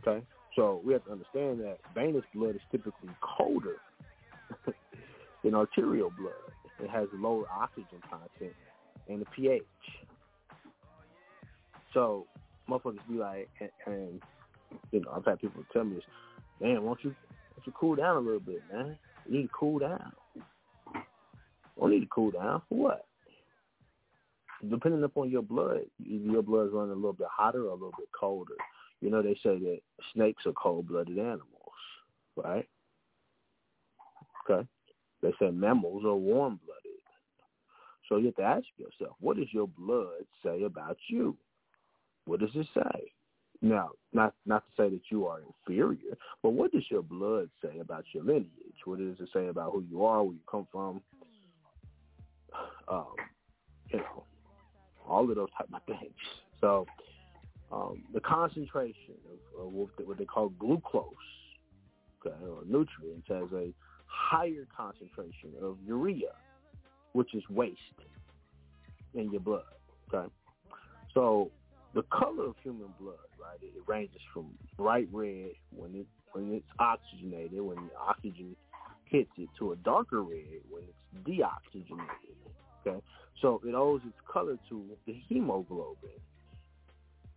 [0.01, 0.25] Okay?
[0.55, 3.77] So we have to understand that venous blood is typically colder
[5.43, 6.54] than arterial blood.
[6.83, 8.55] It has lower oxygen content
[9.07, 9.63] and the pH.
[11.93, 12.25] So
[12.69, 14.21] motherfuckers be like, and, and
[14.91, 16.03] you know, I've had people tell me this,
[16.59, 17.15] man, won't you,
[17.55, 18.97] won't you cool down a little bit, man?
[19.27, 20.11] You need to cool down.
[21.79, 23.05] Don't need to cool down for what?
[24.69, 27.93] Depending upon your blood, your blood is running a little bit hotter or a little
[27.97, 28.55] bit colder
[29.01, 29.79] you know, they say that
[30.13, 31.45] snakes are cold-blooded animals,
[32.35, 32.67] right?
[34.49, 34.67] Okay.
[35.21, 36.64] They say mammals are warm-blooded.
[38.07, 41.35] So you have to ask yourself, what does your blood say about you?
[42.25, 43.11] What does it say?
[43.61, 47.79] Now, not not to say that you are inferior, but what does your blood say
[47.79, 48.49] about your lineage?
[48.83, 51.01] What does it say about who you are, where you come from?
[52.87, 53.15] Um,
[53.89, 54.25] you know,
[55.07, 56.13] all of those type of things.
[56.61, 56.85] So,
[57.71, 59.15] um, the concentration
[59.57, 61.11] of, of what they call glucose,
[62.23, 63.73] okay, or nutrients, has a
[64.05, 66.33] higher concentration of urea,
[67.15, 67.79] which is waste
[69.13, 69.63] in your blood.
[70.13, 70.29] Okay,
[71.13, 71.49] so
[71.93, 73.57] the color of human blood, right?
[73.61, 74.47] It, ranges from
[74.77, 78.55] bright red when it when it's oxygenated, when the oxygen
[79.05, 82.35] hits it, to a darker red when it's deoxygenated.
[82.85, 83.01] Okay,
[83.41, 86.09] so it owes its color to the hemoglobin.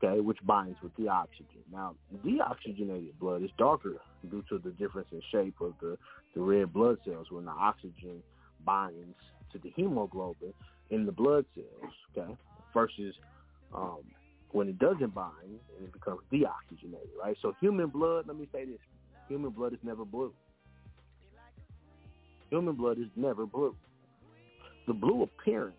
[0.03, 1.63] Okay, which binds with the oxygen.
[1.73, 1.95] Now,
[2.25, 3.97] deoxygenated blood is darker
[4.29, 5.97] due to the difference in shape of the,
[6.35, 8.23] the red blood cells when the oxygen
[8.65, 9.17] binds
[9.53, 10.53] to the hemoglobin
[10.91, 11.93] in the blood cells.
[12.17, 12.37] Okay,
[12.75, 13.15] versus
[13.75, 14.01] um,
[14.53, 17.37] when it doesn't bind and it becomes deoxygenated, right?
[17.43, 18.79] So human blood, let me say this,
[19.29, 20.33] human blood is never blue.
[22.51, 23.75] Human blood is never blue.
[24.87, 25.77] The blue appearance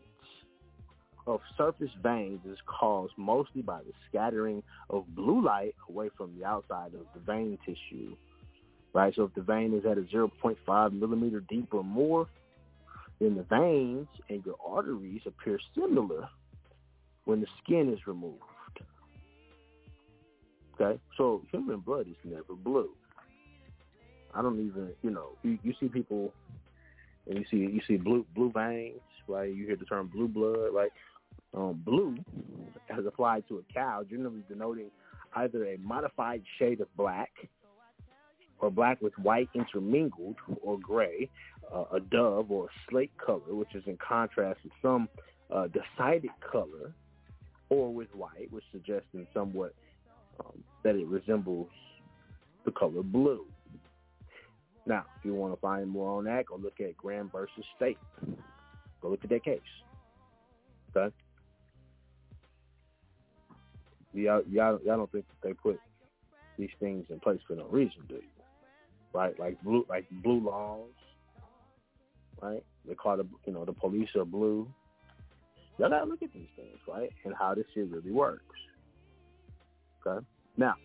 [1.26, 6.46] of surface veins is caused mostly by the scattering of blue light away from the
[6.46, 8.16] outside of the vein tissue,
[8.94, 9.14] right?
[9.16, 12.28] So if the vein is at a 0.5 millimeter deep or more,
[13.20, 16.30] then the veins and your arteries appear similar
[17.26, 18.42] when the skin is removed.
[20.80, 22.90] Okay, so human blood is never blue.
[24.34, 26.32] I don't even, you know, you, you see people,
[27.28, 29.54] and you see you see blue blue veins, right?
[29.54, 30.92] You hear the term blue blood, right?
[31.54, 32.16] Um, blue,
[32.90, 34.92] as applied to a cow, generally denoting
[35.36, 37.32] either a modified shade of black,
[38.60, 41.30] or black with white intermingled, or gray,
[41.74, 45.10] uh, a dove or a slate color, which is in contrast with some
[45.54, 46.94] uh, decided color,
[47.70, 49.74] or with white, which suggests in somewhat
[50.40, 51.70] um, that it resembles
[52.66, 53.46] the color blue.
[54.86, 58.00] Now, if you want to find more on that, go look at Graham versus State.
[59.02, 59.60] Go look at that case.
[60.96, 61.14] Okay?
[64.14, 65.80] Y'all, y'all, y'all don't think that they put
[66.58, 68.22] these things in place for no reason, do you?
[69.14, 69.40] Right?
[69.40, 70.90] Like blue, like blue laws.
[72.42, 72.64] Right?
[72.88, 74.68] They call the, you know, the police are blue.
[75.78, 77.10] Y'all gotta look at these things, right?
[77.26, 78.44] And how this shit really works.
[80.06, 80.26] Okay.
[80.58, 80.76] Now,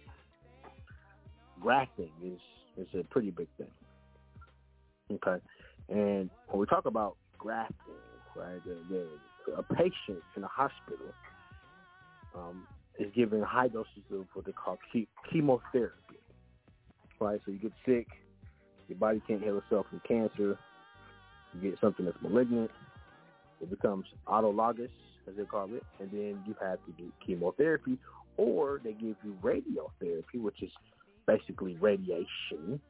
[1.60, 2.40] grafting is
[2.76, 3.70] is a pretty big thing.
[5.12, 5.42] Okay,
[5.88, 7.76] and when we talk about grafting,
[8.36, 11.12] right, the, the a patient in a hospital
[12.34, 12.66] um,
[12.98, 14.78] is given high doses of what they call
[15.30, 15.94] chemotherapy.
[17.20, 18.08] Right, so you get sick,
[18.88, 20.58] your body can't heal itself from cancer.
[21.54, 22.70] You get something that's malignant.
[23.60, 24.90] It becomes autologous,
[25.28, 27.98] as they call it, and then you have to do chemotherapy
[28.36, 30.70] or they give you radiotherapy, which is
[31.26, 32.80] basically radiation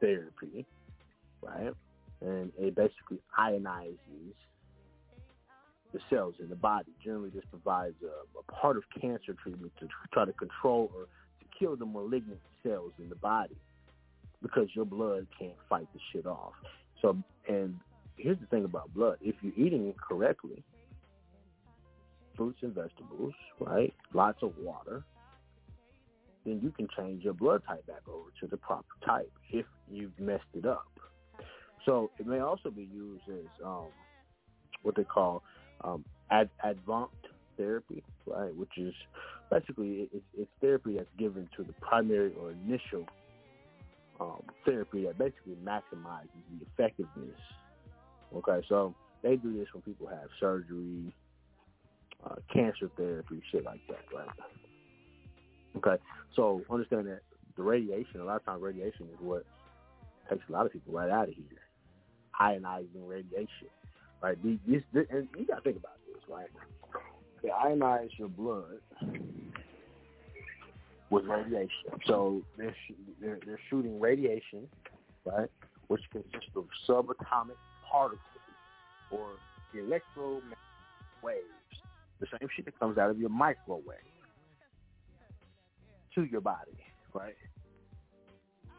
[0.00, 0.66] therapy,
[1.40, 1.72] right?
[2.20, 4.34] And it basically ionizes
[5.92, 6.92] the cells in the body.
[7.02, 11.58] Generally, this provides a, a part of cancer treatment to try to control or to
[11.58, 13.56] kill the malignant cells in the body
[14.42, 16.54] because your blood can't fight the shit off.
[17.00, 17.16] So,
[17.48, 17.78] and
[18.16, 19.18] here's the thing about blood.
[19.20, 20.62] If you're eating correctly,
[22.36, 23.92] fruits and vegetables, right?
[24.12, 25.04] Lots of water.
[26.44, 30.18] Then you can change your blood type back over to the proper type if you've
[30.18, 30.86] messed it up.
[31.84, 33.88] So it may also be used as um,
[34.82, 35.42] what they call
[35.84, 37.14] um, ad- advanced
[37.56, 38.54] therapy, right?
[38.54, 38.94] Which is
[39.50, 43.06] basically it's, it's therapy that's given to the primary or initial
[44.20, 47.38] um, therapy that basically maximizes the effectiveness.
[48.36, 51.12] Okay, so they do this when people have surgery,
[52.24, 54.28] uh, cancer therapy, shit like that, right?
[55.76, 56.02] Okay,
[56.34, 57.20] so understand that
[57.56, 59.44] the radiation, a lot of times radiation is what
[60.30, 61.44] takes a lot of people right out of here.
[62.40, 63.68] Ionizing radiation,
[64.22, 64.36] right?
[64.42, 66.48] This, this, and you got to think about this, right?
[67.42, 68.80] They ionize your blood
[71.10, 71.68] with radiation.
[72.06, 72.74] So they're,
[73.20, 74.68] they're, they're shooting radiation,
[75.26, 75.50] right,
[75.88, 77.56] which consists of subatomic
[77.92, 78.20] particles
[79.10, 79.28] or
[79.74, 80.58] electromagnetic
[81.22, 81.42] waves
[82.20, 83.98] the same shit that comes out of your microwave
[86.14, 86.78] to your body,
[87.12, 87.34] right?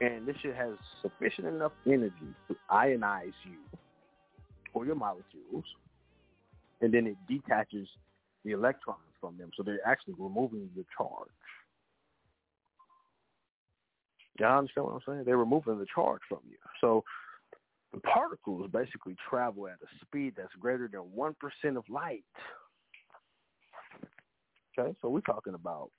[0.02, 3.60] And this shit has sufficient enough energy to ionize you
[4.74, 5.66] or your molecules,
[6.82, 7.88] and then it detaches
[8.44, 11.30] the electrons from them, so they're actually removing the charge.
[14.40, 15.24] Y'all understand what I'm saying?
[15.26, 16.58] They're removing the charge from you.
[16.82, 17.04] So
[17.94, 22.24] the particles basically travel at a speed that's greater than 1% of light.
[24.78, 25.92] Okay, so we're talking about,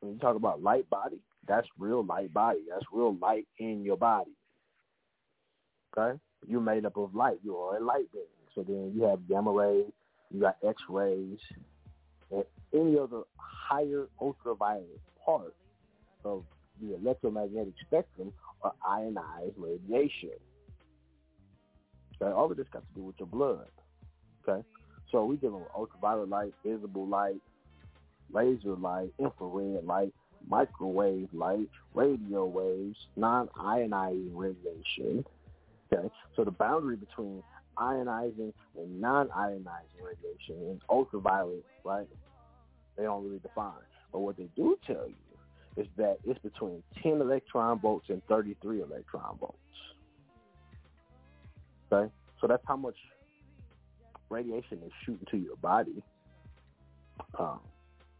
[0.00, 1.18] when you talk about light body,
[1.48, 2.60] that's real light body.
[2.68, 4.32] That's real light in your body.
[5.96, 6.18] Okay?
[6.46, 7.38] You're made up of light.
[7.42, 8.24] You are a light being.
[8.54, 9.86] So then you have gamma rays,
[10.30, 11.38] you got X-rays,
[12.30, 12.44] and
[12.74, 15.54] any other higher ultraviolet part
[16.24, 16.44] of
[16.82, 20.30] the electromagnetic spectrum are ionized radiation.
[22.20, 23.68] Okay, all of this got to do with your blood.
[24.46, 24.64] Okay,
[25.10, 27.40] so we dealing with ultraviolet light, visible light,
[28.32, 30.12] laser light, infrared light,
[30.48, 35.24] microwave light, radio waves, non-ionizing radiation.
[35.92, 37.42] Okay, so the boundary between
[37.78, 42.06] ionizing and non-ionizing radiation and ultraviolet, right?
[42.96, 43.72] They don't really define.
[44.12, 48.82] But what they do tell you is that it's between 10 electron volts and 33
[48.82, 49.56] electron volts.
[51.92, 52.10] Okay?
[52.40, 52.96] So that's how much
[54.28, 56.02] radiation is shooting to your body
[57.38, 57.60] um,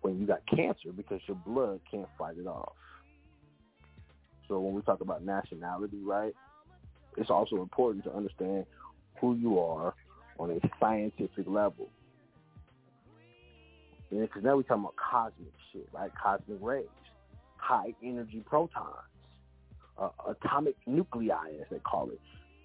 [0.02, 2.72] when you got cancer because your blood can't fight it off.
[4.48, 6.34] So when we talk about nationality, right,
[7.16, 8.66] it's also important to understand
[9.20, 9.94] who you are
[10.38, 11.90] on a scientific level.
[14.10, 16.10] Because now we're talking about cosmic shit, right?
[16.20, 16.84] Cosmic rays,
[17.56, 18.86] high energy protons,
[19.96, 22.20] uh, atomic nuclei, as they call it,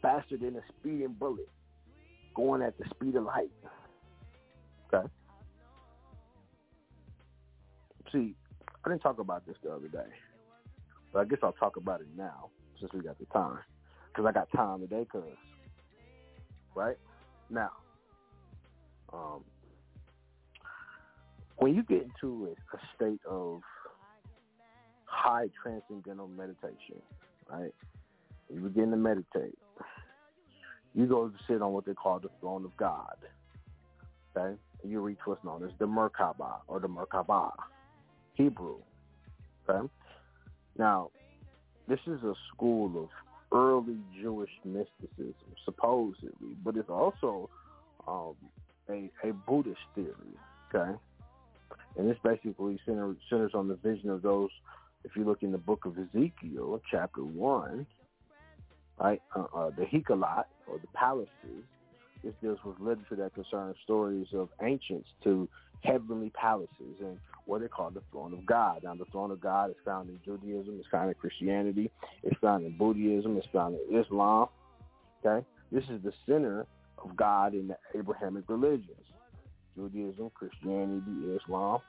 [0.05, 1.49] faster than a speeding bullet,
[2.35, 3.49] going at the speed of light.
[4.93, 5.07] Okay.
[8.11, 8.35] See,
[8.83, 10.11] I didn't talk about this the other day,
[11.11, 12.49] but I guess I'll talk about it now
[12.79, 13.59] since we got the time.
[14.07, 15.23] Because I got time today, cause
[16.75, 16.97] right
[17.49, 17.71] now,
[19.11, 19.43] um,
[21.57, 23.61] when you get into a, a state of
[25.05, 27.01] high transcendental meditation,
[27.49, 27.73] right?
[28.53, 29.57] You begin to meditate.
[30.93, 33.17] You go to sit on what they call the throne of God.
[34.35, 34.55] Okay?
[34.83, 37.51] You reach what's known as the Merkaba or the Merkaba,
[38.35, 38.77] Hebrew.
[39.67, 39.87] Okay?
[40.77, 41.09] Now,
[41.87, 43.09] this is a school of
[43.51, 47.49] early Jewish mysticism, supposedly, but it's also
[48.07, 48.35] um,
[48.89, 50.13] a, a Buddhist theory.
[50.73, 50.97] Okay?
[51.97, 54.49] And this basically center, centers on the vision of those,
[55.03, 57.85] if you look in the book of Ezekiel, chapter 1,
[58.99, 61.29] right, uh, uh, the Hekhalot, or the palaces,
[62.23, 65.47] this deals with literature that concerns stories of ancients to
[65.83, 68.81] heavenly palaces and what they call the throne of God.
[68.83, 71.91] Now, the throne of God is found in Judaism, it's found in Christianity,
[72.23, 74.47] it's found in Buddhism, it's found in Islam.
[75.23, 76.65] Okay, this is the center
[76.97, 79.05] of God in the Abrahamic religions:
[79.75, 81.81] Judaism, Christianity, Islam.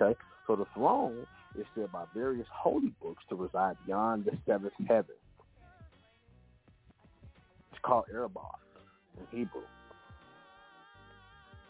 [0.00, 0.16] Okay,
[0.46, 1.26] so the throne
[1.58, 5.14] is said by various holy books to reside beyond the seventh heaven.
[7.82, 8.42] Called Erebos
[9.18, 9.62] in Hebrew.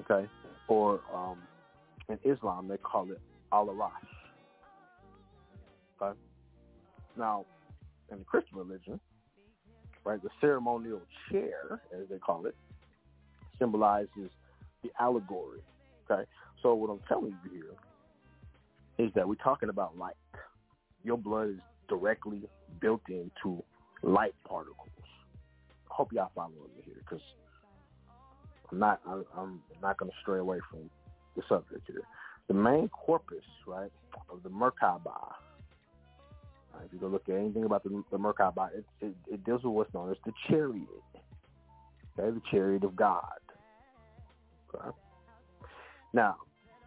[0.03, 0.29] Okay,
[0.69, 1.39] or um,
[2.09, 3.21] in Islam they call it
[3.53, 3.91] Al-Arash.
[6.01, 6.19] Okay,
[7.17, 7.45] now
[8.11, 9.01] in the Christian religion,
[10.05, 12.55] right, the ceremonial chair, as they call it,
[13.59, 14.31] symbolizes
[14.83, 15.61] the allegory.
[16.11, 16.25] Okay,
[16.63, 20.15] so what I'm telling you here is that we're talking about light.
[21.05, 22.43] Your blood is directly
[22.81, 23.63] built into
[24.03, 24.82] light particles.
[25.93, 27.23] Hope y'all following me here because
[28.71, 30.89] I'm not I'm, I'm not going to stray away from
[31.37, 32.03] the subject here.
[32.49, 33.91] The main corpus, right,
[34.31, 35.35] of the Merkaba.
[36.75, 39.63] Right, if you go look at anything about the, the Merkaba, it, it, it deals
[39.65, 40.89] with what's known as the chariot.
[42.19, 43.23] Okay, the chariot of God.
[44.75, 44.89] Okay.
[46.15, 46.37] Now,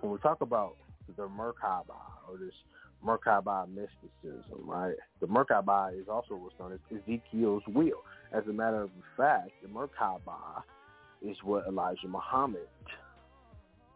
[0.01, 0.77] when we talk about
[1.15, 2.53] the Merkaba or this
[3.05, 4.95] Merkaba mysticism, right?
[5.21, 8.03] The Merkaba is also what's known as Ezekiel's wheel.
[8.31, 10.63] As a matter of fact, the Merkaba
[11.21, 12.67] is what Elijah Muhammad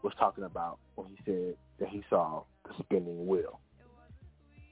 [0.02, 3.60] was talking about when he said that he saw the spinning wheel.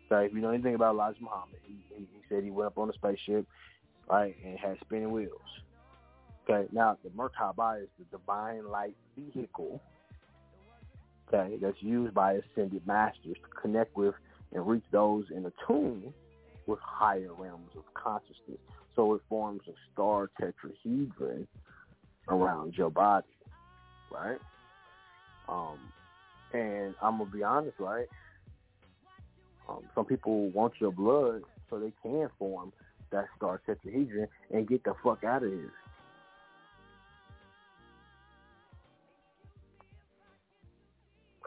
[0.09, 2.77] So if you know anything about Elijah Muhammad, he, he, he said he went up
[2.77, 3.45] on a spaceship,
[4.09, 5.41] right, and had spinning wheels.
[6.49, 9.81] Okay, now the Merkaba is the divine light vehicle,
[11.27, 14.15] okay, that's used by ascended masters to connect with
[14.53, 16.13] and reach those in attune
[16.67, 18.59] with higher realms of consciousness.
[18.97, 21.45] So it forms a star tetrahedron
[22.27, 23.27] around your body,
[24.11, 24.39] right?
[25.47, 25.77] Um,
[26.51, 28.07] and I'm gonna be honest, right?
[29.69, 32.73] Um, some people want your blood so they can form
[33.11, 35.73] that star tetrahedron and get the fuck out of here.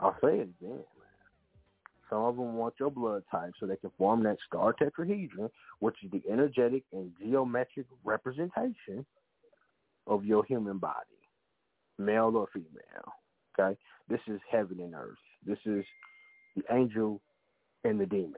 [0.01, 0.85] I'll say it again.
[2.11, 5.95] Some of them want your blood type so they can form that star tetrahedron, which
[6.03, 9.07] is the energetic and geometric representation
[10.09, 10.97] of your human body,
[11.99, 13.15] male or female.
[13.59, 13.79] Okay?
[14.09, 15.17] This is heaven and earth.
[15.47, 15.85] This is
[16.57, 17.21] the angel
[17.85, 18.35] and the demon.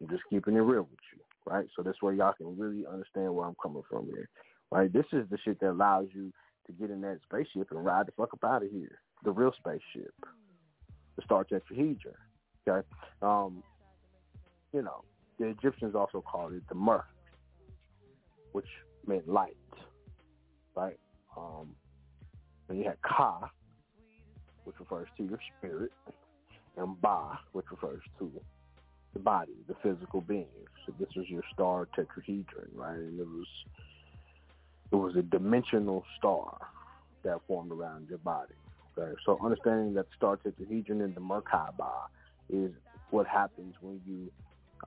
[0.00, 1.66] I'm just keeping it real with you, right?
[1.74, 4.28] So this where y'all can really understand where I'm coming from here,
[4.70, 4.92] right?
[4.92, 6.32] This is the shit that allows you
[6.66, 9.52] to get in that spaceship and ride the fuck up out of here, the real
[9.58, 10.12] spaceship,
[11.16, 12.14] the Star Tetrahedron.
[12.66, 12.86] Okay,
[13.22, 13.62] um,
[14.72, 15.02] you know
[15.38, 17.04] the Egyptians also called it the Mer,
[18.52, 18.68] which
[19.06, 19.56] meant light,
[20.76, 20.98] right?
[21.36, 21.74] Um,
[22.68, 23.50] and you had Ka,
[24.64, 25.90] which refers to your spirit,
[26.76, 28.30] and Ba, which refers to
[29.12, 30.46] the body, the physical being.
[30.86, 32.96] So this was your star tetrahedron, right?
[32.96, 33.46] And it was
[34.90, 36.56] it was a dimensional star
[37.24, 38.54] that formed around your body.
[38.96, 39.12] Okay?
[39.24, 42.08] So understanding that star tetrahedron and the Merkaba
[42.48, 42.70] is
[43.10, 44.30] what happens when you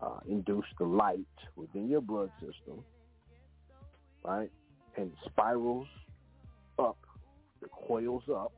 [0.02, 1.20] uh, induce the light
[1.56, 2.84] within your blood system,
[4.24, 4.52] right?
[4.98, 5.88] And spirals
[6.80, 6.98] up,
[7.62, 8.52] it coils up,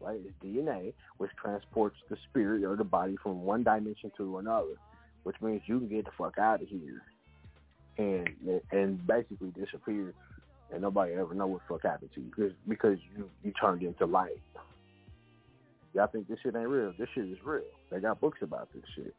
[0.00, 0.20] right?
[0.24, 4.76] It's DNA, which transports the spirit or the body from one dimension to another,
[5.24, 7.02] which means you can get the fuck out of here
[7.98, 8.28] and
[8.70, 10.14] and basically disappear
[10.72, 13.82] and nobody ever know what the fuck happened to you because because you you turned
[13.82, 14.40] into light.
[15.94, 16.92] Y'all think this shit ain't real?
[16.98, 17.62] This shit is real.
[17.90, 19.14] They got books about this shit.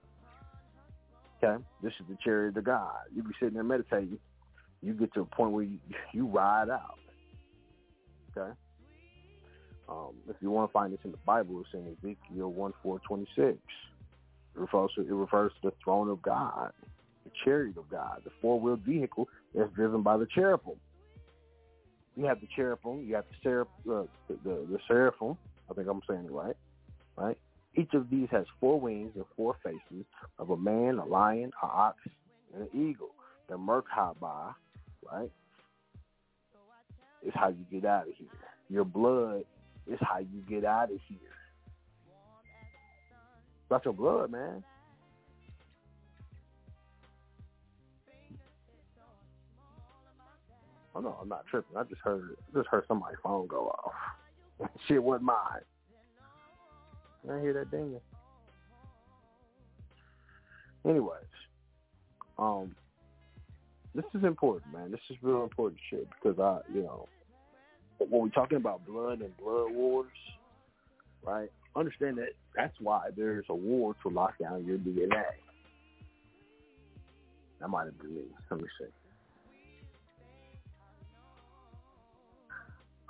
[1.43, 2.93] Okay, this is the chariot of God.
[3.13, 4.19] You be sitting there meditating,
[4.81, 5.79] you get to a point where you
[6.13, 6.99] you ride out.
[8.37, 8.51] Okay.
[9.89, 12.99] Um, if you want to find this in the Bible, it's in Ezekiel one four
[12.99, 13.57] twenty six.
[14.55, 16.71] It refers to it refers to the throne of God,
[17.25, 20.75] the chariot of God, the four wheeled vehicle that's driven by the cherubim.
[22.15, 25.37] You have the cherubim, you have the seraph, uh, the, the the seraphim.
[25.71, 26.55] I think I'm saying it right,
[27.17, 27.37] right?
[27.75, 30.05] Each of these has four wings and four faces
[30.37, 31.97] of a man, a lion, an ox,
[32.53, 33.15] and an eagle.
[33.47, 34.53] The Merkaba,
[35.09, 35.31] right,
[37.25, 38.27] is how you get out of here.
[38.69, 39.43] Your blood
[39.87, 41.17] is how you get out of here.
[43.69, 44.63] That's your blood, man.
[50.93, 51.77] Oh no, I'm not tripping.
[51.77, 53.93] I just heard just heard somebody's phone go off.
[54.87, 55.61] Shit wasn't mine.
[57.29, 57.99] I hear that dinging.
[60.87, 61.21] Anyways,
[62.39, 62.75] um,
[63.93, 64.91] this is important, man.
[64.91, 67.07] This is real important shit because I, you know,
[67.99, 70.07] when we're talking about blood and blood wars,
[71.23, 71.49] right?
[71.75, 75.23] Understand that that's why there's a war to lock down your DNA.
[77.59, 78.23] That might have been me.
[78.49, 79.00] Let me see.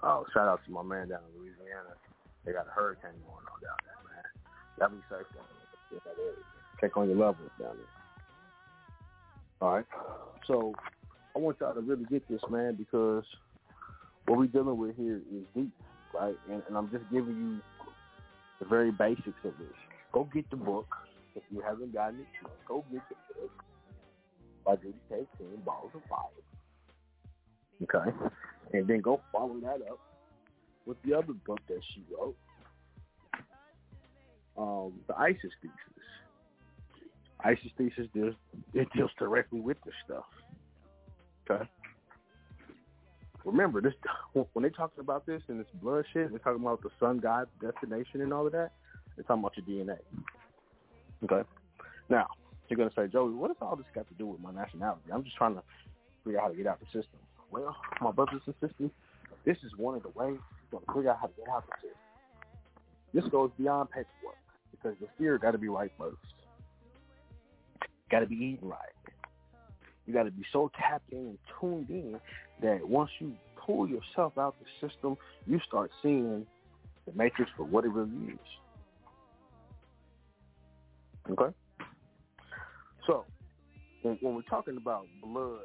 [0.04, 1.94] Oh, shout out to my man down in Louisiana.
[2.46, 4.26] They got a hurricane going on down there, man.
[4.80, 5.46] Y'all be safe down
[5.92, 6.34] there.
[6.80, 8.02] Check on your levels down there.
[9.62, 9.86] All right.
[10.48, 10.74] So
[11.36, 13.24] I want y'all to really get this, man, because
[14.26, 15.72] what we're dealing with here is deep,
[16.14, 16.36] right?
[16.50, 17.60] And, and I'm just giving you
[18.60, 19.78] the very basics of this.
[20.12, 20.88] Go get the book.
[21.36, 22.28] If you haven't gotten it,
[22.68, 23.52] go get the book
[24.66, 25.28] by Judy K.
[25.38, 26.20] King, Balls of Fire.
[27.84, 28.12] Okay?
[28.74, 30.00] And then go follow that up
[30.86, 32.36] with the other book that she wrote,
[34.58, 35.78] um, the ISIS thesis.
[37.44, 38.36] ISIS thesis deals
[38.74, 40.26] it deals directly with this stuff.
[41.50, 41.68] Okay.
[43.44, 43.94] Remember this
[44.54, 47.48] when they talking about this and this blood shit, they're talking about the sun god
[47.60, 48.72] destination and all of that.
[49.16, 49.98] They're talking about your DNA.
[51.24, 51.48] Okay.
[52.10, 52.28] Now
[52.70, 55.12] you're gonna say, Joey, what does all this got to do with my nationality?
[55.12, 55.64] I'm just trying to
[56.24, 57.20] figure out how to get out the system.
[57.52, 58.92] Well, my brothers and sisters,
[59.46, 60.40] this is one of the ways
[60.72, 61.98] gonna figure out how to get out the system.
[63.14, 64.38] This goes beyond paperwork
[64.72, 66.16] because the fear got to be right first.
[68.10, 68.80] Got to be eating right.
[70.06, 72.20] You got to be so tapped in and tuned in
[72.62, 76.46] that once you pull yourself out the system, you start seeing
[77.06, 78.40] the matrix for what it really is.
[81.32, 81.54] Okay?
[83.08, 83.26] So,
[84.02, 85.60] when we're talking about blood,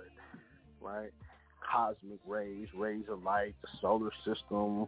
[0.80, 1.10] right,
[1.70, 4.86] cosmic rays, rays of light, the solar system,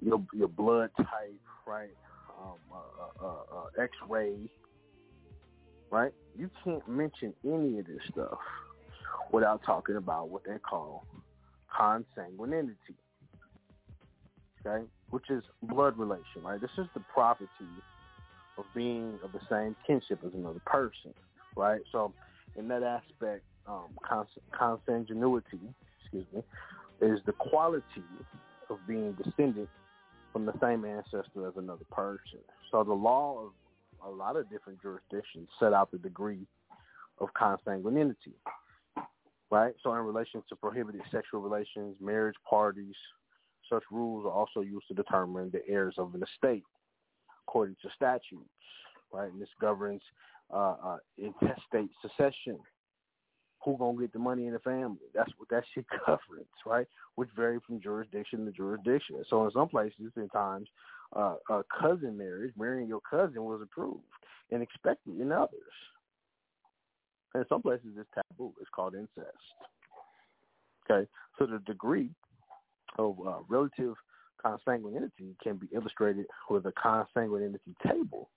[0.00, 1.94] your your blood type, right,
[2.40, 4.34] um, uh, uh, uh, X-ray,
[5.90, 6.12] right?
[6.36, 8.38] You can't mention any of this stuff
[9.32, 11.06] without talking about what they call
[11.78, 12.74] consanguinity,
[14.66, 16.60] okay, which is blood relation, right?
[16.60, 17.48] This is the property
[18.58, 21.12] of being of the same kinship as another person,
[21.56, 21.80] right?
[21.92, 22.12] So
[22.56, 25.60] in that aspect, um, cons- consanguinity,
[26.00, 26.42] excuse me,
[27.00, 28.04] is the quality
[28.70, 29.68] of being descended
[30.32, 32.40] from the same ancestor as another person.
[32.70, 33.52] So the law of
[34.06, 36.46] a lot of different jurisdictions set out the degree
[37.18, 38.34] of consanguinity,
[39.50, 39.74] right?
[39.82, 42.94] So in relation to prohibited sexual relations, marriage parties,
[43.70, 46.64] such rules are also used to determine the heirs of an estate
[47.46, 48.48] according to statutes,
[49.12, 49.30] right?
[49.30, 50.02] And this governs
[50.52, 52.58] uh, uh, intestate succession.
[53.64, 54.98] Who gonna get the money in the family?
[55.14, 56.86] That's what that shit governs, right?
[57.14, 59.24] Which vary from jurisdiction to jurisdiction.
[59.28, 60.68] So in some places, in times,
[61.16, 64.02] uh, a cousin marriage, marrying your cousin was approved
[64.50, 65.50] and expected in others.
[67.34, 68.52] In some places, it's taboo.
[68.60, 69.36] It's called incest.
[70.88, 71.08] Okay,
[71.38, 72.10] so the degree
[72.98, 73.94] of uh, relative
[74.44, 78.28] consanguinity can be illustrated with a consanguinity table,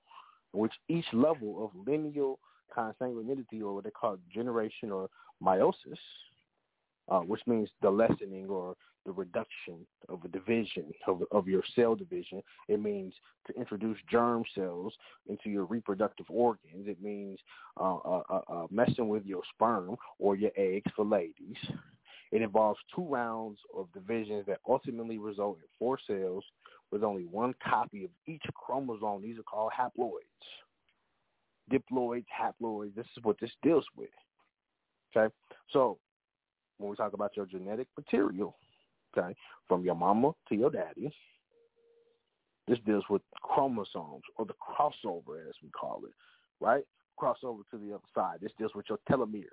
[0.54, 2.40] in which each level of lineal
[2.76, 5.10] consanguinity, or what they call generation or
[5.44, 5.98] meiosis,
[7.10, 8.76] uh, which means the lessening or
[9.06, 12.44] the reduction of a division of, of your cell division.
[12.68, 13.14] It means
[13.48, 14.94] to introduce germ cells
[15.28, 16.88] into your reproductive organs.
[16.88, 17.40] It means
[17.80, 21.56] uh, uh, uh, uh messing with your sperm or your eggs for ladies.
[22.32, 26.44] It involves two rounds of divisions that ultimately result in four cells
[26.92, 29.22] with only one copy of each chromosome.
[29.22, 30.67] These are called haploids.
[31.72, 34.10] Diploids, haploids, this is what this deals with.
[35.16, 35.34] Okay?
[35.72, 35.98] So
[36.78, 38.56] when we talk about your genetic material,
[39.18, 39.36] okay,
[39.68, 41.14] from your mama to your daddy,
[42.68, 46.14] this deals with chromosomes or the crossover as we call it,
[46.60, 46.84] right?
[47.20, 48.40] Crossover to the other side.
[48.42, 49.46] This deals with your telomeres.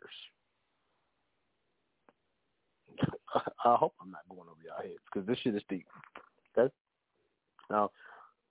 [3.65, 5.86] I hope I'm not going over your heads because this shit is deep.
[6.57, 6.73] Okay.
[7.70, 7.91] Now,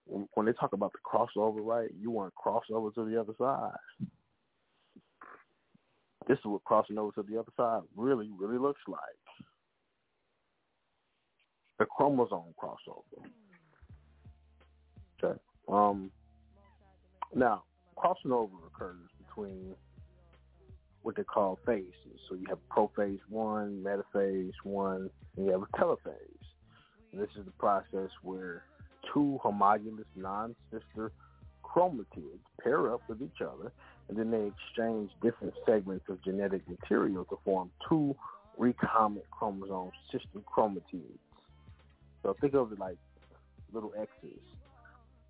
[0.06, 1.90] when they talk about the crossover, right?
[2.00, 4.08] You want to cross over to the other side.
[6.28, 9.00] This is what crossing over to the other side really, really looks like.
[11.80, 13.26] The chromosome crossover.
[15.24, 15.40] Okay.
[15.68, 16.12] Um.
[17.36, 17.64] Now,
[17.96, 19.74] crossing over occurs between
[21.02, 21.94] what they call phases.
[22.30, 26.18] So you have prophase one, metaphase one, and you have a telophase.
[27.12, 28.64] And this is the process where
[29.12, 31.12] two homogeneous non-sister
[31.64, 33.72] chromatids pair up with each other,
[34.08, 38.16] and then they exchange different segments of genetic material to form two
[38.60, 41.18] recombinant chromosome sister chromatids.
[42.22, 42.98] So think of it like
[43.74, 44.40] little X's,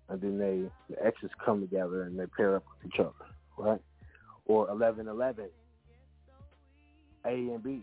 [0.08, 3.12] and then they the X's come together and they pair up with each other,
[3.56, 3.80] right?
[4.46, 5.48] Or eleven eleven
[7.24, 7.82] a and B.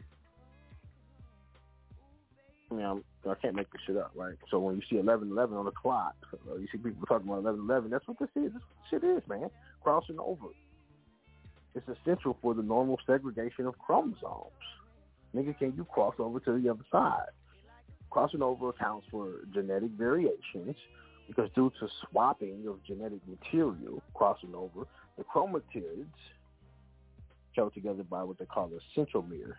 [2.69, 4.35] I mean, I can't make this shit up, right?
[4.49, 7.39] So when you see eleven eleven on the clock, uh, you see people talking about
[7.39, 7.91] eleven eleven.
[7.91, 8.51] That's what this is.
[8.53, 9.49] This shit is, man.
[9.83, 10.47] Crossing over.
[11.75, 14.51] It's essential for the normal segregation of chromosomes.
[15.35, 17.29] Nigga, can you cross over to the other side?
[18.09, 20.75] Crossing over accounts for genetic variations
[21.27, 24.85] because due to swapping of genetic material crossing over,
[25.17, 26.07] the chromatids
[27.55, 29.53] held together by what they call a centromere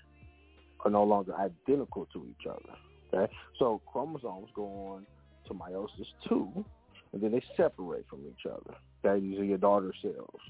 [0.85, 2.77] are no longer identical to each other.
[3.15, 5.07] Okay, so chromosomes go on
[5.47, 6.65] to meiosis two,
[7.13, 8.77] and then they separate from each other.
[9.05, 10.41] Okay, these are your daughter cells.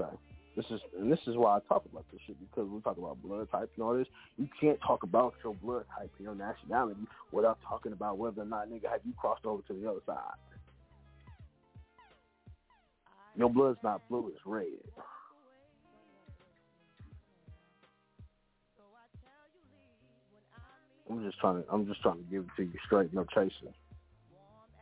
[0.00, 0.16] Okay,
[0.56, 3.20] this is and this is why I talk about this shit because we talk about
[3.22, 4.08] blood type and all this.
[4.38, 8.46] You can't talk about your blood type and your nationality without talking about whether or
[8.46, 10.16] not nigga have you crossed over to the other side.
[13.36, 14.66] Your blood's not blue; it's red.
[21.10, 23.74] I'm just trying to I'm just trying to give it to you straight, no chasing.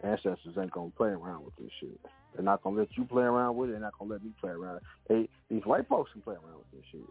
[0.03, 1.99] Ancestors ain't gonna play around with this shit.
[2.35, 3.73] They're not gonna let you play around with it.
[3.73, 4.81] They're not gonna let me play around.
[5.09, 7.09] They these white folks can play around with this shit,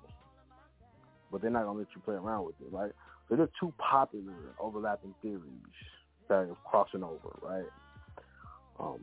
[1.32, 2.92] but they're not gonna let you play around with it, right?
[3.30, 5.42] So there are two popular overlapping theories
[6.28, 7.66] that are crossing over, right?
[8.80, 9.00] Um,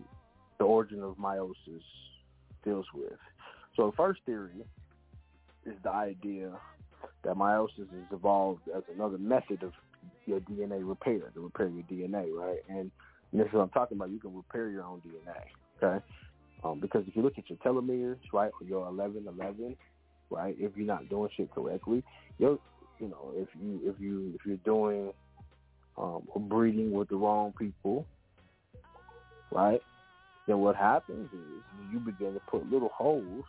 [0.59, 1.83] the origin of meiosis
[2.65, 3.19] deals with.
[3.77, 4.65] So the first theory
[5.65, 6.53] is the idea
[7.25, 9.73] that meiosis has evolved as another method of
[10.27, 12.59] your DNA repair, to repair your DNA, right?
[12.69, 12.91] And,
[13.33, 14.11] this is what I'm talking about.
[14.11, 16.05] You can repair your own DNA, okay?
[16.65, 19.77] Um, because if you look at your telomeres, right, or your 1111,
[20.31, 22.03] right, if you're not doing shit correctly,
[22.39, 22.61] you
[22.99, 25.13] you know, if you if you if you're doing
[25.97, 28.07] um, breeding with the wrong people,
[29.51, 29.81] right,
[30.47, 33.45] then what happens is you begin to put little holes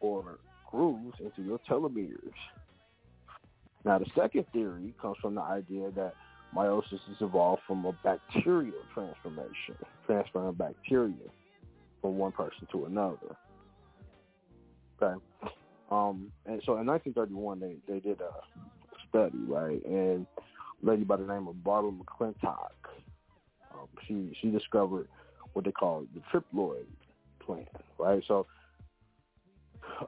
[0.00, 0.38] or
[0.70, 2.32] grooves into your telomeres,
[3.84, 6.14] now, the second theory comes from the idea that
[6.54, 9.74] meiosis is evolved from a bacterial transformation,
[10.06, 11.14] transferring bacteria
[12.00, 13.36] from one person to another.
[15.00, 15.20] Okay.
[15.90, 18.30] Um, and so in 1931, they, they did a
[19.08, 19.84] study, right?
[19.84, 22.70] And a lady by the name of Barbara McClintock,
[23.74, 25.08] um, she she discovered
[25.52, 26.84] what they call the triploid
[27.44, 27.68] plant,
[27.98, 28.22] right?
[28.26, 28.46] So,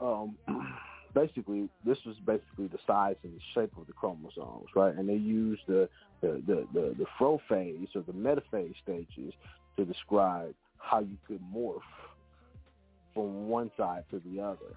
[0.01, 0.37] um,
[1.15, 4.95] basically, this was basically the size and the shape of the chromosomes, right?
[4.95, 5.89] And they used the
[6.21, 9.33] the the the, the prophase or the metaphase stages
[9.77, 11.81] to describe how you could morph
[13.15, 14.77] from one side to the other.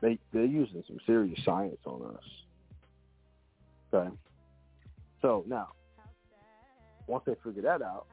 [0.00, 2.24] They they're using some serious science on us.
[3.92, 4.14] Okay.
[5.20, 5.68] So now,
[7.06, 8.06] once they figured that out,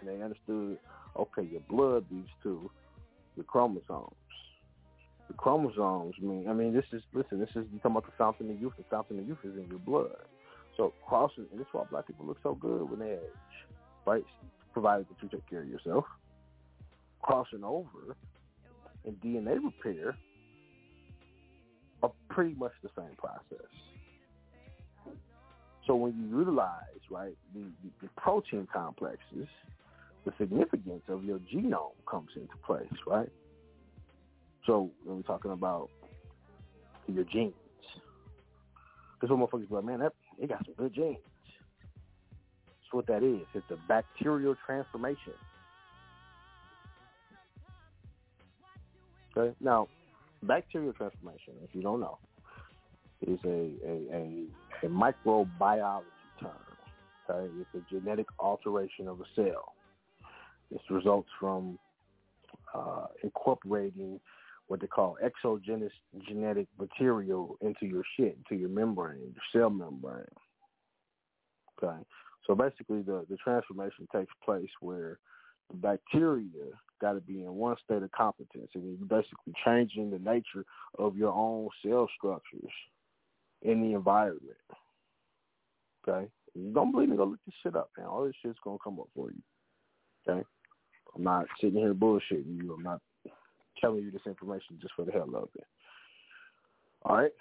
[0.00, 0.78] and they understood,
[1.16, 2.70] okay, your blood leads to
[3.36, 4.14] the chromosomes.
[5.28, 8.50] The chromosomes mean, I mean, this is listen, this is you talking about the fountain
[8.50, 8.72] of youth.
[8.78, 10.16] The fountain of youth is in your blood.
[10.76, 13.56] So crossing, and that's why black people look so good when they age,
[14.06, 14.24] right?
[14.72, 16.04] Provided that you take care of yourself.
[17.20, 18.16] Crossing over
[19.04, 20.16] and DNA repair
[22.02, 23.66] are pretty much the same process.
[25.86, 29.48] So when you utilize right the, the, the protein complexes,
[30.24, 33.30] the significance of your genome comes into place, right?
[34.68, 35.88] So when we're talking about
[37.06, 37.54] your genes,
[39.14, 41.16] because some motherfuckers be like, man, that they got some good genes.
[42.66, 43.46] That's what that is.
[43.54, 45.32] It's a bacterial transformation.
[49.34, 49.56] Okay.
[49.58, 49.88] Now,
[50.42, 52.18] bacterial transformation, if you don't know,
[53.26, 54.46] is a a, a,
[54.84, 56.02] a microbiology
[56.40, 56.50] term.
[57.30, 59.72] Okay, it's a genetic alteration of a cell.
[60.70, 61.78] This results from
[62.74, 64.20] uh, incorporating
[64.68, 65.92] what they call exogenous
[66.26, 70.24] genetic material into your shit, into your membrane, your cell membrane.
[71.82, 71.96] Okay,
[72.46, 75.18] so basically the the transformation takes place where
[75.70, 76.66] the bacteria
[77.00, 80.64] got to be in one state of competence, and you're basically changing the nature
[80.98, 82.72] of your own cell structures
[83.62, 84.56] in the environment.
[86.06, 87.16] Okay, you don't believe me?
[87.16, 88.06] Go look this shit up, man.
[88.06, 89.42] All this shit's gonna come up for you.
[90.28, 90.44] Okay,
[91.16, 92.74] I'm not sitting here bullshitting you.
[92.76, 93.00] I'm not
[93.80, 95.66] telling you this information just for the hell of it.
[97.04, 97.32] All right,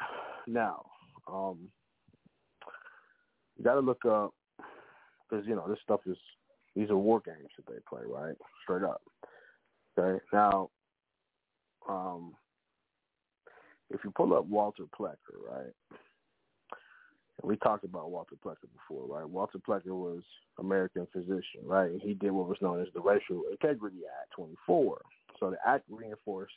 [0.45, 0.85] now
[1.31, 1.69] um,
[3.57, 4.33] you got to look up
[5.29, 6.17] because you know this stuff is
[6.75, 8.35] these are war games that they play, right?
[8.63, 9.01] Straight up.
[9.97, 10.23] Okay.
[10.31, 10.69] Now,
[11.89, 12.33] um,
[13.89, 15.15] if you pull up Walter Plecker,
[15.49, 15.73] right?
[17.41, 19.27] And we talked about Walter Plecker before, right?
[19.27, 20.23] Walter Plecker was
[20.59, 21.89] American physician, right?
[21.89, 25.01] And he did what was known as the Racial Integrity Act 24.
[25.39, 26.53] So the act reinforced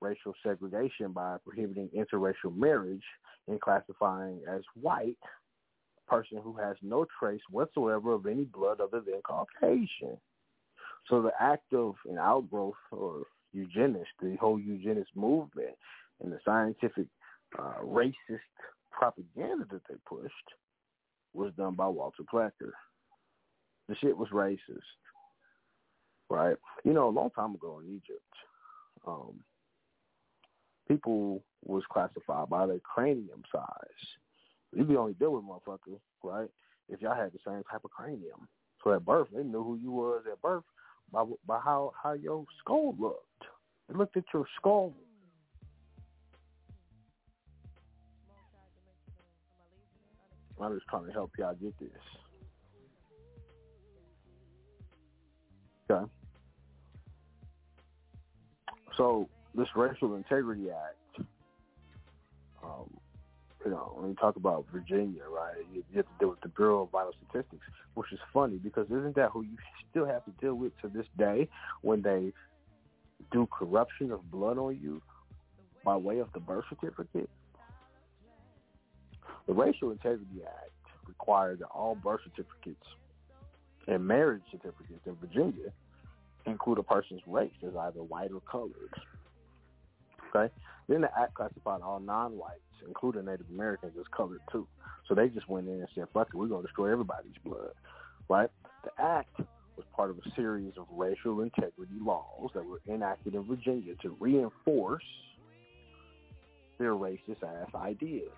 [0.00, 3.04] racial segregation by prohibiting interracial marriage
[3.48, 5.18] and classifying as white
[5.98, 10.16] a person who has no trace whatsoever of any blood other than Caucasian.
[11.08, 15.76] So the act of an outgrowth or eugenics, the whole eugenics movement
[16.22, 17.06] and the scientific
[17.58, 18.14] uh, racist
[18.90, 20.34] propaganda that they pushed
[21.32, 22.72] was done by Walter Plecker.
[23.88, 24.58] The shit was racist,
[26.30, 26.56] right?
[26.84, 28.22] You know, a long time ago in Egypt,
[29.06, 29.34] um,
[30.88, 34.06] people was classified by their cranium size.
[34.74, 36.48] You be only deal with motherfuckers, right?
[36.88, 38.48] If y'all had the same type of cranium.
[38.82, 40.64] So at birth, they knew who you was at birth
[41.12, 43.26] by by how how your skull looked.
[43.88, 44.94] They looked at your skull.
[50.62, 51.90] I'm just trying to help y'all get this.
[55.90, 56.10] Okay.
[59.00, 61.26] So this Racial Integrity Act,
[62.62, 62.84] um,
[63.64, 66.50] you know, when you talk about Virginia, right, you, you have to deal with the
[66.50, 67.64] Bureau of Vital Statistics,
[67.94, 69.56] which is funny because isn't that who you
[69.90, 71.48] still have to deal with to this day
[71.80, 72.30] when they
[73.32, 75.00] do corruption of blood on you
[75.82, 77.30] by way of the birth certificate?
[79.46, 82.84] The Racial Integrity Act required that all birth certificates
[83.88, 85.72] and marriage certificates in Virginia
[86.46, 88.94] include a person's race as either white or colored.
[90.34, 90.52] Okay?
[90.88, 94.66] Then the act classified all non-whites, including Native Americans, as colored too.
[95.08, 97.72] So they just went in and said, fuck it, we're going to destroy everybody's blood.
[98.28, 98.50] Right?
[98.84, 99.40] The act
[99.76, 104.16] was part of a series of racial integrity laws that were enacted in Virginia to
[104.20, 105.04] reinforce
[106.78, 108.28] their racist ass ideas.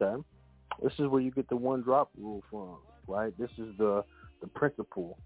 [0.00, 0.22] Okay?
[0.82, 2.76] This is where you get the one drop rule from,
[3.06, 3.32] right?
[3.38, 4.04] This is the
[4.40, 5.18] the principle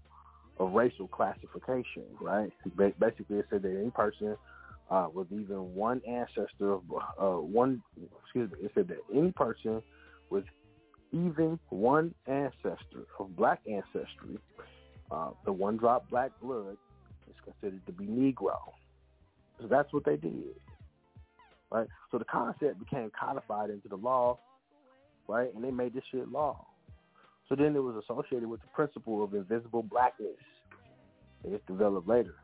[0.59, 2.51] of racial classification, right?
[2.75, 4.37] Basically, it said that any person
[4.89, 6.81] uh, with even one ancestor of
[7.19, 7.81] uh, one,
[8.23, 9.81] excuse me, it said that any person
[10.29, 10.43] with
[11.13, 14.37] even one ancestor of black ancestry,
[15.11, 16.77] uh, the one drop black blood
[17.29, 18.57] is considered to be Negro.
[19.59, 20.55] So that's what they did,
[21.71, 21.87] right?
[22.11, 24.39] So the concept became codified into the law,
[25.27, 25.53] right?
[25.53, 26.65] And they made this shit law.
[27.51, 30.39] So then it was associated with the principle of invisible blackness.
[31.43, 32.35] it's developed later,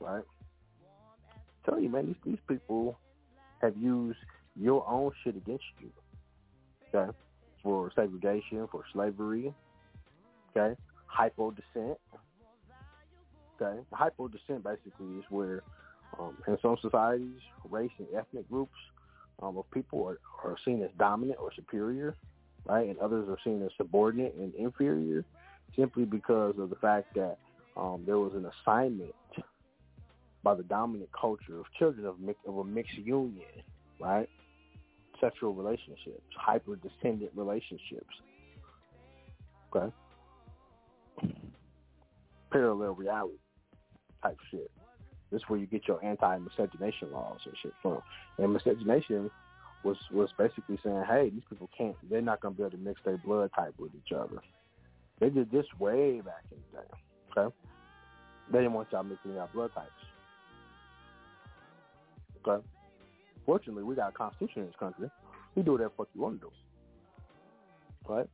[0.00, 0.22] right?
[1.64, 2.98] Tell you, man, these these people
[3.62, 4.18] have used
[4.54, 5.90] your own shit against you,
[6.92, 7.10] okay?
[7.62, 9.54] For segregation, for slavery,
[10.50, 10.78] okay?
[11.06, 11.96] Hypo descent,
[13.58, 13.80] okay?
[13.92, 15.62] Hypo descent basically is where,
[16.18, 18.76] um, in some societies, race and ethnic groups
[19.42, 22.14] um, of people are, are seen as dominant or superior,
[22.66, 22.88] right?
[22.88, 25.24] And others are seen as subordinate and inferior
[25.76, 27.38] simply because of the fact that
[27.76, 29.14] um, there was an assignment
[30.42, 32.16] by the dominant culture of children of,
[32.46, 33.46] of a mixed union,
[34.00, 34.28] right?
[35.20, 38.14] Sexual relationships, hyper-descendant relationships,
[39.74, 39.92] okay?
[42.50, 43.36] Parallel reality
[44.22, 44.70] type shit.
[45.30, 48.00] This is where you get your anti-miscegenation laws and shit from.
[48.38, 49.30] And miscegenation
[49.82, 52.82] was was basically saying, hey, these people can't, they're not going to be able to
[52.82, 54.40] mix their blood type with each other.
[55.20, 56.88] They did this way back in the day,
[57.36, 57.54] okay?
[58.52, 59.90] They didn't want y'all mixing our blood types.
[62.46, 62.64] Okay?
[63.46, 65.10] Fortunately, we got a constitution in this country.
[65.54, 66.52] We do whatever fuck you want to do.
[68.08, 68.28] Right?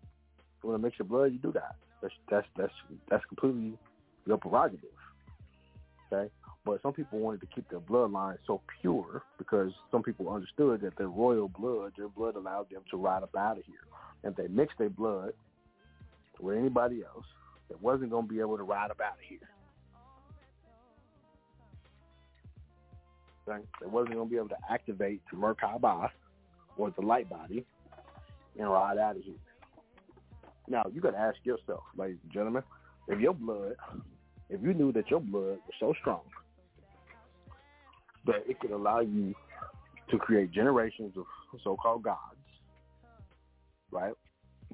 [0.63, 1.77] You want to mix your blood, you do that.
[2.03, 2.73] That's that's that's
[3.11, 3.79] that's completely
[4.27, 4.91] your prerogative.
[6.13, 6.31] Okay?
[6.67, 10.99] But some people wanted to keep their bloodline so pure because some people understood that
[10.99, 13.77] their royal blood, their blood allowed them to ride up out of here.
[14.25, 15.33] And if they mixed their blood
[16.41, 17.25] with anybody else,
[17.71, 19.39] it wasn't going to be able to ride up out of here.
[23.47, 26.09] They wasn't going to be able to activate the Merkaba
[26.77, 27.65] or the light body
[28.59, 29.35] and ride out of here.
[30.67, 32.65] Now, you got to ask yourself, ladies and gentlemen,
[33.07, 33.77] if your blood,
[34.51, 36.23] if you knew that your blood was so strong
[38.27, 39.35] that it could allow you
[40.11, 41.25] to create generations of
[41.65, 42.37] so-called gods,
[43.91, 44.13] right?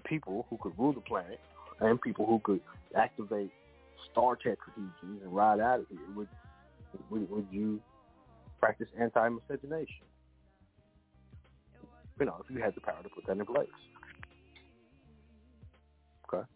[0.05, 1.41] People who could rule the planet
[1.81, 2.61] and people who could
[2.97, 3.51] activate
[4.11, 6.29] star Trek tetrahedrons and ride out of here, would,
[7.11, 7.81] would, would you
[8.61, 10.07] practice anti-miscegenation?
[12.21, 13.69] You know, if you had the power to put that in place.
[16.33, 16.47] Okay.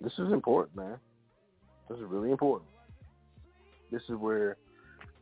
[0.00, 0.98] This is important, man.
[1.88, 2.71] This is really important.
[3.92, 4.56] This is where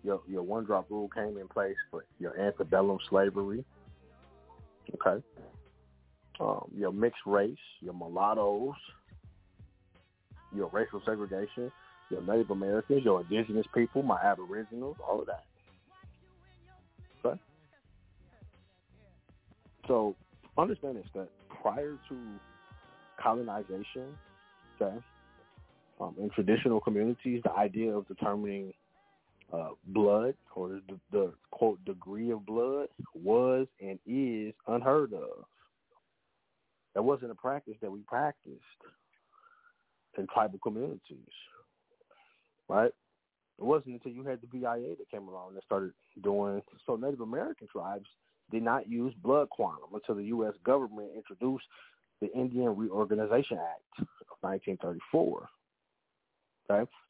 [0.03, 3.65] your your one drop rule came in place for your antebellum slavery.
[4.95, 5.23] Okay.
[6.41, 8.75] Um, your mixed race, your mulattoes,
[10.55, 11.71] your racial segregation,
[12.11, 15.45] your Native Americans, your indigenous people, my aboriginals, all of that.
[17.25, 17.39] Okay?
[19.87, 20.17] So
[20.57, 21.29] understand this that
[21.63, 22.17] prior to
[23.23, 24.17] colonization,
[24.81, 24.97] okay,
[26.01, 28.73] um, in traditional communities, the idea of determining
[29.53, 35.45] uh, blood or the, the quote degree of blood was and is unheard of.
[36.95, 38.59] That wasn't a practice that we practiced
[40.19, 41.01] in tribal communities,
[42.69, 42.93] right?
[43.59, 46.63] It wasn't until you had the BIA that came along and started doing.
[46.87, 48.07] So Native American tribes
[48.51, 50.55] did not use blood quantum until the U.S.
[50.65, 51.67] government introduced
[52.21, 55.49] the Indian Reorganization Act of 1934.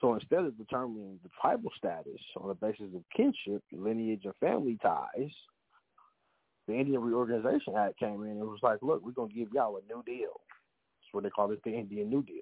[0.00, 4.78] So instead of determining the tribal status on the basis of kinship, lineage, and family
[4.82, 5.30] ties,
[6.66, 9.76] the Indian Reorganization Act came in and was like, look, we're going to give y'all
[9.76, 10.40] a new deal.
[11.00, 12.38] That's what they call it, the Indian New Deal.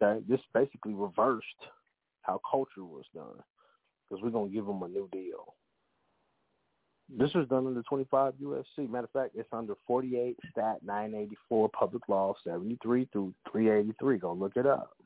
[0.00, 0.24] Okay?
[0.28, 1.44] This basically reversed
[2.22, 3.42] how culture was done
[4.08, 5.54] because we're going to give them a new deal.
[7.08, 8.90] This was done under 25 USC.
[8.90, 14.18] Matter of fact, it's under 48 Stat 984 Public Law 73 through 383.
[14.18, 14.96] Go look it up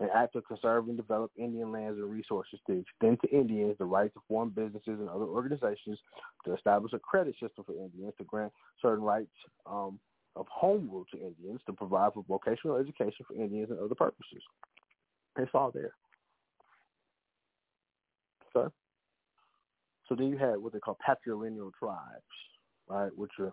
[0.00, 3.84] an act to conserve and develop Indian lands and resources to extend to Indians the
[3.84, 5.98] right to form businesses and other organizations,
[6.44, 8.52] to establish a credit system for Indians, to grant
[8.82, 9.32] certain rights
[9.64, 9.98] um,
[10.34, 14.42] of home rule to Indians, to provide for vocational education for Indians and other purposes.
[15.38, 15.92] It's all there.
[18.54, 18.72] Okay?
[20.08, 22.22] So then you had what they call patrilineal tribes,
[22.88, 23.52] right, which are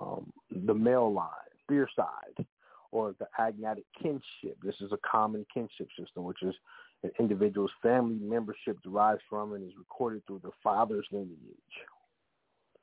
[0.00, 1.28] um, the male line,
[1.68, 2.46] beer side,
[2.90, 4.56] or the agnatic kinship.
[4.62, 6.54] This is a common kinship system, which is
[7.02, 11.36] an individual's family membership derives from and is recorded through the father's lineage.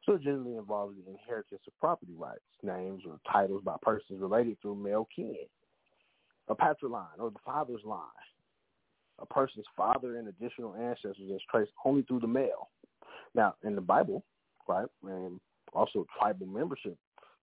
[0.06, 4.62] So it generally involves the inheritance of property rights, names or titles by persons related
[4.62, 5.36] through male kin.
[6.48, 8.02] A patriline, or the father's line.
[9.18, 12.70] A person's father and additional ancestors is traced only through the male.
[13.34, 14.24] Now, in the Bible,
[14.68, 15.40] right, and
[15.74, 16.96] also tribal membership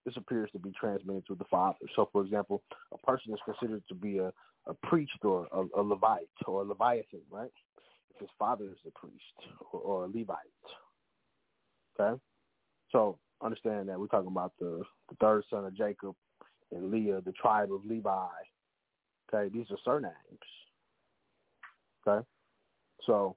[0.05, 1.87] this appears to be transmitted to the father.
[1.95, 2.63] So, for example,
[2.93, 4.33] a person is considered to be a,
[4.67, 7.53] a priest or a, a Levite or a Leviathan, right?
[8.15, 10.37] If his father is a priest or, or a Levite.
[11.99, 12.21] Okay?
[12.91, 16.15] So, understand that we're talking about the, the third son of Jacob
[16.71, 18.27] and Leah, the tribe of Levi.
[19.33, 20.15] Okay, these are surnames.
[22.07, 22.27] Okay,
[23.07, 23.37] so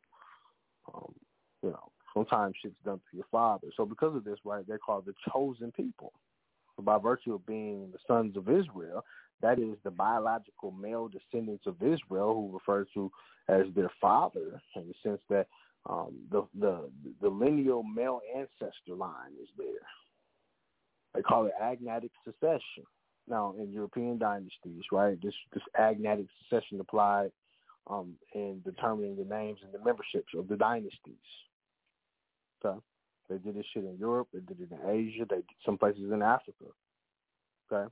[0.93, 1.13] um,
[1.61, 3.67] you know sometimes shit's done to your father.
[3.77, 6.13] So because of this, right, they're called the chosen people.
[6.81, 9.03] By virtue of being the sons of Israel,
[9.41, 13.11] that is the biological male descendants of Israel, who refer to
[13.47, 15.47] as their father, in the sense that
[15.89, 16.89] um, the the
[17.21, 19.67] the lineal male ancestor line is there.
[21.13, 22.83] They call it agnatic succession.
[23.27, 27.31] Now, in European dynasties, right, this this agnatic succession applied
[27.87, 31.15] um, in determining the names and the memberships of the dynasties.
[32.63, 32.79] Okay,
[33.29, 34.27] they did this shit in Europe.
[34.33, 35.25] They did it in Asia.
[35.29, 36.65] They did some places in Africa.
[37.71, 37.91] Okay,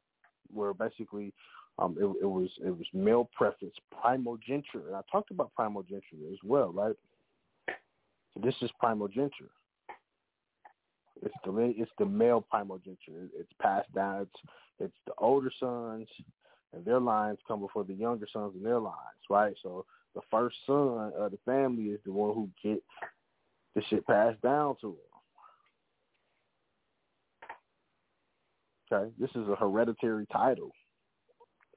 [0.54, 1.34] where basically
[1.80, 6.38] um, it, it was it was male preference, primogeniture, and I talked about primogeniture as
[6.44, 6.96] well, right?
[8.42, 9.50] This is primogeniture.
[11.22, 13.30] It's the it's the male primogeniture.
[13.38, 14.24] It's passed down.
[14.24, 16.08] It's it's the older sons
[16.74, 18.98] and their lines come before the younger sons and their lines,
[19.30, 19.54] right?
[19.62, 19.86] So
[20.16, 22.82] the first son of the family is the one who gets
[23.76, 25.13] the shit passed down to him.
[28.94, 30.72] Okay, this is a hereditary title.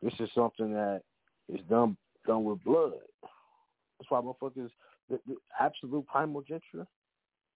[0.03, 1.03] This is something that
[1.49, 2.93] is done done with blood.
[3.23, 4.71] That's why motherfuckers
[5.09, 6.87] the, the absolute primogeniture.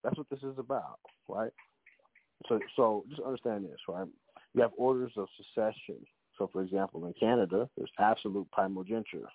[0.03, 1.51] That's what this is about, right?
[2.49, 4.07] So, so just understand this, right?
[4.55, 5.97] You have orders of succession.
[6.39, 9.29] So, for example, in Canada, there's absolute primogeniture.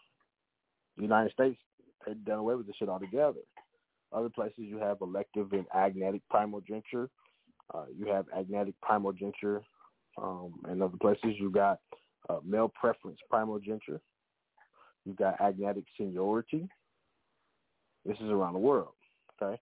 [0.98, 1.60] The United States,
[2.06, 3.42] they've done away with this shit altogether.
[4.12, 7.10] Other places, you have elective and agnatic primogeniture.
[7.74, 9.62] Uh, you have agnatic primogeniture.
[10.22, 11.80] Um, in other places, you got
[12.30, 14.02] uh, male preference primogeniture.
[15.06, 16.68] You got agnatic seniority.
[18.06, 18.94] This is around the world.
[19.42, 19.60] Okay.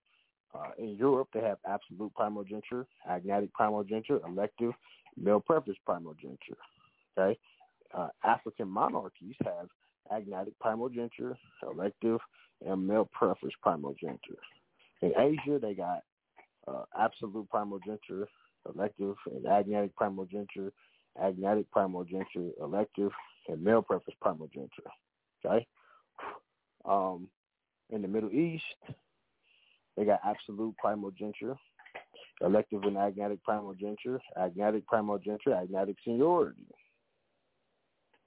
[0.54, 4.72] Uh, in Europe, they have absolute primogeniture, agnatic primogeniture, elective,
[5.18, 6.58] male preference primogeniture.
[7.18, 7.38] Okay.
[7.94, 9.68] Uh, African monarchies have
[10.12, 12.20] agnatic primogeniture, elective,
[12.66, 14.38] and male preference primogeniture.
[15.02, 16.04] In Asia, they got
[16.68, 18.28] uh, absolute primogeniture,
[18.74, 20.72] elective, and agnatic primogeniture,
[21.22, 23.12] agnatic primogeniture, elective,
[23.48, 24.90] and male preference primogeniture.
[25.46, 25.68] Okay.
[26.86, 27.28] Um,
[27.90, 28.64] in the Middle East,
[29.96, 31.56] they got absolute primogeniture,
[32.42, 36.66] elective and agnatic primogeniture, agnatic primogeniture, agnatic seniority.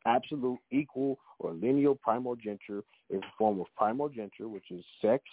[0.06, 5.24] Absolute, equal, or lineal primogeniture is a form of primogeniture, which is sex,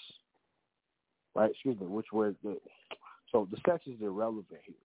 [1.35, 1.51] right?
[1.51, 2.57] Excuse me, which where the
[3.31, 4.75] so the sex is irrelevant here,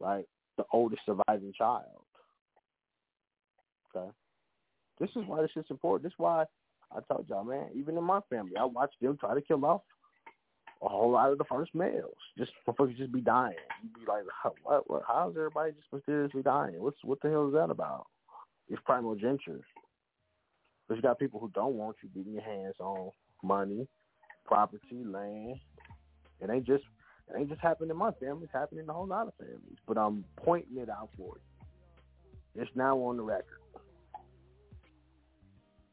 [0.00, 0.24] right?
[0.56, 2.04] The oldest surviving child.
[3.94, 4.10] Okay,
[5.00, 6.02] this is why this is important.
[6.04, 6.44] This is why
[6.94, 9.82] I told y'all, man, even in my family, I watched them try to kill off
[10.82, 12.14] a whole lot of the first males.
[12.36, 13.54] Just motherfuckers just be dying.
[13.82, 14.22] You'd be like,
[14.62, 15.02] what, what?
[15.06, 16.80] How's everybody just mysteriously dying?
[16.80, 18.06] What's what the hell is that about?
[18.68, 19.60] It's primogeniture.
[20.88, 23.10] But you got people who don't want you getting your hands on
[23.42, 23.86] money,
[24.44, 25.56] property, land.
[26.40, 26.84] It ain't just
[27.30, 28.44] it ain't just happening in my family.
[28.44, 29.78] It's happening in a whole lot of families.
[29.86, 32.62] But I'm pointing it out for you.
[32.62, 33.58] It's now on the record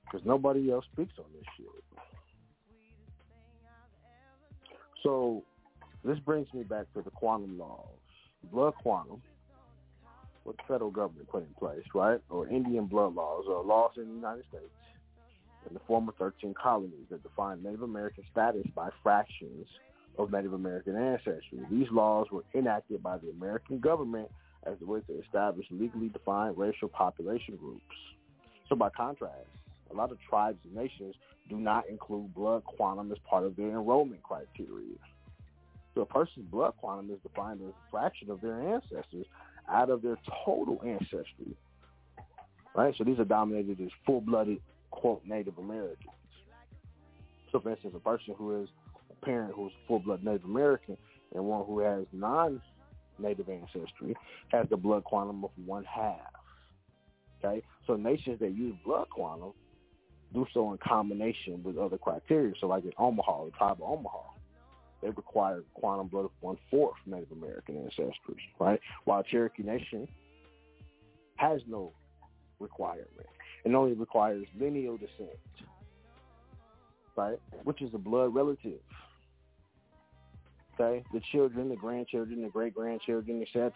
[0.06, 1.68] because nobody else speaks on this shit.
[5.04, 5.44] So
[6.04, 7.90] this brings me back to the quantum laws.
[8.52, 9.22] Blood quantum,
[10.44, 12.20] what the federal government put in place, right?
[12.30, 14.70] Or Indian blood laws or laws in the United States
[15.68, 19.68] in the former 13 colonies that define Native American status by fractions
[20.18, 21.60] of Native American ancestry.
[21.70, 24.30] These laws were enacted by the American government
[24.66, 27.84] as a way to establish legally defined racial population groups.
[28.68, 29.48] So by contrast,
[29.92, 31.16] a lot of tribes and nations
[31.50, 34.96] do not include blood quantum as part of their enrollment criteria.
[35.94, 39.26] So a person's blood quantum is defined as a fraction of their ancestors
[39.70, 41.56] out of their total ancestry.
[42.76, 42.94] Right?
[42.98, 44.60] So these are dominated as full-blooded,
[44.92, 46.10] quote, Native Americans.
[47.52, 48.70] So for instance, a person who is
[49.26, 50.98] parent who's full-blood Native American
[51.34, 54.16] and one who has non-Native ancestry
[54.50, 56.20] has the blood quantum of one half.
[57.44, 57.62] Okay?
[57.88, 59.54] So nations that use blood quantum
[60.34, 62.54] do so in combination with other criteria.
[62.60, 64.22] So like in Omaha, the tribe of Omaha,
[65.02, 68.80] they require quantum blood of one-fourth Native American ancestors, right?
[69.04, 70.08] While Cherokee Nation
[71.36, 71.92] has no
[72.60, 73.10] requirement.
[73.64, 75.38] It only requires lineal descent,
[77.16, 77.40] right?
[77.64, 78.80] Which is a blood relative.
[80.80, 81.04] Okay?
[81.14, 83.72] The children, the grandchildren, the great-grandchildren, etc.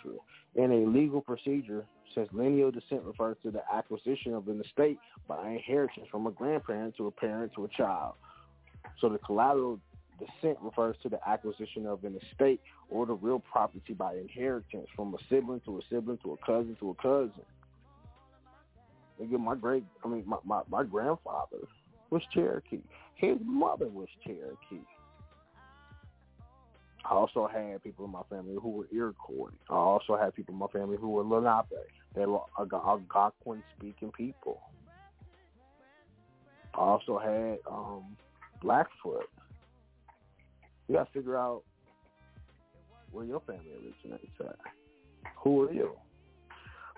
[0.56, 4.98] In a legal procedure, since lineal descent refers to the acquisition of an estate
[5.28, 8.16] by inheritance from a grandparent to a parent to a child.
[9.00, 9.80] So the collateral
[10.20, 15.14] descent refers to the acquisition of an estate or the real property by inheritance from
[15.14, 17.46] a sibling to a sibling to a cousin to a cousin.
[19.22, 21.60] Nigga, my great, I mean, my, my, my grandfather
[22.10, 22.80] was Cherokee.
[23.16, 24.86] His mother was Cherokee.
[27.06, 29.52] I also had people in my family who were Iroquois.
[29.70, 31.70] I also had people in my family who were Lenape.
[32.14, 34.60] They were Algonquin-speaking people.
[36.74, 38.18] I also had um,
[38.62, 39.30] Blackfoot.
[40.88, 41.64] You got to figure out
[43.12, 44.56] where your family originates at.
[45.44, 45.94] Who are you?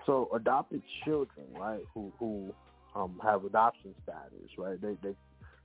[0.06, 2.52] So adopted children, right, who who
[2.94, 4.80] um, have adoption status, right?
[4.80, 5.14] They they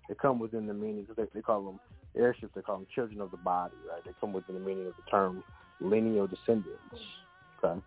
[0.08, 1.80] they come within the meaning they, they call them
[2.16, 2.54] heirships.
[2.56, 4.04] They call them children of the body, right?
[4.06, 5.44] They come within the meaning of the term
[5.80, 6.80] lineal descendants.
[7.64, 7.80] Okay,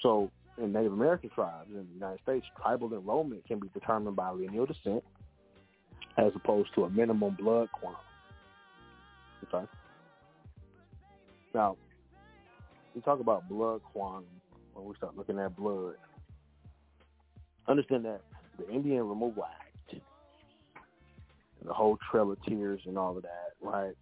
[0.00, 4.30] so in Native American tribes in the United States, tribal enrollment can be determined by
[4.30, 5.02] lineal descent
[6.16, 8.00] as opposed to a minimum blood quantum.
[9.52, 9.66] Okay.
[11.54, 11.76] Now,
[12.94, 14.26] we talk about blood quantum
[14.74, 15.94] when we start looking at blood.
[17.66, 18.20] Understand that
[18.58, 19.63] the Indian Removal Act,
[21.64, 23.94] the whole Trail of Tears and all of that, right?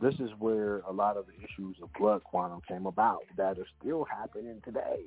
[0.00, 3.66] This is where a lot of the issues of blood quantum came about that are
[3.80, 5.04] still happening today.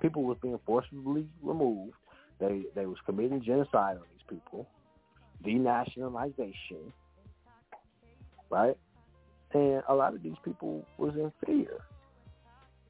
[0.00, 1.94] People was being forcibly removed.
[2.38, 4.68] They they was committing genocide on these people,
[5.44, 6.92] denationalization,
[8.50, 8.76] right?
[9.54, 11.78] And a lot of these people was in fear.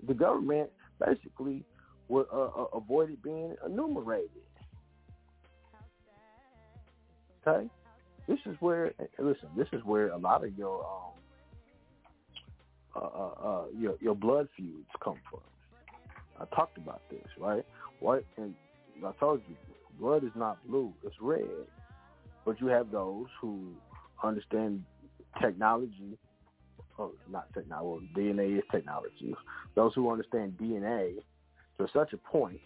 [0.07, 1.65] The government basically
[2.09, 4.31] would uh, uh, avoided being enumerated.
[7.47, 7.69] Okay,
[8.27, 9.49] this is where listen.
[9.57, 11.13] This is where a lot of your um,
[12.97, 15.41] uh, uh, uh, your your blood feuds come from.
[16.41, 17.65] I talked about this, right?
[18.01, 18.55] What and
[19.05, 19.57] I told you,
[19.99, 21.49] blood is not blue; it's red.
[22.45, 23.73] But you have those who
[24.23, 24.85] understand
[25.41, 26.19] technology
[26.99, 29.35] oh, not technology, well, DNA is technology.
[29.75, 31.15] Those who understand DNA
[31.79, 32.61] to such a point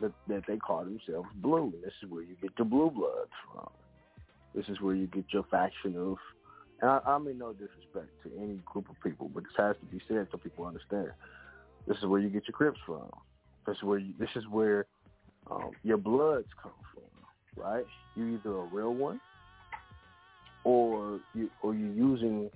[0.00, 1.72] that, that they call themselves blue.
[1.74, 3.68] And this is where you get your blue bloods from.
[4.54, 6.16] This is where you get your faction of,
[6.80, 9.86] and I, I mean no disrespect to any group of people, but this has to
[9.86, 11.10] be said so people understand.
[11.86, 13.08] This is where you get your Crips from.
[13.66, 14.86] This is where you, this is where
[15.50, 17.84] um, your bloods come from, right?
[18.16, 19.20] You're either a real one
[20.64, 22.50] or you or you're using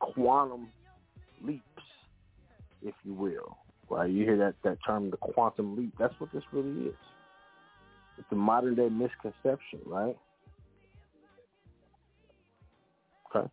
[0.00, 0.68] quantum
[1.42, 1.62] leaps,
[2.82, 3.56] if you will.
[3.94, 4.10] Right?
[4.10, 5.94] You hear that, that term, the quantum leap.
[5.98, 6.94] That's what this really is.
[8.18, 10.16] It's a modern day misconception, right?
[13.34, 13.48] Okay.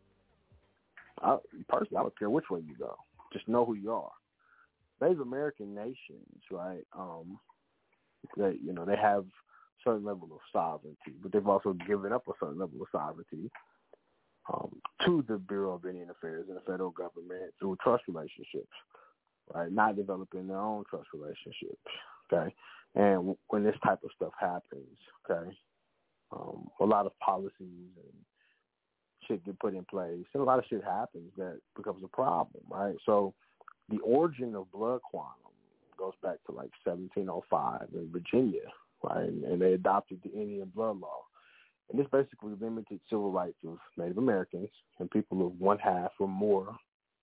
[1.22, 1.38] I,
[1.70, 2.96] personally, I don't care which way you go.
[3.32, 4.12] Just know who you are.
[5.00, 6.86] Native American nations, right?
[6.98, 7.40] Um,
[8.36, 9.26] they, you know, they have
[9.84, 13.52] certain level of sovereignty, but they've also given up a certain level of sovereignty
[14.52, 18.74] um, to the Bureau of Indian Affairs and the federal government through trust relationships,
[19.54, 19.72] right?
[19.72, 21.82] Not developing their own trust relationships,
[22.32, 22.54] okay?
[22.96, 24.98] And when this type of stuff happens,
[25.30, 25.50] okay,
[26.32, 28.14] um, a lot of policies and
[29.28, 32.64] shit get put in place, and a lot of shit happens that becomes a problem,
[32.70, 32.96] right?
[33.06, 33.34] So
[33.90, 35.52] the origin of blood quantum
[35.98, 38.68] goes back to like 1705 in Virginia,
[39.04, 39.28] right?
[39.28, 41.22] And, and they adopted the Indian blood law
[41.92, 44.70] and this basically limited civil rights of Native Americans
[45.00, 46.76] and people of one half or more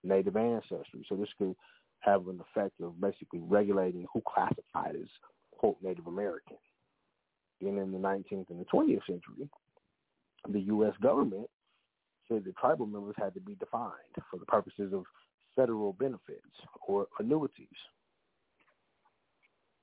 [0.03, 1.05] Native ancestry.
[1.09, 1.55] So this could
[1.99, 5.07] have an effect of basically regulating who classified as,
[5.57, 6.57] quote, Native American.
[7.61, 9.49] Then in the 19th and the 20th century,
[10.47, 10.93] the U.S.
[11.01, 11.49] government
[12.27, 13.91] said that tribal members had to be defined
[14.31, 15.03] for the purposes of
[15.55, 16.39] federal benefits
[16.87, 17.67] or annuities.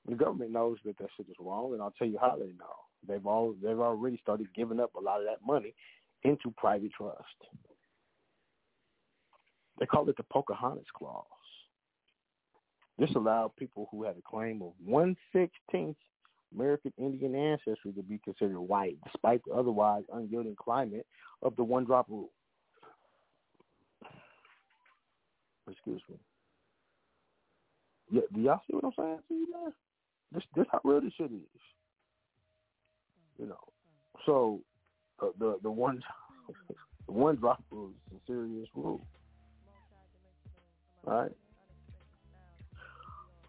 [0.07, 2.75] The government knows that that shit is wrong, and I'll tell you how they know.
[3.07, 5.75] They've all they've already started giving up a lot of that money
[6.23, 7.21] into private trust.
[9.79, 11.25] They call it the Pocahontas Clause.
[12.97, 15.97] This allowed people who had a claim of one sixteenth
[16.53, 21.05] American Indian ancestry to be considered white, despite the otherwise unyielding climate
[21.41, 22.31] of the one drop rule.
[25.69, 26.15] Excuse me.
[28.09, 29.73] Yeah, do y'all see what I'm saying to you, man?
[30.31, 31.61] This this how real this shit is.
[33.37, 33.59] You know,
[34.25, 34.61] so
[35.21, 36.01] uh, the the one
[37.05, 39.05] the one drop rule is a serious rule,
[41.03, 41.31] right?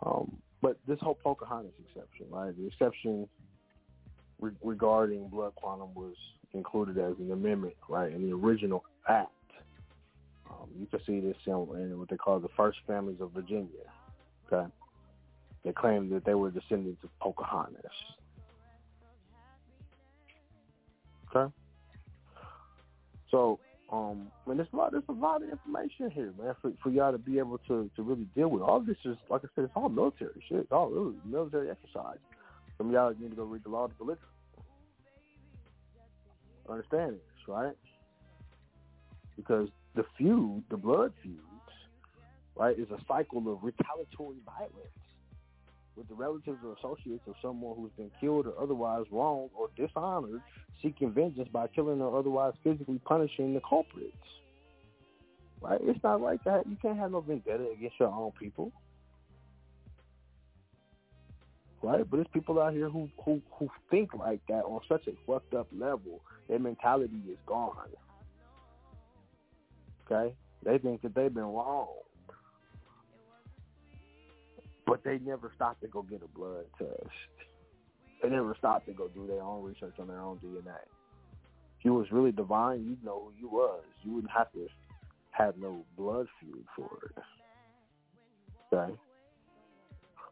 [0.05, 2.57] Um, but this whole Pocahontas exception, right?
[2.57, 3.29] The exception
[4.41, 6.15] re- regarding blood quantum was
[6.53, 9.31] included as an amendment, right, in the original act.
[10.51, 13.69] Um, you can see this in, what they call the first families of Virginia.
[14.51, 14.69] Okay,
[15.65, 17.85] they claimed that they were descendants of Pocahontas.
[21.35, 21.53] Okay.
[23.31, 26.73] So Um, I mean, there's a lot, there's a lot of information here, man, for,
[26.83, 28.63] for y'all to be able to, to really deal with.
[28.63, 30.59] All this is, like I said, it's all military shit.
[30.59, 32.19] It's all really military exercise.
[32.77, 34.33] Some of y'all need to go read the law of the belligerent.
[36.69, 37.75] Understand this, right?
[39.37, 41.41] Because the feud, the blood feuds,
[42.57, 44.93] right, is a cycle of retaliatory violence
[45.99, 50.41] with the relatives or associates of someone who's been killed or otherwise wronged or dishonored,
[50.81, 54.15] seeking vengeance by killing or otherwise physically punishing the culprits.
[55.61, 55.81] Right?
[55.83, 56.67] It's not like that.
[56.69, 58.71] You can't have no vendetta against your own people.
[61.83, 62.09] Right?
[62.09, 65.55] But there's people out here who, who, who think like that on such a fucked
[65.55, 66.21] up level.
[66.49, 67.75] Their mentality is gone.
[70.07, 70.33] Okay?
[70.65, 71.89] They think that they've been wrong
[74.89, 77.13] but they never stopped to go get a blood test.
[78.23, 80.81] They never stopped to go do their own research on their own DNA.
[81.79, 83.85] If you was really divine, you'd know who you was.
[84.03, 84.67] You wouldn't have to
[85.31, 87.23] have no blood feud for it.
[88.73, 88.95] Okay?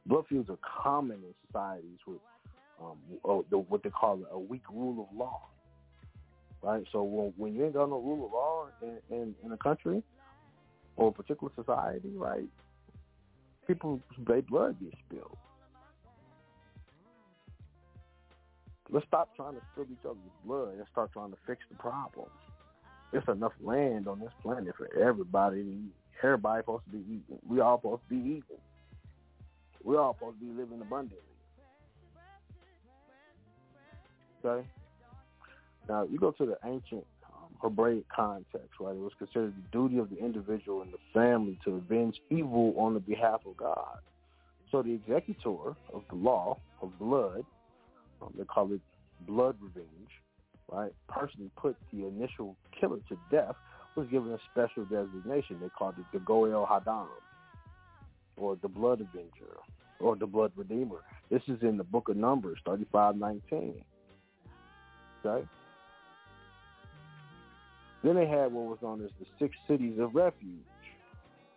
[0.06, 2.18] Blood feuds are common in societies with
[2.80, 2.96] um,
[3.68, 5.42] what they call a weak rule of law.
[6.62, 6.84] Right?
[6.92, 10.02] So when, when you ain't got no rule of law in, in, in a country
[10.96, 12.48] or a particular society, right,
[13.66, 15.36] people their blood gets spilled.
[18.90, 22.28] Let's stop trying to spill each other's blood and start trying to fix the problem.
[23.12, 25.64] There's enough land on this planet for everybody.
[26.22, 27.38] Everybody supposed to be eating.
[27.48, 28.62] We all supposed to be eating.
[29.82, 31.18] We all supposed to be living abundantly.
[34.44, 34.66] Okay?
[35.88, 37.04] Now you go to the ancient
[37.62, 38.94] Hebraic context, right?
[38.94, 42.94] It was considered the duty of the individual and the family to avenge evil on
[42.94, 43.98] the behalf of God.
[44.70, 47.44] So the executor of the law of blood,
[48.20, 48.80] um, they call it
[49.26, 50.10] blood revenge,
[50.70, 50.92] right?
[51.08, 53.54] Person put the initial killer to death
[53.96, 55.58] was given a special designation.
[55.60, 57.06] They called it the Goel Hadam,
[58.36, 59.56] or the blood avenger,
[60.00, 60.98] or the blood redeemer.
[61.30, 63.82] This is in the book of Numbers, thirty-five nineteen.
[65.24, 65.46] Okay?
[68.02, 70.60] Then they had what was known as the six cities of refuge.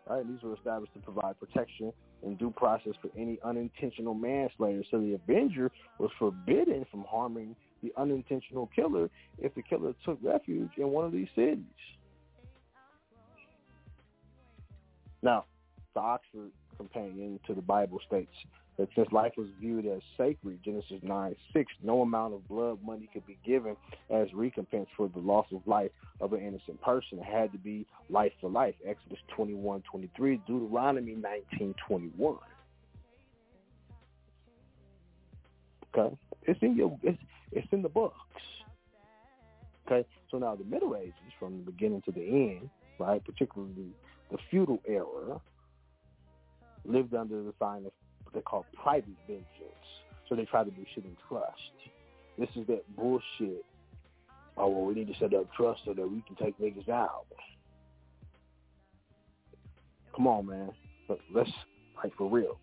[0.09, 0.27] Right?
[0.27, 1.93] These were established to provide protection
[2.23, 4.81] and due process for any unintentional manslayer.
[4.89, 10.71] So the avenger was forbidden from harming the unintentional killer if the killer took refuge
[10.77, 11.63] in one of these cities.
[15.21, 15.45] Now,
[15.93, 18.31] the Oxford Companion to the Bible states
[18.79, 23.09] that since life was viewed as sacred, Genesis 9, 6, no amount of blood money
[23.11, 23.75] could be given
[24.09, 25.91] as recompense for the loss of life
[26.21, 27.19] of an innocent person.
[27.19, 28.75] It had to be life for life.
[28.87, 32.37] Exodus 21, 23, Deuteronomy 19, 21.
[35.93, 36.15] Okay?
[36.43, 38.15] It's in your it's it's in the books.
[39.87, 40.07] Okay?
[40.31, 43.91] So now the Middle Ages, from the beginning to the end, right, particularly
[44.31, 45.41] the feudal era,
[46.85, 47.91] lived under the sign of
[48.29, 49.45] what they call private vengeance.
[50.27, 51.55] So they try to do shit in trust.
[52.37, 53.65] This is that bullshit.
[54.57, 57.25] Oh, well, we need to set up trust so that we can take niggas out.
[60.15, 60.71] Come on, man.
[61.33, 61.49] Let's,
[62.03, 62.59] like, for real.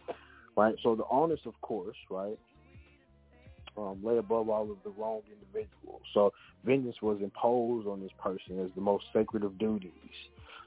[0.56, 0.76] Right?
[0.82, 2.38] So the onus, of course, right,
[3.76, 6.02] um, lay above all of the wrong individuals.
[6.14, 6.32] So
[6.64, 9.90] vengeance was imposed on this person as the most sacred of duties.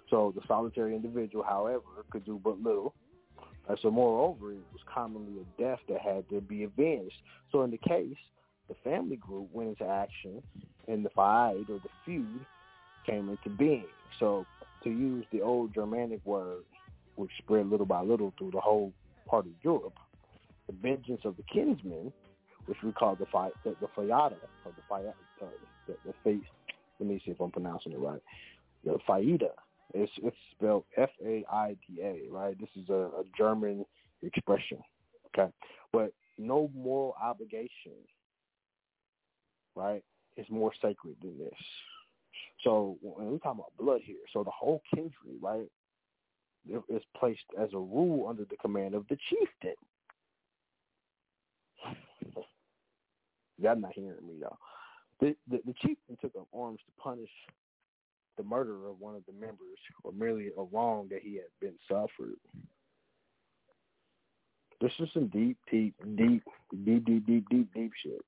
[0.09, 2.93] So the solitary individual, however, could do but little
[3.69, 7.15] and so moreover, it was commonly a death that had to be avenged.
[7.51, 8.17] So in the case,
[8.67, 10.43] the family group went into action
[10.87, 12.45] and the fight or the feud
[13.05, 13.93] came into being.
[14.19, 14.47] So
[14.83, 16.63] to use the old Germanic word,
[17.15, 18.91] which spread little by little through the whole
[19.29, 19.93] part of Europe,
[20.67, 22.11] the vengeance of the kinsmen,
[22.65, 25.45] which we call the fi- the, the or the fayada, uh,
[25.87, 26.41] the, the.
[26.99, 28.21] Let me see if I'm pronouncing it right.
[28.83, 29.49] The faida
[29.93, 32.57] it's it's spelled F A I D A, right?
[32.59, 33.85] This is a, a German
[34.21, 34.79] expression.
[35.27, 35.51] Okay.
[35.91, 37.93] But no moral obligation,
[39.75, 40.03] right,
[40.37, 41.53] is more sacred than this.
[42.63, 45.69] So when we talk about blood here, so the whole kindred, right,
[46.67, 49.75] is placed as a rule under the command of the chieftain.
[53.57, 54.57] Y'all not hearing me, y'all.
[55.19, 57.29] The, the, the chieftain took up arms to punish
[58.39, 61.75] the murder of one of the members or merely a wrong that he had been
[61.89, 62.39] suffered.
[64.79, 66.41] This is some deep, deep, deep,
[66.85, 68.21] deep, deep, deep, deep, deep shit.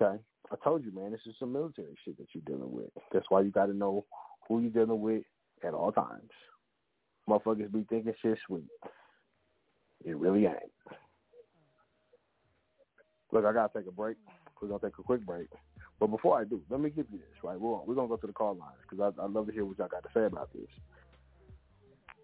[0.00, 0.18] Okay?
[0.50, 2.88] I told you, man, this is some military shit that you're dealing with.
[3.12, 4.06] That's why you got to know
[4.48, 5.24] who you're dealing with
[5.62, 6.30] at all times.
[7.28, 8.64] Motherfuckers be thinking shit sweet.
[10.02, 10.72] It really ain't.
[13.32, 14.16] Look, I got to take a break.
[14.62, 15.48] We're going to take a quick break.
[15.98, 17.58] But before I do, let me give you this, right?
[17.58, 19.78] We're, we're going to go to the call lines because I'd love to hear what
[19.78, 20.68] y'all got to say about this.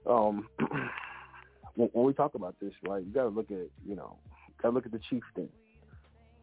[0.06, 0.48] Um,
[1.74, 4.16] when, when we talk about this, right, you got to look at, you know,
[4.62, 5.48] got to look at the chieftain.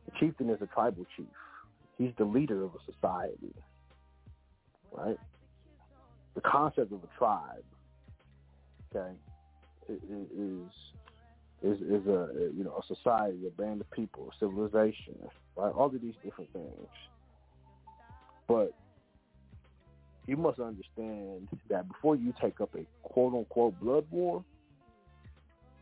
[0.06, 1.28] The chieftain is a tribal chief.
[1.98, 3.54] He's the leader of a society,
[4.92, 5.18] right?
[6.34, 7.64] The concept of a tribe,
[8.96, 9.14] okay,
[9.90, 10.72] is
[11.62, 15.16] is is a you know a society, a band of people, a civilization,
[15.58, 15.74] right?
[15.74, 16.88] All of these different things.
[18.50, 18.74] But
[20.26, 24.44] you must understand that before you take up a quote unquote blood war,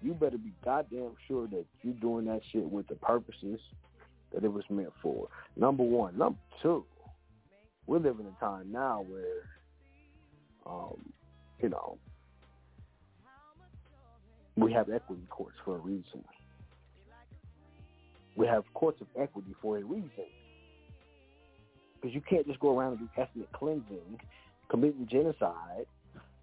[0.03, 3.59] you better be goddamn sure that you're doing that shit with the purposes
[4.33, 5.29] that it was meant for.
[5.55, 6.17] Number one.
[6.17, 6.83] Number two,
[7.87, 9.43] we're living in a time now where,
[10.65, 10.97] um,
[11.61, 11.97] you know,
[14.57, 16.23] we have equity courts for a reason.
[18.35, 20.25] We have courts of equity for a reason.
[21.99, 24.19] Because you can't just go around and do ethnic cleansing,
[24.69, 25.85] committing genocide,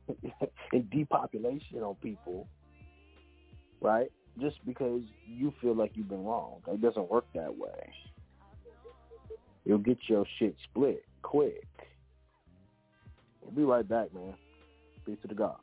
[0.73, 2.47] and depopulation on people,
[3.81, 4.11] right?
[4.41, 6.61] Just because you feel like you've been wrong.
[6.67, 7.93] It doesn't work that way.
[9.65, 11.67] You'll get your shit split quick.
[13.41, 14.35] We'll be right back, man.
[15.07, 15.61] Peace to the gods.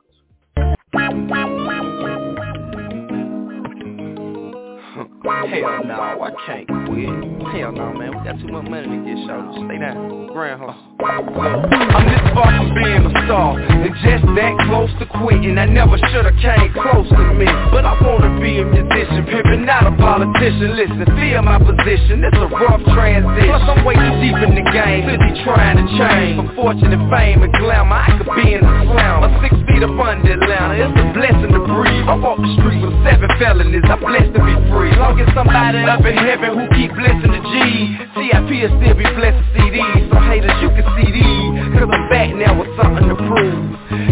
[5.22, 7.06] Hell no, I can't quit.
[7.54, 9.54] Hell no, man, we got too much money to get shot.
[9.54, 10.26] Stay down.
[10.34, 10.74] Groundhog.
[10.98, 13.54] I'm this far from being a star.
[13.54, 15.58] And just that close to quitting.
[15.62, 17.46] I never should've came close to me.
[17.70, 20.74] But I wanna be a musician Pimpin', not a politician.
[20.74, 22.26] Listen, feel my position.
[22.26, 23.46] It's a rough transition.
[23.46, 25.06] Plus I'm way too deep in the game.
[25.06, 26.50] Be trying to change.
[26.50, 29.82] For fortune and fame and glamour I could be in the slam A six feet
[29.86, 32.06] under Atlanta It's a blessing to breathe.
[32.10, 33.86] I walk the streets with seven felonies.
[33.86, 37.42] I'm blessed to be free Long as somebody up in heaven Who keep blessing the
[37.44, 38.00] G.
[38.16, 41.52] TIP will still be blessing CDs So haters you can see these.
[41.76, 43.60] Cause I'm back now with something to prove.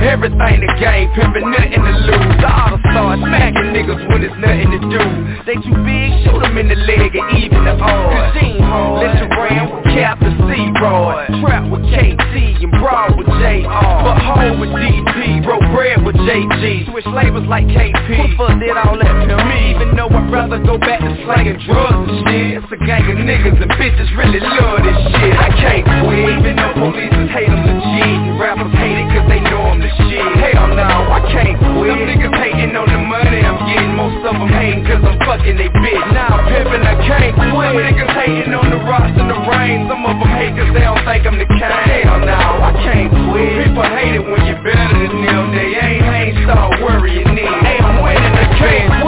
[0.05, 2.45] Everything the game, pimpin' nothing to lose.
[2.45, 5.05] I oughta start smacking niggas when there's nothing to do.
[5.49, 8.61] They too big, shoot them in the leg and even the arm Cause she ain't
[8.61, 13.67] hard Let with Captain C-Roy Trap with KT and Brawl with JR
[14.05, 18.77] But home with DP, broke bread with JG Switch labels like KP Who fuck did
[18.77, 19.71] all that to me?
[19.71, 22.59] Even though I'd rather go back to slanging drugs and shit.
[22.59, 25.35] It's a gang of niggas and bitches really love this shit.
[25.39, 26.43] I can't quit.
[26.43, 30.25] Even though police hate them legit rappers hate it cause they know I'm the shit.
[30.41, 31.93] Hell no, I can't quit.
[31.93, 33.93] Some niggas hating on the money I'm getting.
[34.01, 36.07] Most of them hating cause I'm fucking they bitch.
[36.17, 37.53] Now I'm pimping, I can't quit.
[37.53, 39.85] Some niggas hating on the rocks and the rain.
[39.93, 41.61] Some of them hate cause they don't think I'm the king.
[41.61, 43.51] Hell no, I can't quit.
[43.69, 45.45] People hate it when you're better than them.
[45.53, 47.45] They ain't, ain't start worrying me.
[47.45, 49.00] I'm winning, I can't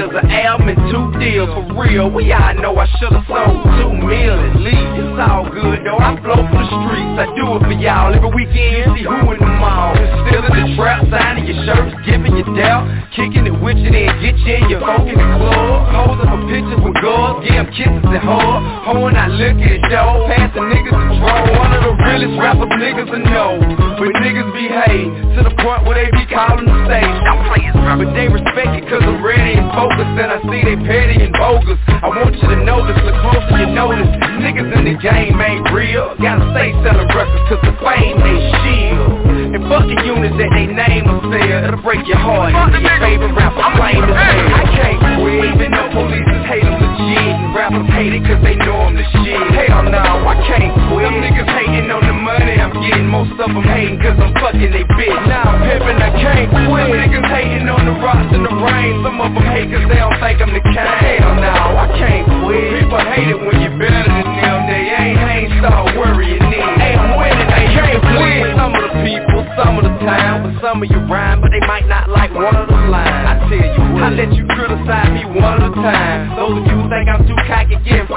[0.00, 1.50] years, an album and two deals.
[1.52, 5.84] For real, we all know I should've sold two mil at least It's all good
[5.84, 7.16] though, I flow for the streets.
[7.20, 9.92] I do it for y'all every weekend see who in the mall.
[10.24, 14.06] Still in the trap, signing your shirts, giving you doubt Kicking it with you, then
[14.22, 15.82] get you in your the club.
[15.90, 18.62] Posing for pictures with girls, give them kisses and hugs.
[18.86, 23.10] Hoeing out look at it though, niggas a draw One of the realest rappers niggas
[23.10, 23.58] I know.
[23.98, 27.16] But niggas behave to the point where they be calling the stage.
[27.26, 30.62] Don't play it, But they respect it cause I'm ready and focused And I see
[30.62, 31.78] they petty and bogus.
[31.88, 34.06] I want you to notice, look closer you notice.
[34.38, 36.14] Niggas in the game ain't real.
[36.22, 39.30] Gotta stay selling records cause the fame they shield.
[39.50, 43.34] And fucking units that they name will sell It'll break your heart See your favorite
[43.34, 45.42] rapper claim to fail I can't quit.
[45.42, 49.02] Even though police hate them legit And rappers hate it cause they know I'm the
[49.10, 49.42] shit.
[49.58, 51.02] Hell no, I can't quit.
[51.02, 53.10] Them niggas hating on the money I'm getting.
[53.10, 55.18] Most of them hating cause I'm fucking they bitch.
[55.26, 56.86] Now I'm pimping, I can't quit.
[56.86, 58.30] Some niggas hating on the rocks
[58.60, 60.76] and rain Some of them hate cause they don't think I'm the king.
[60.76, 62.84] Hell no, I can't quit.
[62.84, 64.58] People hate it when you're better than them.
[64.68, 66.60] They ain't, ain't start worrying me.
[66.76, 70.54] Hey, I'm winning, I can't quit Some of the people, some of the time But
[70.60, 73.24] some of you rhyme, but they might not like one of the lines.
[73.24, 76.36] I tell you what, I let you criticize me one at a time.
[76.36, 78.09] Those of you think I'm too cocky, get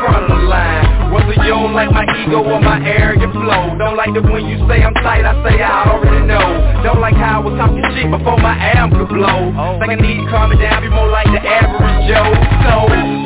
[1.44, 3.76] you don't like my ego or my arrogant flow.
[3.78, 6.84] Don't like it when you say I'm tight, I say I already know.
[6.84, 9.52] Don't like how I was talking shit before my album could blow.
[9.80, 12.32] Think I need to calm it down, be more like the average Joe.
[12.64, 12.74] So,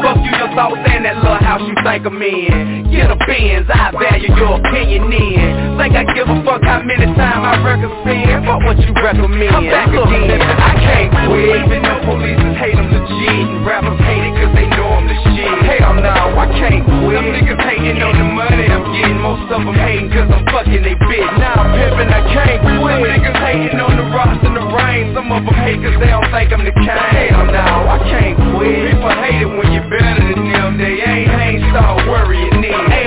[0.02, 2.89] fuck you, your thoughts and that little house you think I'm in.
[2.89, 7.06] Get a Benz, I value your opinion in Think I give a fuck how many
[7.14, 9.53] times I record spin Fuck what you recommend.
[9.53, 11.68] I'm back again, I can't quit.
[11.68, 15.18] Even though police hate them legit And rappers hate it cause they know I'm the
[15.35, 15.52] shit.
[15.68, 17.18] Hell no, I can't quit.
[17.18, 18.65] Them niggas hating on the money.
[18.71, 21.31] I'm getting Most of them hating cause I'm fucking they bitch.
[21.39, 25.11] Now I'm pimping, I can't quit Them niggas hating on the rocks and the rain.
[25.11, 26.88] Some of them hate cause they don't think I'm the king.
[26.88, 28.95] Hell no, I can't quit.
[28.95, 33.06] People hate it when you're better than them They ain't, ain't start worrying me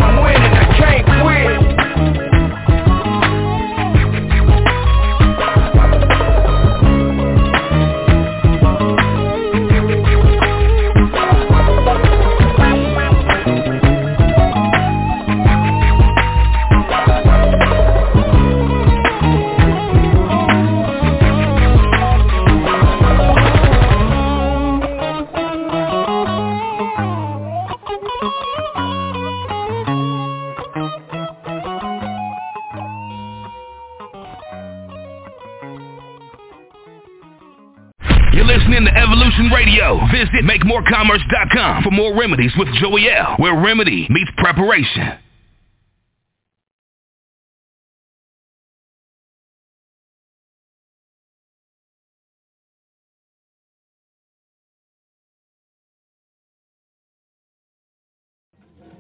[40.20, 45.16] Visit MakeMoreCommerce.com for more remedies with Joey L, where remedy meets preparation.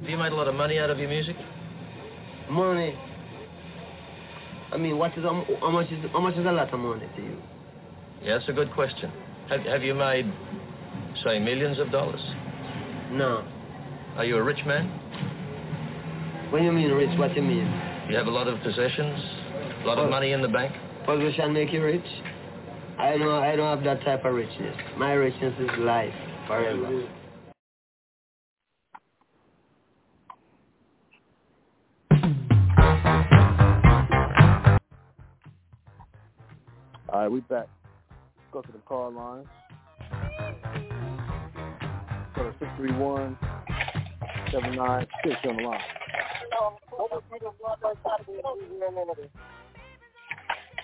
[0.00, 1.36] Have you made a lot of money out of your music?
[2.48, 2.98] Money.
[4.72, 7.22] I mean, what is how much is how much is a lot of money to
[7.22, 7.36] you?
[8.22, 9.12] Yeah, that's a good question.
[9.50, 10.32] Have, have you made,
[11.24, 12.20] say, millions of dollars?
[13.10, 13.46] No.
[14.16, 14.88] Are you a rich man?
[16.50, 17.16] What do you mean rich?
[17.18, 17.66] What do you mean?
[18.08, 19.20] You have a lot of possessions,
[19.82, 20.74] a lot of money in the bank.
[21.06, 22.04] Position make you rich?
[22.98, 24.76] I don't I don't have that type of richness.
[24.98, 26.12] My richness is life
[26.46, 27.06] forever.
[37.08, 37.68] All right, we back.
[38.52, 39.46] Go to the call lines.
[42.80, 43.36] Go to 631
[44.52, 45.80] 796 on the line.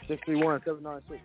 [0.08, 1.20] Six three one seven nine six.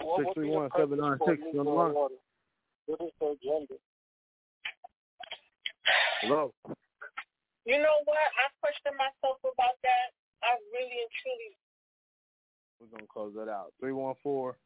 [0.00, 1.94] Six three one seven nine six on the line.
[6.22, 6.52] Hello.
[7.66, 8.16] You know what?
[8.16, 10.08] I questioned myself about that.
[10.42, 11.52] I really and truly.
[12.80, 13.72] We're gonna close that out.
[13.78, 14.56] Three one four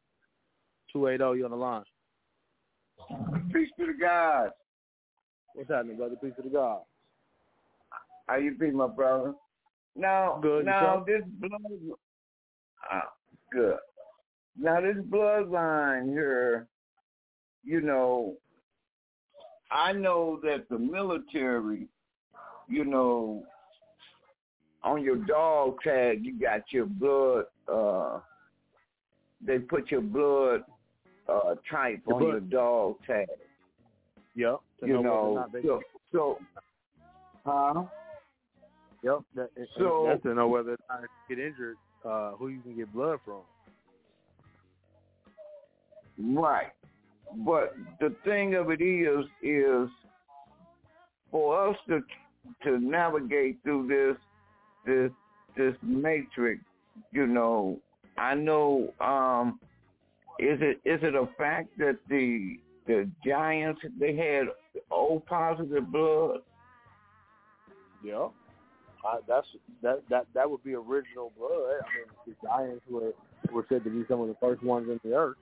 [0.91, 1.33] two eight oh, zero.
[1.33, 1.83] You on the line?
[3.51, 4.49] Peace to the guys.
[5.53, 6.15] What's happening, brother?
[6.21, 6.81] Peace to the God.
[8.27, 9.33] How you be, my brother?
[9.95, 11.61] Now, Good, now this blood,
[12.91, 13.09] ah,
[13.51, 13.77] good.
[14.57, 16.67] Now this bloodline here,
[17.63, 18.35] you know,
[19.71, 21.87] I know that the military,
[22.67, 23.43] you know,
[24.83, 27.45] on your dog tag, you got your blood.
[27.71, 28.19] uh
[29.45, 30.63] They put your blood
[31.29, 33.27] uh type Your on your dog tag.
[34.35, 34.59] Yep.
[34.81, 35.81] You know know, so,
[36.11, 36.39] so,
[37.45, 37.83] huh?
[39.03, 39.19] Yep.
[39.35, 43.19] That, So- that's to know whether I get injured, uh, who you can get blood
[43.23, 43.41] from.
[46.17, 46.71] Right.
[47.45, 49.89] But the thing of it is, is
[51.31, 52.01] for us to
[52.63, 54.17] to navigate through this
[54.85, 55.11] this
[55.57, 56.61] this matrix,
[57.11, 57.79] you know,
[58.17, 59.59] I know um
[60.39, 64.47] is it is it a fact that the the giants they had
[64.91, 66.39] O positive blood?
[68.03, 68.27] Yeah.
[69.05, 69.47] Uh, that's
[69.81, 71.51] that that that would be original blood.
[71.51, 72.07] I mean,
[72.41, 73.13] the giants were
[73.51, 75.37] were said to be some of the first ones in the earth.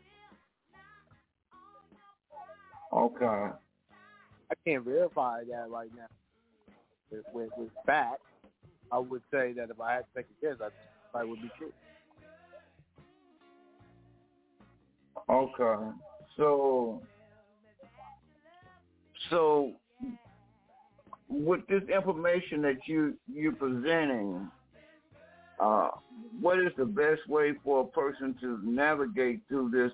[2.94, 3.26] Okay.
[3.26, 6.08] I can't verify that right now
[7.10, 8.22] with, with, with facts.
[8.92, 10.70] I would say that if I had to take a guess, I
[11.12, 11.72] probably would be true.
[15.32, 15.92] Okay.
[16.38, 17.02] So
[19.30, 19.72] so
[21.30, 24.50] with this information that you you're presenting,
[25.60, 25.90] uh,
[26.40, 29.92] what is the best way for a person to navigate through this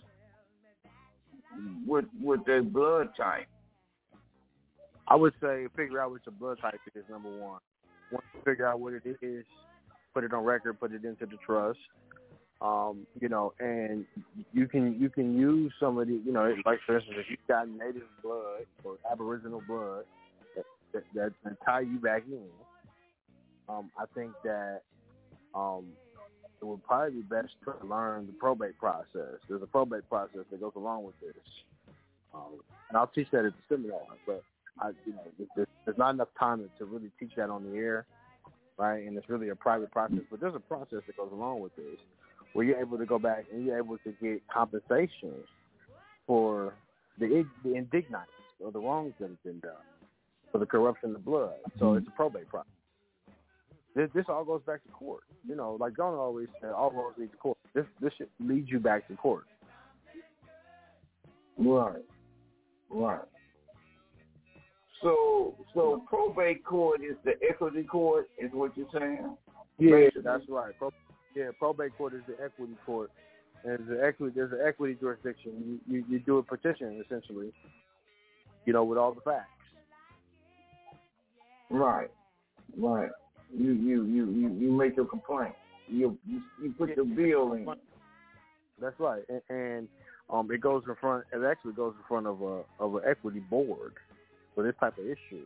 [1.85, 3.47] with with their blood type?
[5.07, 7.03] I would say figure out what your blood type is.
[7.09, 7.59] Number one.
[8.11, 9.45] Once you figure out what it is,
[10.13, 11.79] put it on record, put it into the trust.
[12.59, 14.05] Um, you know, and
[14.51, 17.47] you can you can use some of the you know, like for instance, if you've
[17.47, 20.05] got native blood or Aboriginal blood
[20.93, 22.47] that that, that, tie you back in.
[23.69, 24.81] Um, I think that
[25.53, 25.85] um,
[26.61, 29.37] it would probably be best to learn the probate process.
[29.47, 31.43] There's a probate process that goes along with this,
[32.33, 33.99] um, and I'll teach that at the seminar.
[34.25, 34.43] But
[34.79, 38.05] I, you know, there's, there's not enough time to really teach that on the air,
[38.77, 39.05] right?
[39.05, 40.19] And it's really a private process.
[40.29, 41.99] But there's a process that goes along with this,
[42.57, 45.31] where you're able to go back and you're able to get compensation
[46.25, 46.73] for
[47.19, 49.73] the the indignance or the wrongs that have been done,
[50.51, 51.53] for the corruption of the blood.
[51.77, 51.97] So mm-hmm.
[51.99, 52.71] it's a probate process.
[53.95, 55.21] This, this all goes back to court.
[55.47, 57.59] You know, like John always said, all roads lead to court.
[57.75, 59.45] This this should lead you back to court.
[61.59, 62.01] Right.
[62.89, 63.19] Right.
[65.03, 69.37] So so probate court is the equity court, is what you're saying?
[69.77, 70.21] Yeah, Basically.
[70.23, 70.73] that's right.
[70.79, 70.91] Pro,
[71.35, 73.11] yeah, probate court is the equity court.
[73.63, 75.79] And there's an equity there's an equity jurisdiction.
[75.87, 77.51] You, you you do a petition essentially,
[78.65, 79.49] you know, with all the facts.
[81.69, 82.09] Right.
[82.77, 83.09] Right.
[83.55, 85.55] You you you you, you make your complaint.
[85.87, 87.67] You you, you put your bill in.
[88.79, 89.23] That's right.
[89.29, 89.87] And, and
[90.29, 93.39] um it goes in front it actually goes in front of a of an equity
[93.39, 93.93] board
[94.53, 95.45] for this type of issue.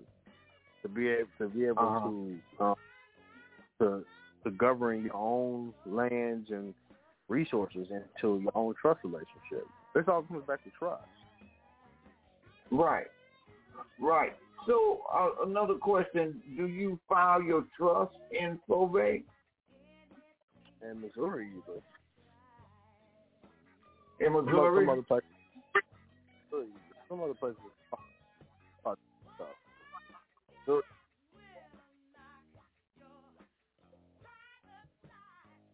[0.84, 2.10] To be able to be able Uh-huh.
[2.10, 2.76] to um
[3.80, 4.06] to
[4.44, 6.74] to govern your own lands and
[7.28, 9.68] resources into your own trust relationship.
[9.94, 11.04] This all comes back to trust.
[12.72, 13.08] Right.
[14.00, 14.34] Right.
[14.68, 19.26] So uh, another question: Do you file your trust in probate?
[20.90, 21.82] In Missouri, you do.
[24.26, 24.86] In Missouri?
[24.86, 25.28] some other places.
[27.10, 27.58] Some other places.
[28.86, 28.96] uh,
[29.36, 29.48] stuff.
[30.66, 30.82] So,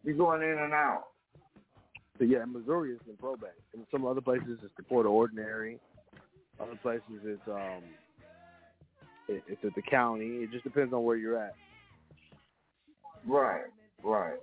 [0.08, 1.04] You're going in and out.
[2.16, 3.50] so yeah, in Missouri it's in probate.
[3.74, 5.78] In some other places it's the court of ordinary.
[6.58, 7.82] Other places it's um
[9.28, 10.38] it, it's at the county.
[10.38, 11.54] It just depends on where you're at.
[13.26, 13.66] Right.
[14.02, 14.38] Right.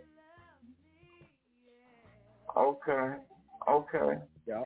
[2.55, 3.15] Okay.
[3.67, 4.19] Okay.
[4.45, 4.61] Yeah.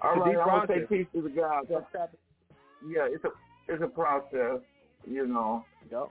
[0.00, 0.38] All right.
[0.38, 1.66] I'm gonna say peace to the God.
[1.68, 3.28] Yeah, it's a
[3.68, 4.62] it's a process,
[5.06, 5.66] you know.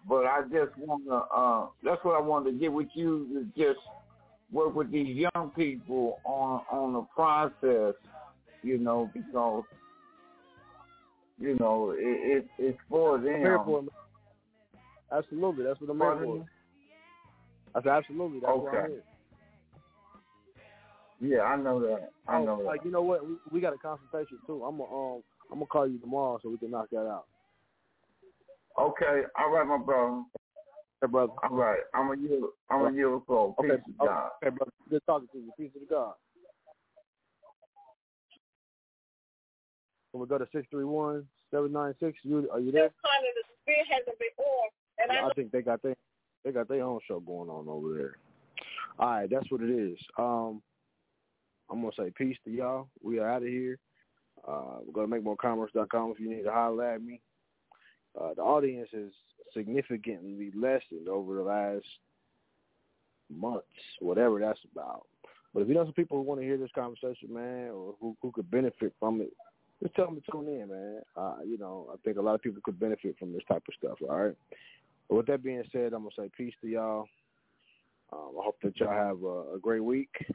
[0.07, 3.79] But I just wanna uh that's what I wanted to get with you to just
[4.53, 7.95] work with these young people on on the process,
[8.61, 9.63] you know, because
[11.39, 13.39] you know, it, it it's for them.
[13.41, 13.85] Here for it.
[15.11, 16.45] Absolutely, that's what I'm here for.
[17.75, 18.93] I said absolutely, that's what I'm Okay.
[18.93, 19.03] here.
[21.37, 22.09] Yeah, I know that.
[22.27, 22.65] I oh, know that.
[22.65, 23.25] like you know what?
[23.27, 24.63] We, we got a consultation too.
[24.63, 27.25] I'm gonna um I'm gonna call you tomorrow so we can knock that out.
[28.79, 30.23] Okay, all right, my brother.
[31.03, 31.33] Hey, brother.
[31.43, 32.51] All right, I'm a yield.
[32.69, 34.29] I'm a yield for peace Okay, to okay, God.
[34.41, 34.71] okay, brother.
[34.89, 35.51] Good talking to you.
[35.59, 36.13] Peace to the God.
[40.11, 42.17] So we go to six three one seven nine six.
[42.23, 42.83] You are you there?
[43.03, 45.95] kind of the spirit hasn't been on, and I I think they got their
[46.45, 48.15] they got their own show going on over there.
[48.97, 49.99] All right, that's what it is.
[50.17, 50.61] Um,
[51.69, 52.87] I'm gonna say peace to y'all.
[53.01, 53.77] We are out of here.
[54.47, 57.19] Uh, we're gonna make more commerce.com if you need to holler at me.
[58.19, 59.11] Uh, the audience has
[59.53, 61.85] significantly lessened over the last
[63.29, 63.65] months,
[63.99, 65.05] whatever that's about.
[65.53, 68.15] But if you know some people who want to hear this conversation, man, or who
[68.21, 69.33] who could benefit from it,
[69.81, 71.01] just tell them to tune in, man.
[71.15, 73.73] Uh, you know, I think a lot of people could benefit from this type of
[73.77, 73.97] stuff.
[74.09, 74.35] All right.
[75.09, 77.07] But with that being said, I'm gonna say peace to y'all.
[78.11, 80.25] Um, I hope that y'all have a, a great week,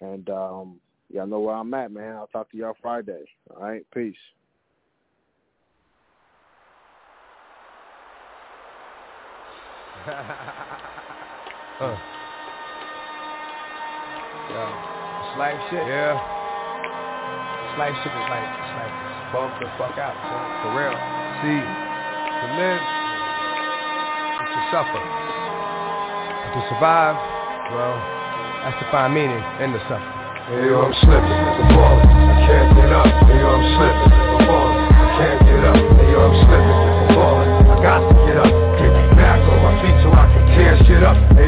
[0.00, 0.80] and um,
[1.12, 2.14] y'all know where I'm at, man.
[2.14, 3.24] I'll talk to y'all Friday.
[3.50, 4.16] All right, peace.
[11.78, 11.96] Huh.
[14.48, 14.70] Yeah.
[15.22, 15.84] It's life shit.
[15.86, 16.14] Yeah.
[16.18, 18.94] It's life shit is like, it's like,
[19.32, 20.46] bump the fuck out, son.
[20.62, 20.96] For real.
[21.42, 22.82] See, to live
[24.38, 25.02] is to suffer.
[25.02, 27.16] And to survive,
[27.74, 27.96] well,
[28.64, 30.16] that's to find meaning in the suffering.
[30.48, 33.04] Hey, yo, I'm slipping, I'm falling, I can't get up.
[33.04, 35.76] Hey, yo, I'm slipping, I'm falling, I can't get up.
[35.76, 36.77] Hey, yo, I'm slipping,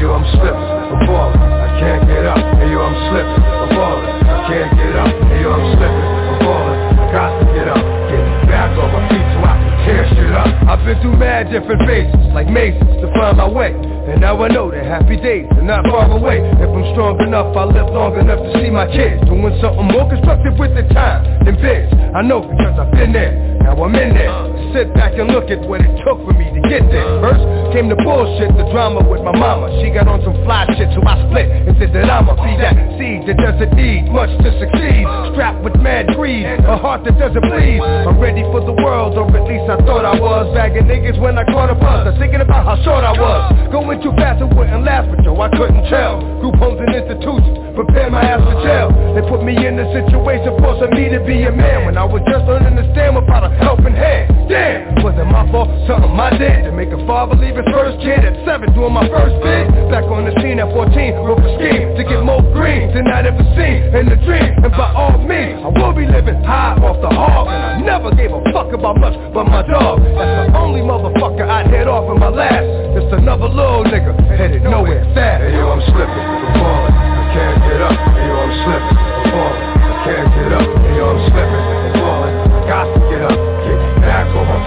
[0.01, 2.41] Hey, yo, I'm slipping, I'm falling, I can't get up.
[2.57, 5.13] Hey, yo, I'm slipping, I'm falling, I can't get up.
[5.29, 7.85] Hey, yo, I'm slipping, I'm falling, I got to get up.
[8.09, 10.49] Get back on my feet so I can tear shit up.
[10.73, 13.77] I've been through mad different phases, like mazes, to find my way.
[13.77, 16.41] And now I know that happy days are not far away.
[16.49, 20.09] If I'm strong enough, I'll live long enough to see my kids doing something more
[20.09, 21.93] constructive with the time than biz.
[22.17, 24.33] I know because I've been there, now I'm in there.
[24.73, 27.05] Sit back and look at what it took for me to get there.
[27.21, 29.71] First came the bullshit, the drama with my mama.
[29.83, 32.75] She got on some fly shit, so I split and said that I'ma be that
[32.99, 35.07] seed that doesn't need much to succeed.
[35.33, 37.81] Strapped with mad greed, a heart that doesn't bleed.
[37.81, 40.51] I'm ready for the world, or at least I thought I was.
[40.55, 42.11] Bagging niggas when I caught a buzz.
[42.11, 43.43] I'm thinking about how short I was.
[43.71, 46.21] Going too fast, I wouldn't last, but yo, I couldn't tell.
[46.43, 48.91] Group homes and institutions, prepare my ass for jail.
[49.15, 52.23] They put me in a situation forcing me to be a man when I was
[52.27, 54.51] just learning to stand without a helping hand.
[54.51, 55.69] Damn, was it my fault?
[55.89, 59.09] Something I did to make a father leave his first kid at seven, doing my
[59.09, 59.69] first bid.
[59.89, 63.27] Back on the scene at 14, wrote a scheme to get more green than I'd
[63.27, 64.61] ever seen in the dream.
[64.61, 67.49] And by all means, I will be living high off the hog.
[67.49, 70.05] And I never gave a fuck about much but my dog.
[70.05, 72.67] That's the only motherfucker I'd head off in my last.
[72.95, 75.43] Just another little nigga headed nowhere fast.
[75.43, 77.97] Hey, yo, I'm slipping, I'm falling, I can't get up.
[77.97, 80.67] Hey, yo, I'm slipping, I'm falling, I can't get up.
[80.67, 83.40] Hey, yo, I'm slipping, I'm falling, I got to get up.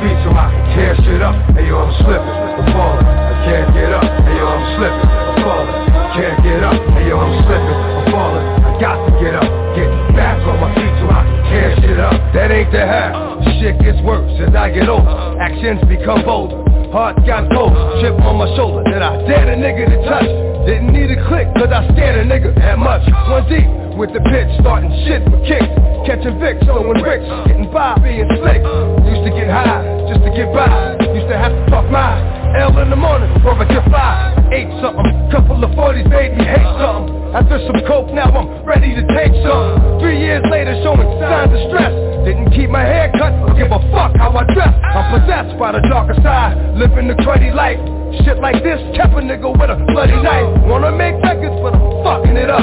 [0.04, 1.36] Feet so I can tear shit up.
[1.56, 4.04] Hey, yo, I'm slipping, I'm falling, I can't get up.
[4.04, 6.78] Hey, yo, I'm slipping, I'm falling, I can't get up.
[6.92, 9.48] Hey, yo, I'm slipping, I'm falling, I got to get up.
[9.74, 12.14] Get back on my feet so I can tear shit up.
[12.36, 13.16] That ain't the half.
[13.58, 15.10] Shit gets worse as I get older.
[15.40, 16.62] Actions become bolder.
[16.92, 17.74] Heart got cold.
[18.04, 20.30] Chip on my shoulder that I dared a nigga to touch.
[20.68, 23.02] Didn't need a click cause I scared a nigga that much.
[23.32, 23.66] One deep
[23.98, 25.66] with the pitch, starting shit with kicks.
[26.06, 28.62] Catching Vicks, throwing bricks, getting by, being slick.
[29.08, 30.70] Used to get high just to get by.
[31.14, 32.22] Used to have to talk my
[32.58, 34.34] L in the morning before I get fly.
[34.54, 37.34] Ate something, couple of 40s made me hate something.
[37.34, 39.98] After some coke, now I'm ready to take some.
[39.98, 41.94] Three years later, showing signs of stress.
[42.26, 44.70] Didn't keep my hair cut, or give a fuck how I dress.
[44.70, 47.82] I'm possessed by the darker side, living the cruddy life.
[48.22, 50.46] Shit like this kept a nigga with a bloody knife.
[50.70, 52.62] Wanna make records, but I'm fucking it up.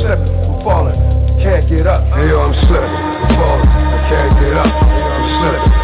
[0.00, 0.96] Slipping, I'm falling,
[1.44, 2.00] can't get up.
[2.16, 4.72] Hey yo, I'm slipping, I'm falling, I can't get up.
[4.72, 5.79] I'm slipping,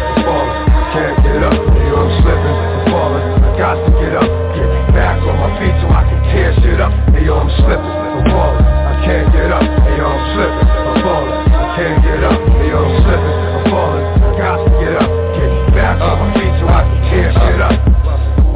[0.97, 1.53] can't get up.
[1.53, 4.29] Hey I'm slipping, I'm falling, I got to get up.
[4.57, 6.91] Get back on my feet so I can tear shit up.
[7.13, 9.61] Hey I'm slipping, I'm falling, I can't get up.
[9.61, 12.39] Hey I'm slipping, I'm falling, I can't get up.
[12.49, 15.09] Hey I'm slipping, I'm falling, I got to get up.
[15.37, 17.77] Get back on my feet so I can tear shit up.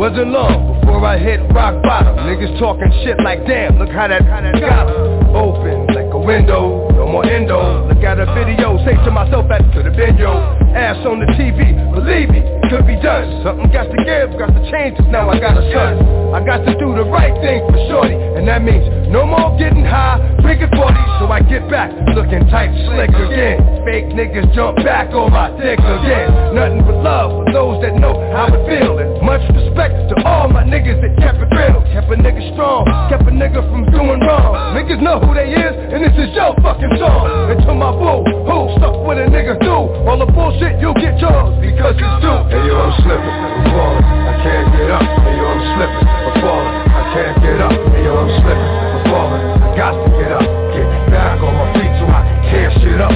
[0.01, 2.17] Wasn't long before I hit rock bottom.
[2.25, 4.89] Niggas talking shit like, damn, look how that, how that got.
[5.29, 7.88] Open like a window, more endo.
[7.91, 10.31] Look at a video, say to myself, back to the video.
[10.72, 13.43] Ass on the TV, believe me, it could be done.
[13.43, 15.99] Something got to give, got to change, now I got a son.
[16.31, 19.83] I got to do the right thing for shorty, and that means no more getting
[19.83, 23.59] high, drinking 40, so I get back, looking tight, slick again.
[23.83, 26.56] Fake niggas jump back on my dick again.
[26.56, 30.48] Nothing but love for those that know how it feel, and much respect to all
[30.48, 31.83] my niggas that kept it real.
[31.91, 34.56] Kept a nigga strong, kept a nigga from doing wrong.
[34.80, 37.51] Niggas know who they is, and this is your fucking song.
[37.51, 41.19] And to my boo, who stuck with a nigga do all the bullshit, you'll get
[41.19, 42.40] yours because it's due.
[42.48, 45.03] Hey yo, I'm slipping, I'm falling, I can't get up.
[45.03, 47.75] Hey yo, I'm slipping, I'm falling, I can't get up.
[47.91, 50.48] Hey yo, I'm slipping, falling, I got to get up.
[50.72, 53.11] Get back on my feet so I can tear shit up.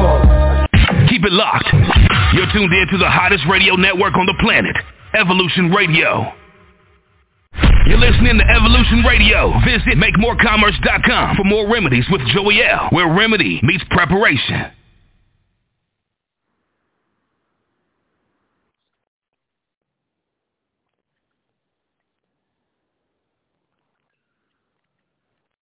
[0.00, 1.08] Falling.
[1.12, 1.68] Keep it locked.
[2.32, 4.76] You're tuned in to the hottest radio network on the planet,
[5.14, 6.32] Evolution Radio.
[7.86, 9.52] You're listening to Evolution Radio.
[9.64, 14.72] Visit MakeMoreCommerce.com for more remedies with Joey L, where remedy meets preparation.